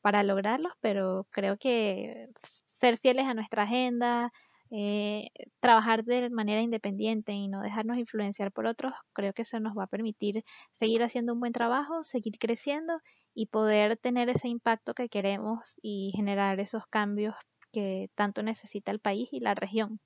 para 0.05 0.21
lograrlos, 0.21 0.71
pero 0.81 1.25
creo 1.31 1.57
que 1.57 2.27
ser 2.43 2.99
fieles 2.99 3.25
a 3.25 3.33
nuestra 3.33 3.63
agenda, 3.63 4.31
eh, 4.69 5.29
trabajar 5.59 6.03
de 6.03 6.29
manera 6.29 6.61
independiente 6.61 7.31
y 7.31 7.47
no 7.47 7.59
dejarnos 7.63 7.97
influenciar 7.97 8.51
por 8.51 8.67
otros, 8.67 8.93
creo 9.13 9.33
que 9.33 9.41
eso 9.41 9.59
nos 9.59 9.75
va 9.75 9.85
a 9.85 9.87
permitir 9.87 10.43
seguir 10.73 11.01
haciendo 11.01 11.33
un 11.33 11.39
buen 11.39 11.53
trabajo, 11.53 12.03
seguir 12.03 12.37
creciendo 12.37 12.99
y 13.33 13.47
poder 13.47 13.97
tener 13.97 14.29
ese 14.29 14.47
impacto 14.47 14.93
que 14.93 15.09
queremos 15.09 15.79
y 15.81 16.11
generar 16.15 16.59
esos 16.59 16.85
cambios 16.85 17.33
que 17.71 18.11
tanto 18.13 18.43
necesita 18.43 18.91
el 18.91 18.99
país 18.99 19.27
y 19.31 19.39
la 19.39 19.55
región. 19.55 19.99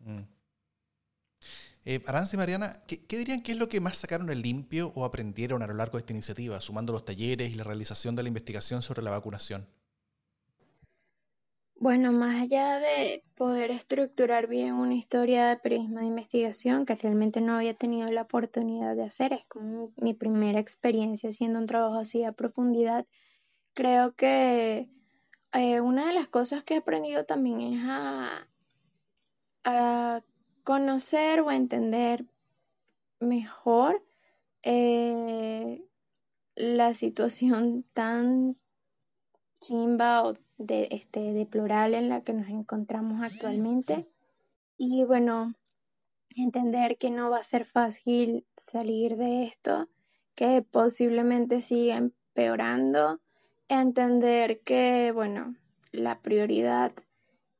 Mm. 0.00 0.24
Eh, 1.84 2.02
Arance 2.06 2.36
y 2.36 2.38
Mariana, 2.38 2.82
¿qué, 2.86 3.06
¿qué, 3.06 3.16
dirían 3.16 3.42
que 3.42 3.52
es 3.52 3.58
lo 3.58 3.68
que 3.68 3.80
más 3.80 3.96
sacaron 3.96 4.28
el 4.30 4.42
limpio 4.42 4.92
o 4.94 5.04
aprendieron 5.04 5.62
a 5.62 5.66
lo 5.66 5.74
largo 5.74 5.92
de 5.92 6.00
esta 6.00 6.12
iniciativa, 6.12 6.60
sumando 6.60 6.92
los 6.92 7.04
talleres 7.04 7.50
y 7.50 7.54
la 7.54 7.64
realización 7.64 8.14
de 8.16 8.22
la 8.22 8.28
investigación 8.28 8.82
sobre 8.82 9.02
la 9.02 9.10
vacunación? 9.10 9.66
Bueno, 11.76 12.12
más 12.12 12.42
allá 12.42 12.78
de 12.78 13.24
poder 13.36 13.70
estructurar 13.70 14.48
bien 14.48 14.74
una 14.74 14.94
historia 14.94 15.48
de 15.48 15.56
periodismo 15.56 16.00
de 16.00 16.06
investigación, 16.06 16.84
que 16.84 16.94
realmente 16.94 17.40
no 17.40 17.54
había 17.54 17.72
tenido 17.72 18.10
la 18.10 18.22
oportunidad 18.22 18.94
de 18.94 19.04
hacer, 19.04 19.32
es 19.32 19.46
como 19.46 19.90
mi 19.96 20.12
primera 20.12 20.60
experiencia 20.60 21.30
haciendo 21.30 21.58
un 21.58 21.66
trabajo 21.66 21.94
así 21.94 22.22
a 22.22 22.32
profundidad, 22.32 23.06
creo 23.72 24.14
que 24.14 24.90
eh, 25.54 25.80
una 25.80 26.08
de 26.08 26.12
las 26.12 26.28
cosas 26.28 26.64
que 26.64 26.74
he 26.74 26.78
aprendido 26.78 27.24
también 27.24 27.62
es 27.62 27.80
a, 27.82 28.46
a 29.64 30.22
conocer 30.64 31.40
o 31.40 31.50
entender 31.50 32.24
mejor 33.20 34.02
eh, 34.62 35.82
la 36.54 36.94
situación 36.94 37.84
tan 37.92 38.56
chimba 39.60 40.24
o 40.24 40.34
de, 40.58 40.88
este, 40.90 41.32
deplorable 41.32 41.98
en 41.98 42.08
la 42.08 42.22
que 42.22 42.32
nos 42.32 42.48
encontramos 42.48 43.22
actualmente. 43.22 44.06
Y 44.76 45.04
bueno, 45.04 45.54
entender 46.36 46.96
que 46.98 47.10
no 47.10 47.30
va 47.30 47.38
a 47.38 47.42
ser 47.42 47.64
fácil 47.64 48.46
salir 48.70 49.16
de 49.16 49.44
esto, 49.44 49.88
que 50.34 50.62
posiblemente 50.62 51.60
siga 51.60 51.96
empeorando, 51.96 53.20
entender 53.68 54.60
que, 54.60 55.12
bueno, 55.12 55.56
la 55.92 56.20
prioridad 56.20 56.92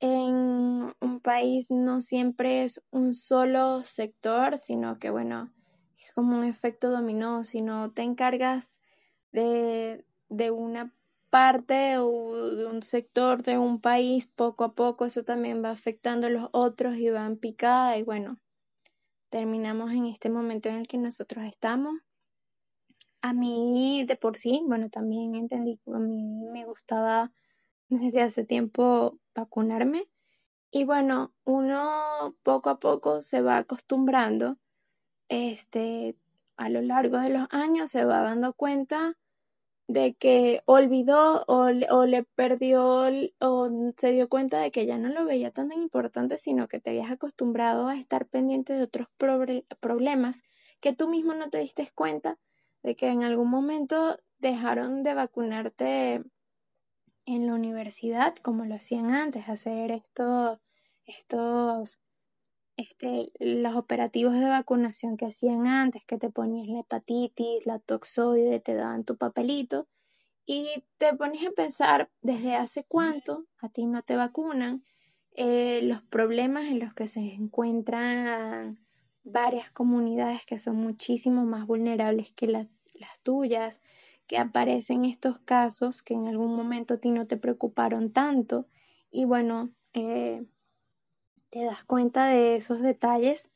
en 0.01 0.95
un 1.01 1.21
país 1.23 1.71
no 1.71 2.01
siempre 2.01 2.65
es 2.65 2.83
un 2.91 3.15
solo 3.15 3.85
sector, 3.85 4.59
sino 4.59 4.99
que, 4.99 5.11
bueno, 5.11 5.53
es 5.99 6.13
como 6.15 6.37
un 6.37 6.45
efecto 6.45 6.91
dominó, 6.91 7.45
si 7.45 7.61
no 7.61 7.93
te 7.93 8.03
encargas 8.03 8.71
de, 9.33 10.05
de 10.31 10.51
una 10.51 10.95
parte 11.29 11.99
o 11.99 12.57
de 12.57 12.67
un 12.67 12.83
sector 12.83 13.43
de 13.43 13.59
un 13.59 13.81
país, 13.81 14.27
poco 14.27 14.65
a 14.65 14.75
poco 14.75 15.05
eso 15.05 15.23
también 15.23 15.63
va 15.63 15.71
afectando 15.71 16.27
a 16.27 16.31
los 16.31 16.49
otros 16.53 16.97
y 16.97 17.11
va 17.11 17.27
en 17.27 17.37
picada 17.37 17.97
y 17.99 18.03
bueno, 18.03 18.39
terminamos 19.29 19.93
en 19.93 20.07
este 20.07 20.31
momento 20.31 20.69
en 20.69 20.77
el 20.77 20.89
que 20.89 20.99
nosotros 20.99 21.45
estamos. 21.45 21.95
A 23.23 23.33
mí 23.35 24.05
de 24.07 24.17
por 24.17 24.37
sí, 24.39 24.63
bueno, 24.67 24.89
también 24.89 25.35
entendí 25.35 25.79
que 25.85 25.93
a 25.93 25.99
mí 25.99 26.23
me 26.51 26.65
gustaba 26.65 27.31
desde 27.91 28.23
hace 28.23 28.45
tiempo 28.45 29.19
vacunarme. 29.35 30.09
Y 30.71 30.85
bueno, 30.85 31.33
uno 31.45 32.37
poco 32.43 32.71
a 32.71 32.79
poco 32.79 33.21
se 33.21 33.43
va 33.43 33.59
acostumbrando, 33.59 34.57
este, 35.29 36.17
a 36.57 36.69
lo 36.69 36.81
largo 36.81 37.19
de 37.19 37.31
los 37.31 37.49
años 37.51 37.91
se 37.91 38.05
va 38.05 38.23
dando 38.23 38.53
cuenta 38.55 39.17
de 39.89 40.15
que 40.15 40.63
olvidó 40.67 41.45
o, 41.49 41.69
le 42.07 42.23
perdió 42.23 43.09
o 43.41 43.93
se 43.97 44.13
dio 44.13 44.29
cuenta 44.29 44.61
de 44.61 44.71
que 44.71 44.87
ya 44.87 44.97
no 44.99 45.09
lo 45.09 45.25
veía 45.25 45.51
tan 45.51 45.73
importante, 45.73 46.39
sino 46.39 46.69
que 46.69 46.79
te 46.79 46.91
habías 46.91 47.11
acostumbrado 47.11 47.89
a 47.89 47.97
estar 47.97 48.27
pendiente 48.27 48.75
de 48.75 48.85
otros 48.85 49.09
problemas 49.81 50.43
que 50.81 50.95
tú 50.95 51.09
mismo 51.09 51.35
no 51.35 51.51
te 51.51 51.59
diste 51.59 51.91
cuenta 51.93 52.39
de 52.85 52.95
que 52.95 53.09
en 53.09 53.25
algún 53.25 53.51
momento 53.51 54.19
dejaron 54.39 55.03
de 55.03 55.15
vacunarte 55.15 56.23
en 57.27 57.47
la 57.47 57.55
universidad 57.55 58.35
como 58.37 58.65
lo 58.65 58.75
hacían 58.75 59.13
antes, 59.13 59.49
hacer 59.49 59.91
estos, 59.93 60.59
estos 61.05 62.01
este, 62.81 63.31
los 63.39 63.77
operativos 63.77 64.33
de 64.33 64.49
vacunación 64.49 65.19
que 65.19 65.27
hacían 65.27 65.67
antes, 65.67 66.03
que 66.07 66.17
te 66.17 66.31
ponías 66.31 66.67
la 66.69 66.81
hepatitis, 66.81 67.67
la 67.67 67.79
toxoide, 67.79 68.59
te 68.61 68.75
daban 68.75 69.05
tu 69.05 69.17
papelito 69.17 69.87
y 70.47 70.83
te 70.97 71.15
pones 71.15 71.47
a 71.47 71.51
pensar 71.51 72.11
desde 72.23 72.57
hace 72.57 72.85
cuánto 72.85 73.45
a 73.61 73.69
ti 73.69 73.85
no 73.85 74.03
te 74.03 74.17
vacunan, 74.17 74.83
eh, 75.33 75.81
los 75.83 76.03
problemas 76.03 76.65
en 76.65 76.79
los 76.79 76.95
que 76.95 77.07
se 77.07 77.21
encuentran 77.21 78.79
varias 79.25 79.71
comunidades 79.71 80.47
que 80.47 80.59
son 80.59 80.77
muchísimo 80.77 81.45
más 81.45 81.67
vulnerables 81.67 82.33
que 82.33 82.47
las 82.47 83.23
tuyas, 83.23 83.81
que 84.31 84.39
aparecen 84.39 85.05
estos 85.05 85.41
casos 85.41 86.05
que 86.05 86.15
en 86.15 86.29
algún 86.29 86.55
momento 86.55 86.95
a 86.95 86.99
ti 86.99 87.11
no 87.11 87.27
te 87.27 87.37
preocuparon 87.37 88.13
tanto 88.13 88.69
y 89.11 89.25
bueno, 89.25 89.71
eh, 89.93 90.45
te 91.51 91.65
das 91.65 91.83
cuenta 91.83 92.27
de 92.27 92.55
esos 92.55 92.81
detalles 92.81 93.51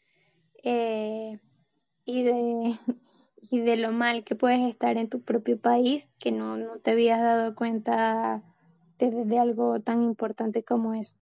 eh, 0.64 1.38
y, 2.04 2.24
de, 2.24 2.74
y 3.40 3.60
de 3.60 3.76
lo 3.76 3.92
mal 3.92 4.24
que 4.24 4.34
puedes 4.34 4.68
estar 4.68 4.96
en 4.96 5.08
tu 5.08 5.22
propio 5.22 5.60
país 5.60 6.08
que 6.18 6.32
no, 6.32 6.56
no 6.56 6.80
te 6.80 6.90
habías 6.90 7.20
dado 7.20 7.54
cuenta 7.54 8.42
de, 8.98 9.38
algo 9.38 9.78
tan 9.78 10.02
importante 10.02 10.64
como 10.64 10.94
eso. 10.94 11.14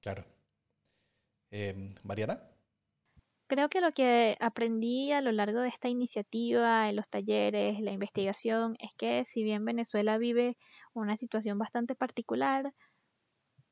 Claro. 0.00 0.24
Em, 1.50 1.96
Mariana. 2.04 2.51
Creo 3.52 3.68
que 3.68 3.82
lo 3.82 3.92
que 3.92 4.38
aprendí 4.40 5.12
a 5.12 5.20
lo 5.20 5.30
largo 5.30 5.60
de 5.60 5.68
esta 5.68 5.90
iniciativa, 5.90 6.88
en 6.88 6.96
los 6.96 7.06
talleres, 7.06 7.78
la 7.80 7.92
investigación, 7.92 8.76
es 8.78 8.92
que 8.96 9.26
si 9.26 9.44
bien 9.44 9.62
Venezuela 9.66 10.16
vive 10.16 10.56
una 10.94 11.18
situación 11.18 11.58
bastante 11.58 11.94
particular, 11.94 12.72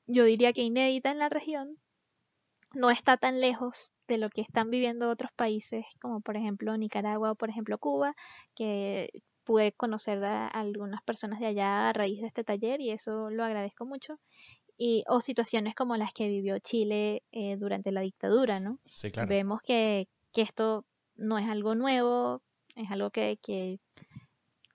yo 0.07 0.25
diría 0.25 0.53
que 0.53 0.61
inédita 0.61 1.11
en 1.11 1.19
la 1.19 1.31
región, 1.31 1.79
no 2.75 2.91
está 2.91 3.17
tan 3.17 3.41
lejos 3.41 3.91
de 4.07 4.19
lo 4.19 4.29
que 4.29 4.43
están 4.43 4.69
viviendo 4.69 5.09
otros 5.09 5.31
países, 5.35 5.87
como 6.03 6.21
por 6.21 6.37
ejemplo 6.37 6.77
Nicaragua 6.77 7.31
o 7.33 7.35
por 7.37 7.49
ejemplo 7.49 7.79
Cuba, 7.79 8.15
que 8.55 9.09
pude 9.45 9.73
conocer 9.73 10.23
a 10.23 10.47
algunas 10.49 11.03
personas 11.05 11.41
de 11.41 11.47
allá 11.47 11.89
a 11.89 11.95
raíz 11.95 12.21
de 12.21 12.27
este 12.27 12.45
taller 12.45 12.83
y 12.83 12.91
eso 12.91 13.31
lo 13.31 13.45
agradezco 13.45 13.87
mucho. 13.87 14.21
Y, 14.83 15.05
o 15.09 15.21
situaciones 15.21 15.75
como 15.75 15.95
las 15.99 16.15
que 16.15 16.27
vivió 16.27 16.59
Chile 16.59 17.23
eh, 17.33 17.57
durante 17.59 17.93
la 17.93 18.01
dictadura, 18.01 18.61
¿no? 18.61 18.79
Sí, 18.87 19.11
claro. 19.11 19.29
Vemos 19.29 19.61
que, 19.61 20.09
que, 20.33 20.41
esto 20.41 20.87
no 21.17 21.37
es 21.37 21.47
algo 21.51 21.75
nuevo, 21.75 22.43
es 22.77 22.91
algo 22.91 23.11
que, 23.11 23.39
que 23.43 23.79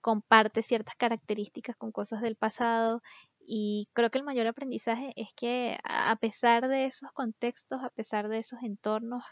comparte 0.00 0.62
ciertas 0.62 0.94
características 0.94 1.74
con 1.74 1.90
cosas 1.90 2.20
del 2.20 2.36
pasado 2.36 3.02
y 3.48 3.88
creo 3.92 4.10
que 4.10 4.18
el 4.18 4.24
mayor 4.24 4.46
aprendizaje 4.46 5.12
es 5.16 5.32
que 5.34 5.78
a 5.82 6.14
pesar 6.14 6.68
de 6.68 6.86
esos 6.86 7.10
contextos, 7.12 7.82
a 7.82 7.90
pesar 7.90 8.28
de 8.28 8.38
esos 8.38 8.60
entornos 8.62 9.24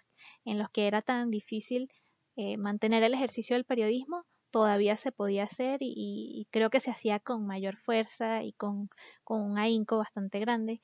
en 0.45 0.59
los 0.59 0.71
que 0.71 0.89
era 0.89 1.03
tan 1.03 1.31
difícil 1.31 1.89
eh, 2.37 2.57
mantener 2.57 3.05
el 3.05 3.15
ejercicio 3.15 3.55
del 3.55 3.65
periodismo, 3.65 4.25
todavía 4.55 4.97
se 4.97 5.11
podía 5.11 5.43
hacer 5.43 5.79
y, 5.81 6.47
creo 6.53 6.71
que 6.71 6.79
se 6.79 6.93
hacía 6.93 7.19
con 7.19 7.45
mayor 7.45 7.77
fuerza 7.79 8.45
y 8.45 8.53
con, 8.53 8.89
un 9.27 9.59
ahínco 9.59 9.99
bastante 9.99 10.39
grande. 10.39 10.81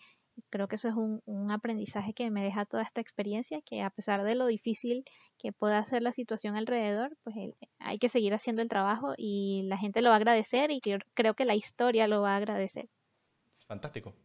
creo 0.50 0.66
que 0.66 0.74
eso 0.74 0.88
es 0.88 0.96
un, 0.96 1.22
un, 1.24 1.52
aprendizaje 1.52 2.12
que 2.12 2.32
me 2.32 2.42
deja 2.42 2.64
toda 2.64 2.82
esta 2.82 3.00
experiencia, 3.00 3.60
que 3.64 3.82
a 3.82 3.90
pesar 3.90 4.24
de 4.24 4.34
lo 4.34 4.46
difícil 4.46 5.04
que 5.38 5.52
pueda 5.52 5.86
ser 5.86 6.02
la 6.02 6.12
situación 6.12 6.56
alrededor, 6.56 7.16
pues 7.22 7.36
hay 7.78 7.98
que 8.00 8.08
seguir 8.08 8.34
haciendo 8.34 8.60
el 8.60 8.68
trabajo 8.68 9.14
y 9.16 9.62
la 9.68 9.78
gente 9.78 10.02
lo 10.02 10.08
va 10.08 10.16
a 10.16 10.18
agradecer 10.18 10.72
y 10.72 10.80
creo 10.80 11.34
que 11.34 11.44
la 11.44 11.54
historia 11.54 12.08
lo 12.08 12.22
va 12.22 12.32
a 12.34 12.38
agradecer. 12.38 12.88
Fantástico. 13.68 14.16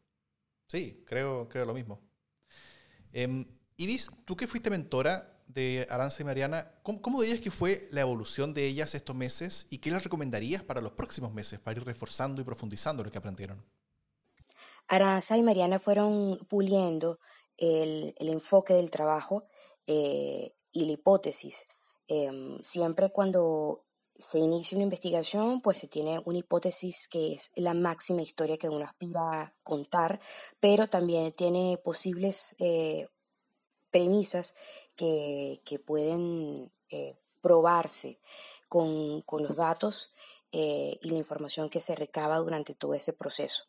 Sí, 0.67 1.03
creo, 1.05 1.47
creo 1.47 1.65
lo 1.65 1.75
mismo. 1.75 2.01
Eh, 3.13 3.45
Ibis, 3.77 4.09
tú 4.25 4.35
que 4.35 4.47
fuiste 4.47 4.71
mentora 4.71 5.34
de 5.47 5.85
Aranza 5.89 6.21
y 6.21 6.25
Mariana, 6.25 6.71
¿cómo, 6.83 7.01
¿cómo, 7.01 7.21
dirías 7.21 7.39
que 7.39 7.51
fue 7.51 7.87
la 7.91 8.01
evolución 8.01 8.53
de 8.53 8.65
ellas 8.65 8.95
estos 8.95 9.15
meses 9.15 9.67
y 9.69 9.77
qué 9.77 9.91
les 9.91 10.03
recomendarías 10.03 10.63
para 10.63 10.81
los 10.81 10.93
próximos 10.93 11.33
meses 11.33 11.59
para 11.59 11.79
ir 11.79 11.85
reforzando 11.85 12.41
y 12.41 12.45
profundizando 12.45 13.03
lo 13.03 13.11
que 13.11 13.17
aprendieron? 13.17 13.63
Aranza 14.87 15.37
y 15.37 15.43
Mariana 15.43 15.79
fueron 15.79 16.37
puliendo 16.49 17.19
el, 17.57 18.13
enfoque 18.19 18.73
del 18.73 18.91
trabajo 18.91 19.45
eh, 19.87 20.53
y 20.71 20.85
la 20.85 20.91
hipótesis. 20.91 21.65
Eh, 22.07 22.59
siempre 22.61 23.09
cuando 23.09 23.85
se 24.17 24.39
inicia 24.39 24.77
una 24.77 24.83
investigación, 24.83 25.61
pues 25.61 25.79
se 25.79 25.87
tiene 25.87 26.21
una 26.25 26.37
hipótesis 26.37 27.07
que 27.07 27.33
es 27.33 27.51
la 27.55 27.73
máxima 27.73 28.21
historia 28.21 28.57
que 28.57 28.69
uno 28.69 28.85
aspira 28.85 29.41
a 29.41 29.53
contar, 29.63 30.19
pero 30.59 30.87
también 30.87 31.31
tiene 31.33 31.77
posibles 31.83 32.55
eh, 32.59 33.07
premisas 33.91 34.55
que, 34.95 35.81
pueden 35.85 36.71
eh, 36.89 37.15
probarse 37.41 38.19
con, 38.67 39.23
los 39.39 39.55
datos 39.55 40.11
y 40.51 41.09
la 41.09 41.17
información 41.17 41.69
que 41.69 41.81
se 41.81 41.95
recaba 41.95 42.37
durante 42.37 42.73
todo 42.75 42.93
ese 42.93 43.11
proceso. 43.11 43.63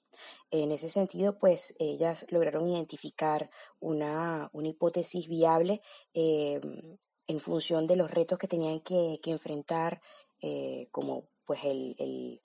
En 0.52 0.70
ese 0.70 0.88
sentido, 0.88 1.36
pues 1.36 1.74
ellas 1.80 2.26
lograron 2.30 2.68
identificar 2.68 3.50
una, 3.80 4.50
hipótesis 4.62 5.26
viable 5.26 5.82
en 6.14 7.40
función 7.40 7.88
de 7.88 7.96
los 7.96 8.12
retos 8.12 8.38
que 8.38 8.46
tenían 8.46 8.78
que, 8.80 9.18
enfrentar, 9.24 10.00
como 10.92 11.24
pues 11.44 11.64
el, 11.64 11.96
el, 11.98 12.40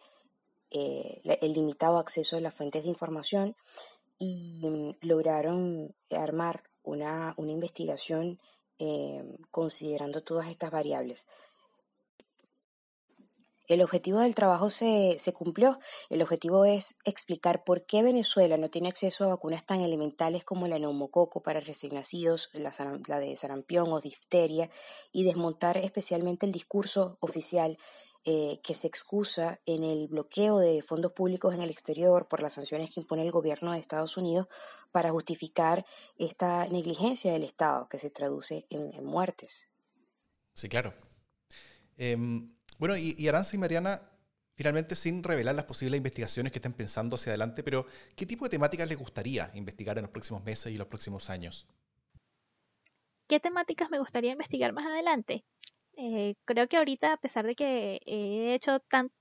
el 0.72 1.54
limitado 1.54 2.00
acceso 2.00 2.38
a 2.38 2.42
las 2.42 2.56
fuentes 2.56 2.82
de 2.84 2.90
información 2.90 3.56
y 4.22 4.62
mm, 4.64 5.08
lograron 5.08 5.96
armar 6.12 6.64
una, 6.84 7.34
investigación 7.38 8.40
eh, 8.84 9.24
considerando 9.52 10.24
todas 10.24 10.48
estas 10.48 10.72
variables. 10.72 11.28
El 13.68 13.84
objetivo 13.84 14.20
del 14.20 14.34
trabajo 14.34 14.72
se, 14.72 15.16
cumplió. 15.34 15.78
El 16.10 16.24
objetivo 16.24 16.66
es 16.66 16.98
explicar 17.06 17.64
por 17.64 17.86
qué 17.86 18.02
Venezuela 18.02 18.58
no 18.58 18.70
tiene 18.70 18.90
acceso 18.90 19.24
a 19.24 19.28
vacunas 19.28 19.66
tan 19.66 19.82
elementales 19.82 20.44
como 20.44 20.68
la 20.68 20.80
neumococo 20.80 21.44
para 21.44 21.60
recién 21.60 21.94
nacidos, 21.94 22.50
la, 22.54 22.72
la 23.08 23.20
de 23.20 23.36
sarampión 23.36 23.94
o 23.94 24.02
difteria, 24.02 24.70
y 25.12 25.24
desmontar 25.24 25.78
especialmente 25.78 26.48
el 26.48 26.52
discurso 26.52 27.18
oficial 27.22 27.78
eh, 28.24 28.60
que 28.64 28.76
se 28.76 28.88
excusa 28.88 29.60
en 29.66 29.84
el 29.84 30.08
bloqueo 30.08 30.60
de 30.60 30.82
fondos 30.82 31.12
públicos 31.14 31.56
en 31.56 31.62
el 31.62 31.72
exterior 31.72 32.28
por 32.28 32.44
las 32.44 32.54
sanciones 32.54 32.94
que 32.94 33.00
impone 33.00 33.24
el 33.24 33.32
gobierno 33.32 33.72
de 33.72 33.80
Estados 33.80 34.16
Unidos 34.16 34.48
para 34.92 35.10
justificar 35.10 35.86
esta 36.18 36.68
negligencia 36.68 37.34
del 37.34 37.44
Estado 37.44 37.90
que 37.90 37.98
se 37.98 38.12
traduce 38.12 38.68
en, 38.70 39.04
muertes. 39.06 39.72
Sí, 40.54 40.70
claro. 40.70 40.94
Em, 41.98 42.56
bueno, 42.78 42.96
y, 42.96 43.16
y 43.18 43.28
Aranza 43.28 43.56
y 43.56 43.60
Mariana, 43.60 44.08
finalmente 44.56 44.96
sin 44.96 45.24
revelar 45.24 45.56
las 45.56 45.66
posibles 45.66 45.98
investigaciones 45.98 46.52
que 46.52 46.60
estén 46.60 46.74
pensando 46.74 47.16
hacia 47.16 47.32
adelante, 47.32 47.64
pero 47.64 47.88
¿qué 48.16 48.28
tipo 48.28 48.46
de 48.46 48.52
temáticas 48.52 48.88
les 48.88 49.00
gustaría 49.00 49.50
investigar 49.56 49.98
en 49.98 50.04
los 50.04 50.12
próximos 50.12 50.44
meses 50.44 50.72
y 50.72 50.78
los 50.78 50.88
próximos 50.88 51.32
años? 51.32 51.68
¿Qué 53.28 53.40
temáticas 53.40 53.90
me 53.90 53.98
gustaría 53.98 54.34
investigar 54.34 54.74
más 54.74 54.86
adelante? 54.86 55.46
Eh, 56.04 56.36
creo 56.46 56.68
que 56.68 56.78
ahorita, 56.78 57.14
a 57.14 57.18
pesar 57.18 57.46
de 57.46 57.54
que 57.56 58.00
he 58.06 58.56
hecho 58.56 58.80
tan, 58.80 59.12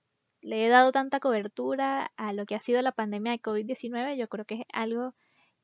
le 0.41 0.65
he 0.67 0.69
dado 0.71 0.93
tanta 0.93 1.21
cobertura 1.21 2.11
a 2.17 2.33
lo 2.33 2.47
que 2.47 2.55
ha 2.55 2.59
sido 2.61 2.81
la 2.83 2.93
pandemia 2.93 3.33
de 3.33 3.41
COVID-19, 3.43 4.17
yo 4.17 4.29
creo 4.29 4.47
que 4.47 4.55
es 4.57 4.63
algo 4.73 5.15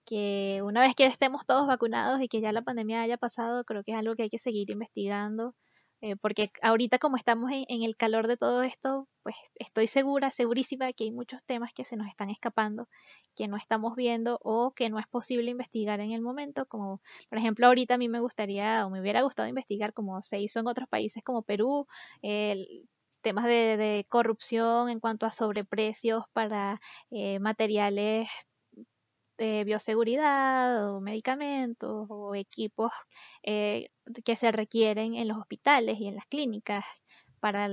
que 0.07 0.63
una 0.65 0.83
vez 0.83 0.95
que 0.97 1.07
estemos 1.07 1.47
todos 1.47 1.67
vacunados 1.67 2.21
y 2.23 2.29
que 2.29 2.41
ya 2.43 2.53
la 2.53 2.63
pandemia 2.63 3.03
haya 3.03 3.17
pasado, 3.19 3.65
creo 3.65 3.83
que 3.85 3.93
es 3.93 3.99
algo 3.99 4.15
que 4.17 4.25
hay 4.25 4.31
que 4.31 4.39
seguir 4.39 4.71
investigando 4.71 5.55
eh, 6.03 6.17
porque 6.17 6.51
ahorita 6.63 6.99
como 6.99 7.17
estamos 7.17 7.51
en, 7.53 7.83
el 7.83 7.97
calor 7.97 8.27
de 8.29 8.37
todo 8.37 8.63
esto, 8.63 9.09
pues 9.23 9.37
estoy 9.55 9.87
segura, 9.87 10.31
segurísima 10.31 10.93
que 10.93 11.05
hay 11.05 11.11
muchos 11.11 11.43
temas 11.45 11.73
que 11.75 11.85
se 11.85 11.97
nos 11.97 12.09
están 12.09 12.31
escapando, 12.31 12.89
que 13.35 13.49
no 13.49 13.57
estamos 13.57 13.97
viendo 13.97 14.39
o 14.43 14.73
que 14.73 14.91
no 14.91 14.99
es 14.99 15.07
posible 15.09 15.51
investigar 15.51 16.01
en 16.01 16.13
el 16.13 16.23
momento, 16.23 16.67
como 16.67 17.01
por 17.29 17.39
ejemplo 17.39 17.67
ahorita 17.67 17.95
a 17.95 17.99
mí 17.99 18.09
me 18.09 18.21
gustaría 18.21 18.87
o 18.87 18.91
me 18.91 19.01
hubiera 19.01 19.23
gustado 19.23 19.49
investigar 19.49 19.93
como 19.95 20.23
se 20.23 20.41
hizo 20.41 20.61
en 20.61 20.67
otros 20.69 20.89
países 20.89 21.23
como 21.25 21.43
Perú, 21.43 21.87
el 22.23 22.89
temas 23.23 23.45
de, 23.47 24.07
corrupción 24.09 24.89
en 24.89 25.01
cuanto 25.01 25.27
a 25.27 25.33
sobreprecios 25.33 26.25
para 26.33 26.81
eh, 27.11 27.41
materiales 27.41 28.29
de 29.39 29.65
bioseguridad 29.65 30.95
o 30.95 31.01
medicamentos 31.01 32.07
o 32.09 32.35
equipos 32.35 32.93
eh, 33.43 33.91
que 34.25 34.37
se 34.37 34.53
requieren 34.53 35.15
en 35.15 35.29
los 35.29 35.39
hospitales 35.39 35.99
y 36.01 36.09
en 36.09 36.17
las 36.17 36.27
clínicas 36.27 36.85
para 37.41 37.69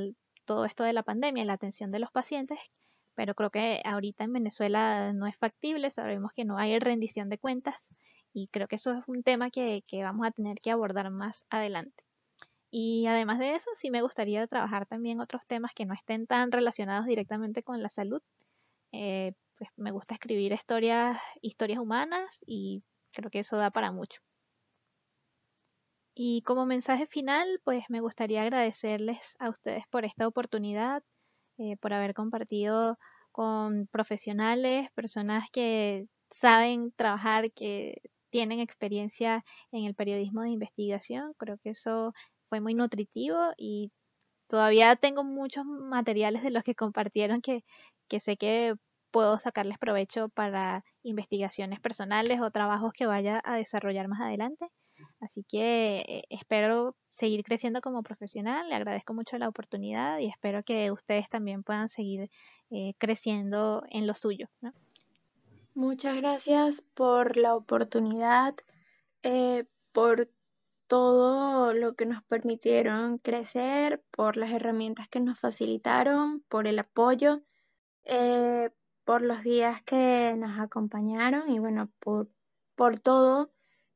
todo 0.45 0.65
esto 0.65 0.83
de 0.83 0.93
la 0.93 1.03
pandemia, 1.03 1.45
la 1.45 1.53
atención 1.53 1.91
de 1.91 1.99
los 1.99 2.11
pacientes, 2.11 2.59
pero 3.15 3.35
creo 3.35 3.49
que 3.49 3.81
ahorita 3.85 4.23
en 4.23 4.33
Venezuela 4.33 5.13
no 5.13 5.27
es 5.27 5.37
factible, 5.37 5.89
sabemos 5.89 6.31
que 6.35 6.45
no 6.45 6.57
hay 6.57 6.79
rendición 6.79 7.29
de 7.29 7.37
cuentas 7.37 7.75
y 8.33 8.47
creo 8.47 8.67
que 8.67 8.75
eso 8.75 8.93
es 8.93 9.03
un 9.07 9.23
tema 9.23 9.49
que, 9.51 9.83
vamos 10.01 10.27
a 10.27 10.31
tener 10.31 10.59
que 10.59 10.71
abordar 10.71 11.09
más 11.11 11.45
adelante. 11.49 12.03
Y 12.71 13.05
además 13.05 13.37
de 13.37 13.55
eso, 13.55 13.69
sí 13.75 13.91
me 13.91 14.01
gustaría 14.01 14.47
trabajar 14.47 14.87
también 14.87 15.19
otros 15.21 15.45
temas 15.45 15.73
que 15.75 15.85
no 15.85 15.93
estén 15.93 16.25
tan 16.25 16.51
relacionados 16.51 17.05
directamente 17.05 17.61
con 17.61 17.83
la 17.83 17.89
salud, 17.89 18.21
eh, 18.91 19.33
pues, 19.57 19.69
me 19.77 19.91
gusta 19.91 20.15
escribir 20.15 20.51
historias, 20.53 21.19
historias 21.41 21.79
humanas 21.79 22.39
y 22.45 22.83
creo 23.11 23.29
que 23.29 23.39
eso 23.39 23.57
da 23.57 23.71
para 23.71 23.91
mucho. 23.91 24.19
Y 26.15 26.43
como 26.43 26.65
mensaje 26.65 27.07
final, 27.07 27.59
pues 27.63 27.85
me 27.89 27.99
gustaría 28.01 28.43
agradecerles 28.43 29.35
a 29.39 29.49
ustedes 29.49 29.85
por 29.89 30.05
esta 30.05 30.27
oportunidad, 30.27 31.03
eh, 31.57 31.77
por 31.77 31.93
haber 31.93 32.13
compartido 32.13 32.97
con 33.31 33.87
profesionales, 33.87 34.89
personas 34.95 35.49
que 35.51 36.07
saben 36.29 36.91
trabajar, 36.95 37.51
que 37.53 38.01
tienen 38.29 38.59
experiencia 38.59 39.43
en 39.71 39.85
el 39.85 39.95
periodismo 39.95 40.43
de 40.43 40.51
investigación. 40.51 41.33
Creo 41.37 41.57
que 41.63 41.71
eso 41.71 42.13
fue 42.49 42.61
muy 42.61 42.75
nutritivo 42.75 43.37
y 43.57 43.91
todavía 44.47 44.95
tengo 44.97 45.23
muchos 45.23 45.65
materiales 45.65 46.43
de 46.43 46.51
los 46.51 46.63
que 46.63 46.75
compartieron 46.75 47.41
que, 47.41 47.63
que 48.09 48.19
sé 48.19 48.37
que 48.37 48.75
puedo 49.13 49.37
sacarles 49.37 49.77
provecho 49.77 50.27
para 50.29 50.83
investigaciones 51.03 51.79
personales 51.79 52.41
o 52.41 52.49
trabajos 52.49 52.91
que 52.93 53.05
vaya 53.05 53.39
a 53.45 53.55
desarrollar 53.55 54.07
más 54.07 54.19
adelante. 54.19 54.65
Así 55.21 55.43
que 55.47 55.99
eh, 55.99 56.23
espero 56.29 56.95
seguir 57.09 57.43
creciendo 57.43 57.79
como 57.81 58.01
profesional, 58.01 58.67
le 58.67 58.75
agradezco 58.75 59.13
mucho 59.13 59.37
la 59.37 59.47
oportunidad 59.47 60.17
y 60.17 60.27
espero 60.27 60.63
que 60.63 60.91
ustedes 60.91 61.29
también 61.29 61.63
puedan 61.63 61.89
seguir 61.89 62.31
eh, 62.71 62.93
creciendo 62.97 63.83
en 63.89 64.07
lo 64.07 64.15
suyo. 64.15 64.47
Muchas 65.75 66.15
gracias 66.15 66.81
por 66.95 67.37
la 67.37 67.55
oportunidad, 67.55 68.55
eh, 69.21 69.65
por 69.91 70.29
todo 70.87 71.73
lo 71.73 71.93
que 71.93 72.07
nos 72.07 72.23
permitieron 72.23 73.19
crecer, 73.19 74.03
por 74.09 74.37
las 74.37 74.51
herramientas 74.51 75.07
que 75.07 75.19
nos 75.19 75.39
facilitaron, 75.39 76.43
por 76.49 76.67
el 76.67 76.79
apoyo 76.79 77.41
por 79.05 79.21
los 79.21 79.43
días 79.43 79.81
que 79.83 80.35
nos 80.37 80.59
acompañaron 80.59 81.49
y 81.49 81.59
bueno, 81.59 81.89
por, 81.99 82.29
por 82.75 82.99
todo 82.99 83.51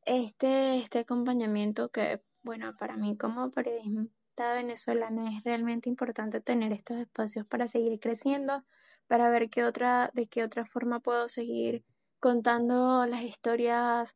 este, 0.06 0.78
este 0.80 1.00
acompañamiento 1.00 1.90
que, 1.90 2.22
bueno, 2.44 2.76
para 2.78 2.98
mí 2.98 3.18
como 3.18 3.52
periodista 3.52 4.54
venezolana 4.54 5.38
es 5.38 5.44
realmente 5.44 5.90
importante 5.90 6.42
tener 6.42 6.74
estos 6.74 6.98
espacios 6.98 7.46
para 7.46 7.68
seguir 7.68 8.00
creciendo, 8.00 8.64
para 9.08 9.30
ver 9.30 9.50
qué 9.50 9.64
otra, 9.64 10.12
de 10.14 10.28
qué 10.28 10.44
otra 10.44 10.66
forma 10.66 11.00
puedo 11.00 11.28
seguir 11.28 11.84
contando 12.20 13.06
las 13.06 13.22
historias 13.24 14.14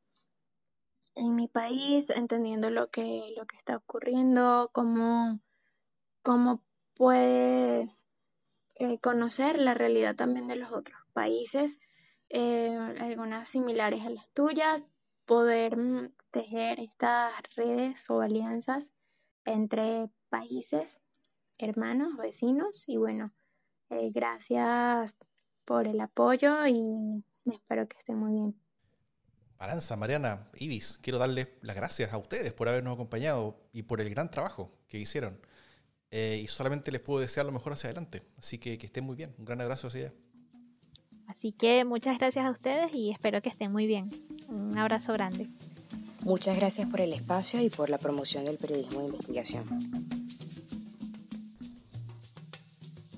en 1.15 1.35
mi 1.35 1.47
país, 1.47 2.09
entendiendo 2.09 2.69
lo 2.69 2.89
que, 2.89 3.33
lo 3.37 3.45
que 3.45 3.57
está 3.57 3.77
ocurriendo, 3.77 4.69
cómo, 4.73 5.39
cómo 6.23 6.63
puedes 6.95 8.07
eh, 8.81 8.97
conocer 8.97 9.59
la 9.59 9.75
realidad 9.75 10.15
también 10.15 10.47
de 10.47 10.55
los 10.55 10.71
otros 10.71 10.97
países, 11.13 11.79
eh, 12.29 12.75
algunas 12.99 13.47
similares 13.47 14.03
a 14.03 14.09
las 14.09 14.27
tuyas, 14.31 14.83
poder 15.27 15.77
mm, 15.77 16.11
tejer 16.31 16.79
estas 16.79 17.31
redes 17.55 18.09
o 18.09 18.21
alianzas 18.21 18.91
entre 19.45 20.09
países, 20.29 20.99
hermanos, 21.59 22.17
vecinos 22.17 22.85
y 22.87 22.97
bueno, 22.97 23.31
eh, 23.91 24.09
gracias 24.11 25.15
por 25.63 25.85
el 25.85 26.01
apoyo 26.01 26.65
y 26.65 27.23
espero 27.45 27.87
que 27.87 27.99
estén 27.99 28.17
muy 28.17 28.33
bien. 28.33 28.59
Aranza, 29.59 29.95
Mariana, 29.95 30.49
Ibis, 30.55 30.97
quiero 31.03 31.19
darles 31.19 31.49
las 31.61 31.75
gracias 31.75 32.13
a 32.13 32.17
ustedes 32.17 32.51
por 32.51 32.67
habernos 32.67 32.95
acompañado 32.95 33.61
y 33.73 33.83
por 33.83 34.01
el 34.01 34.09
gran 34.09 34.31
trabajo 34.31 34.71
que 34.89 34.97
hicieron. 34.97 35.39
Eh, 36.11 36.41
y 36.43 36.47
solamente 36.47 36.91
les 36.91 36.99
puedo 36.99 37.21
desear 37.21 37.45
lo 37.45 37.53
mejor 37.53 37.73
hacia 37.73 37.89
adelante. 37.89 38.21
Así 38.37 38.57
que 38.57 38.77
que 38.77 38.85
estén 38.85 39.05
muy 39.05 39.15
bien. 39.15 39.33
Un 39.37 39.45
gran 39.45 39.61
abrazo 39.61 39.87
hacia 39.87 40.07
allá. 40.07 40.13
Así 41.27 41.53
que 41.53 41.85
muchas 41.85 42.17
gracias 42.17 42.45
a 42.45 42.51
ustedes 42.51 42.93
y 42.93 43.09
espero 43.09 43.41
que 43.41 43.47
estén 43.47 43.71
muy 43.71 43.87
bien. 43.87 44.11
Un 44.49 44.77
abrazo 44.77 45.13
grande. 45.13 45.47
Muchas 46.23 46.57
gracias 46.57 46.89
por 46.89 46.99
el 46.99 47.13
espacio 47.13 47.61
y 47.61 47.69
por 47.69 47.89
la 47.89 47.97
promoción 47.97 48.43
del 48.43 48.57
periodismo 48.57 48.99
de 48.99 49.05
investigación. 49.05 49.65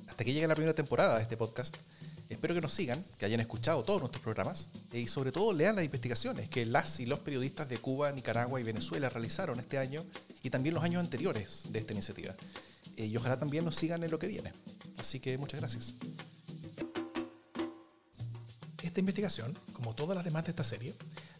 Hasta 0.07 0.23
que 0.23 0.31
llegue 0.31 0.47
la 0.47 0.53
primera 0.53 0.75
temporada 0.75 1.15
de 1.17 1.23
este 1.23 1.35
podcast. 1.35 1.75
Espero 2.29 2.53
que 2.53 2.61
nos 2.61 2.73
sigan, 2.73 3.03
que 3.17 3.25
hayan 3.25 3.39
escuchado 3.39 3.83
todos 3.83 3.99
nuestros 3.99 4.23
programas 4.23 4.69
y 4.91 5.07
sobre 5.07 5.31
todo 5.31 5.51
lean 5.51 5.75
las 5.75 5.85
investigaciones 5.85 6.49
que 6.49 6.65
las 6.65 6.99
y 6.99 7.05
los 7.05 7.19
periodistas 7.19 7.67
de 7.67 7.77
Cuba, 7.77 8.11
Nicaragua 8.11 8.59
y 8.59 8.63
Venezuela 8.63 9.09
realizaron 9.09 9.59
este 9.59 9.77
año 9.79 10.05
y 10.43 10.49
también 10.49 10.75
los 10.75 10.83
años 10.83 10.99
anteriores 10.99 11.63
de 11.69 11.79
esta 11.79 11.93
iniciativa. 11.93 12.35
Eh, 12.97 13.07
y 13.07 13.17
ojalá 13.17 13.37
también 13.37 13.65
nos 13.65 13.75
sigan 13.75 14.03
en 14.03 14.11
lo 14.11 14.19
que 14.19 14.27
viene. 14.27 14.53
Así 14.97 15.19
que 15.19 15.37
muchas 15.37 15.59
gracias. 15.59 15.95
Esta 18.81 18.99
investigación, 18.99 19.57
como 19.73 19.95
todas 19.95 20.15
las 20.15 20.25
demás 20.25 20.43
de 20.45 20.51
esta 20.51 20.63
serie, 20.63 20.95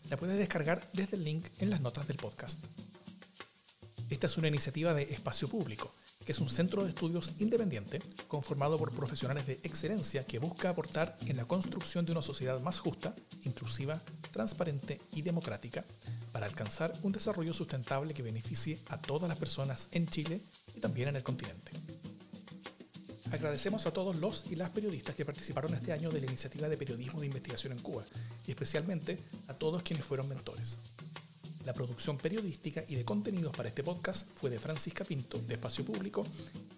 la 0.10 0.18
puedes 0.18 0.38
descargar 0.38 0.88
desde 0.94 1.18
el 1.18 1.24
link 1.24 1.48
en 1.60 1.70
las 1.70 1.82
notas 1.82 2.08
del 2.08 2.18
podcast. 2.18 2.64
Esta 4.10 4.28
es 4.28 4.38
una 4.38 4.48
iniciativa 4.48 4.94
de 4.94 5.04
espacio 5.04 5.48
público 5.48 5.94
que 6.24 6.32
es 6.32 6.40
un 6.40 6.50
centro 6.50 6.84
de 6.84 6.90
estudios 6.90 7.34
independiente 7.40 8.02
conformado 8.28 8.78
por 8.78 8.92
profesionales 8.92 9.46
de 9.46 9.60
excelencia 9.64 10.26
que 10.26 10.40
busca 10.40 10.70
aportar 10.70 11.18
en 11.28 11.38
la 11.38 11.46
construcción 11.46 12.06
de 12.06 12.12
una 12.12 12.22
sociedad 12.22 12.60
más 12.62 12.80
justa, 12.80 13.14
inclusiva, 13.44 14.02
transparente 14.32 15.02
y 15.12 15.22
democrática 15.22 15.84
para 16.32 16.46
alcanzar 16.46 16.94
un 17.04 17.12
desarrollo 17.12 17.54
sustentable 17.54 18.14
que 18.14 18.24
beneficie 18.24 18.80
a 18.88 18.98
todas 18.98 19.28
las 19.28 19.38
personas 19.38 19.90
en 19.92 20.08
Chile 20.08 20.42
también 20.84 21.08
en 21.08 21.16
el 21.16 21.24
continente. 21.24 21.72
Agradecemos 23.32 23.88
a 23.88 23.92
todos 23.92 24.18
los 24.18 24.52
y 24.52 24.58
las 24.58 24.70
periodistas 24.70 25.16
que 25.16 25.24
participaron 25.24 25.74
este 25.74 25.94
año 25.94 26.12
de 26.12 26.20
la 26.20 26.28
iniciativa 26.28 26.68
de 26.68 26.76
periodismo 26.76 27.22
de 27.22 27.28
investigación 27.28 27.72
en 27.72 27.80
Cuba 27.80 28.04
y 28.46 28.52
especialmente 28.52 29.18
a 29.48 29.54
todos 29.54 29.82
quienes 29.82 30.06
fueron 30.06 30.28
mentores. 30.28 30.78
La 31.66 31.74
producción 31.74 32.18
periodística 32.18 32.84
y 32.90 32.96
de 32.96 33.06
contenidos 33.06 33.56
para 33.56 33.70
este 33.70 33.82
podcast 33.82 34.28
fue 34.36 34.50
de 34.50 34.60
Francisca 34.60 35.06
Pinto, 35.06 35.40
de 35.40 35.54
Espacio 35.54 35.86
Público, 35.86 36.26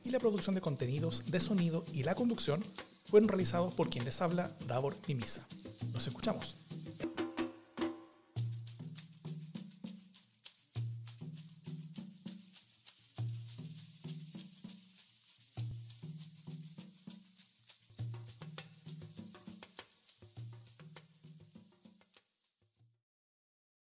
y 0.03 0.11
la 0.11 0.19
producción 0.19 0.53
de 0.53 0.61
contenidos, 0.61 1.23
de 1.25 1.39
sonido 1.39 1.83
y 1.91 2.03
la 2.03 2.13
conducción 2.13 2.63
fueron 3.05 3.27
realizados 3.27 3.73
por 3.73 3.89
quien 3.89 4.05
les 4.05 4.21
habla, 4.21 4.51
Davor 4.67 4.95
Mimisa. 5.07 5.47
Nos 5.93 6.05
escuchamos. 6.05 6.64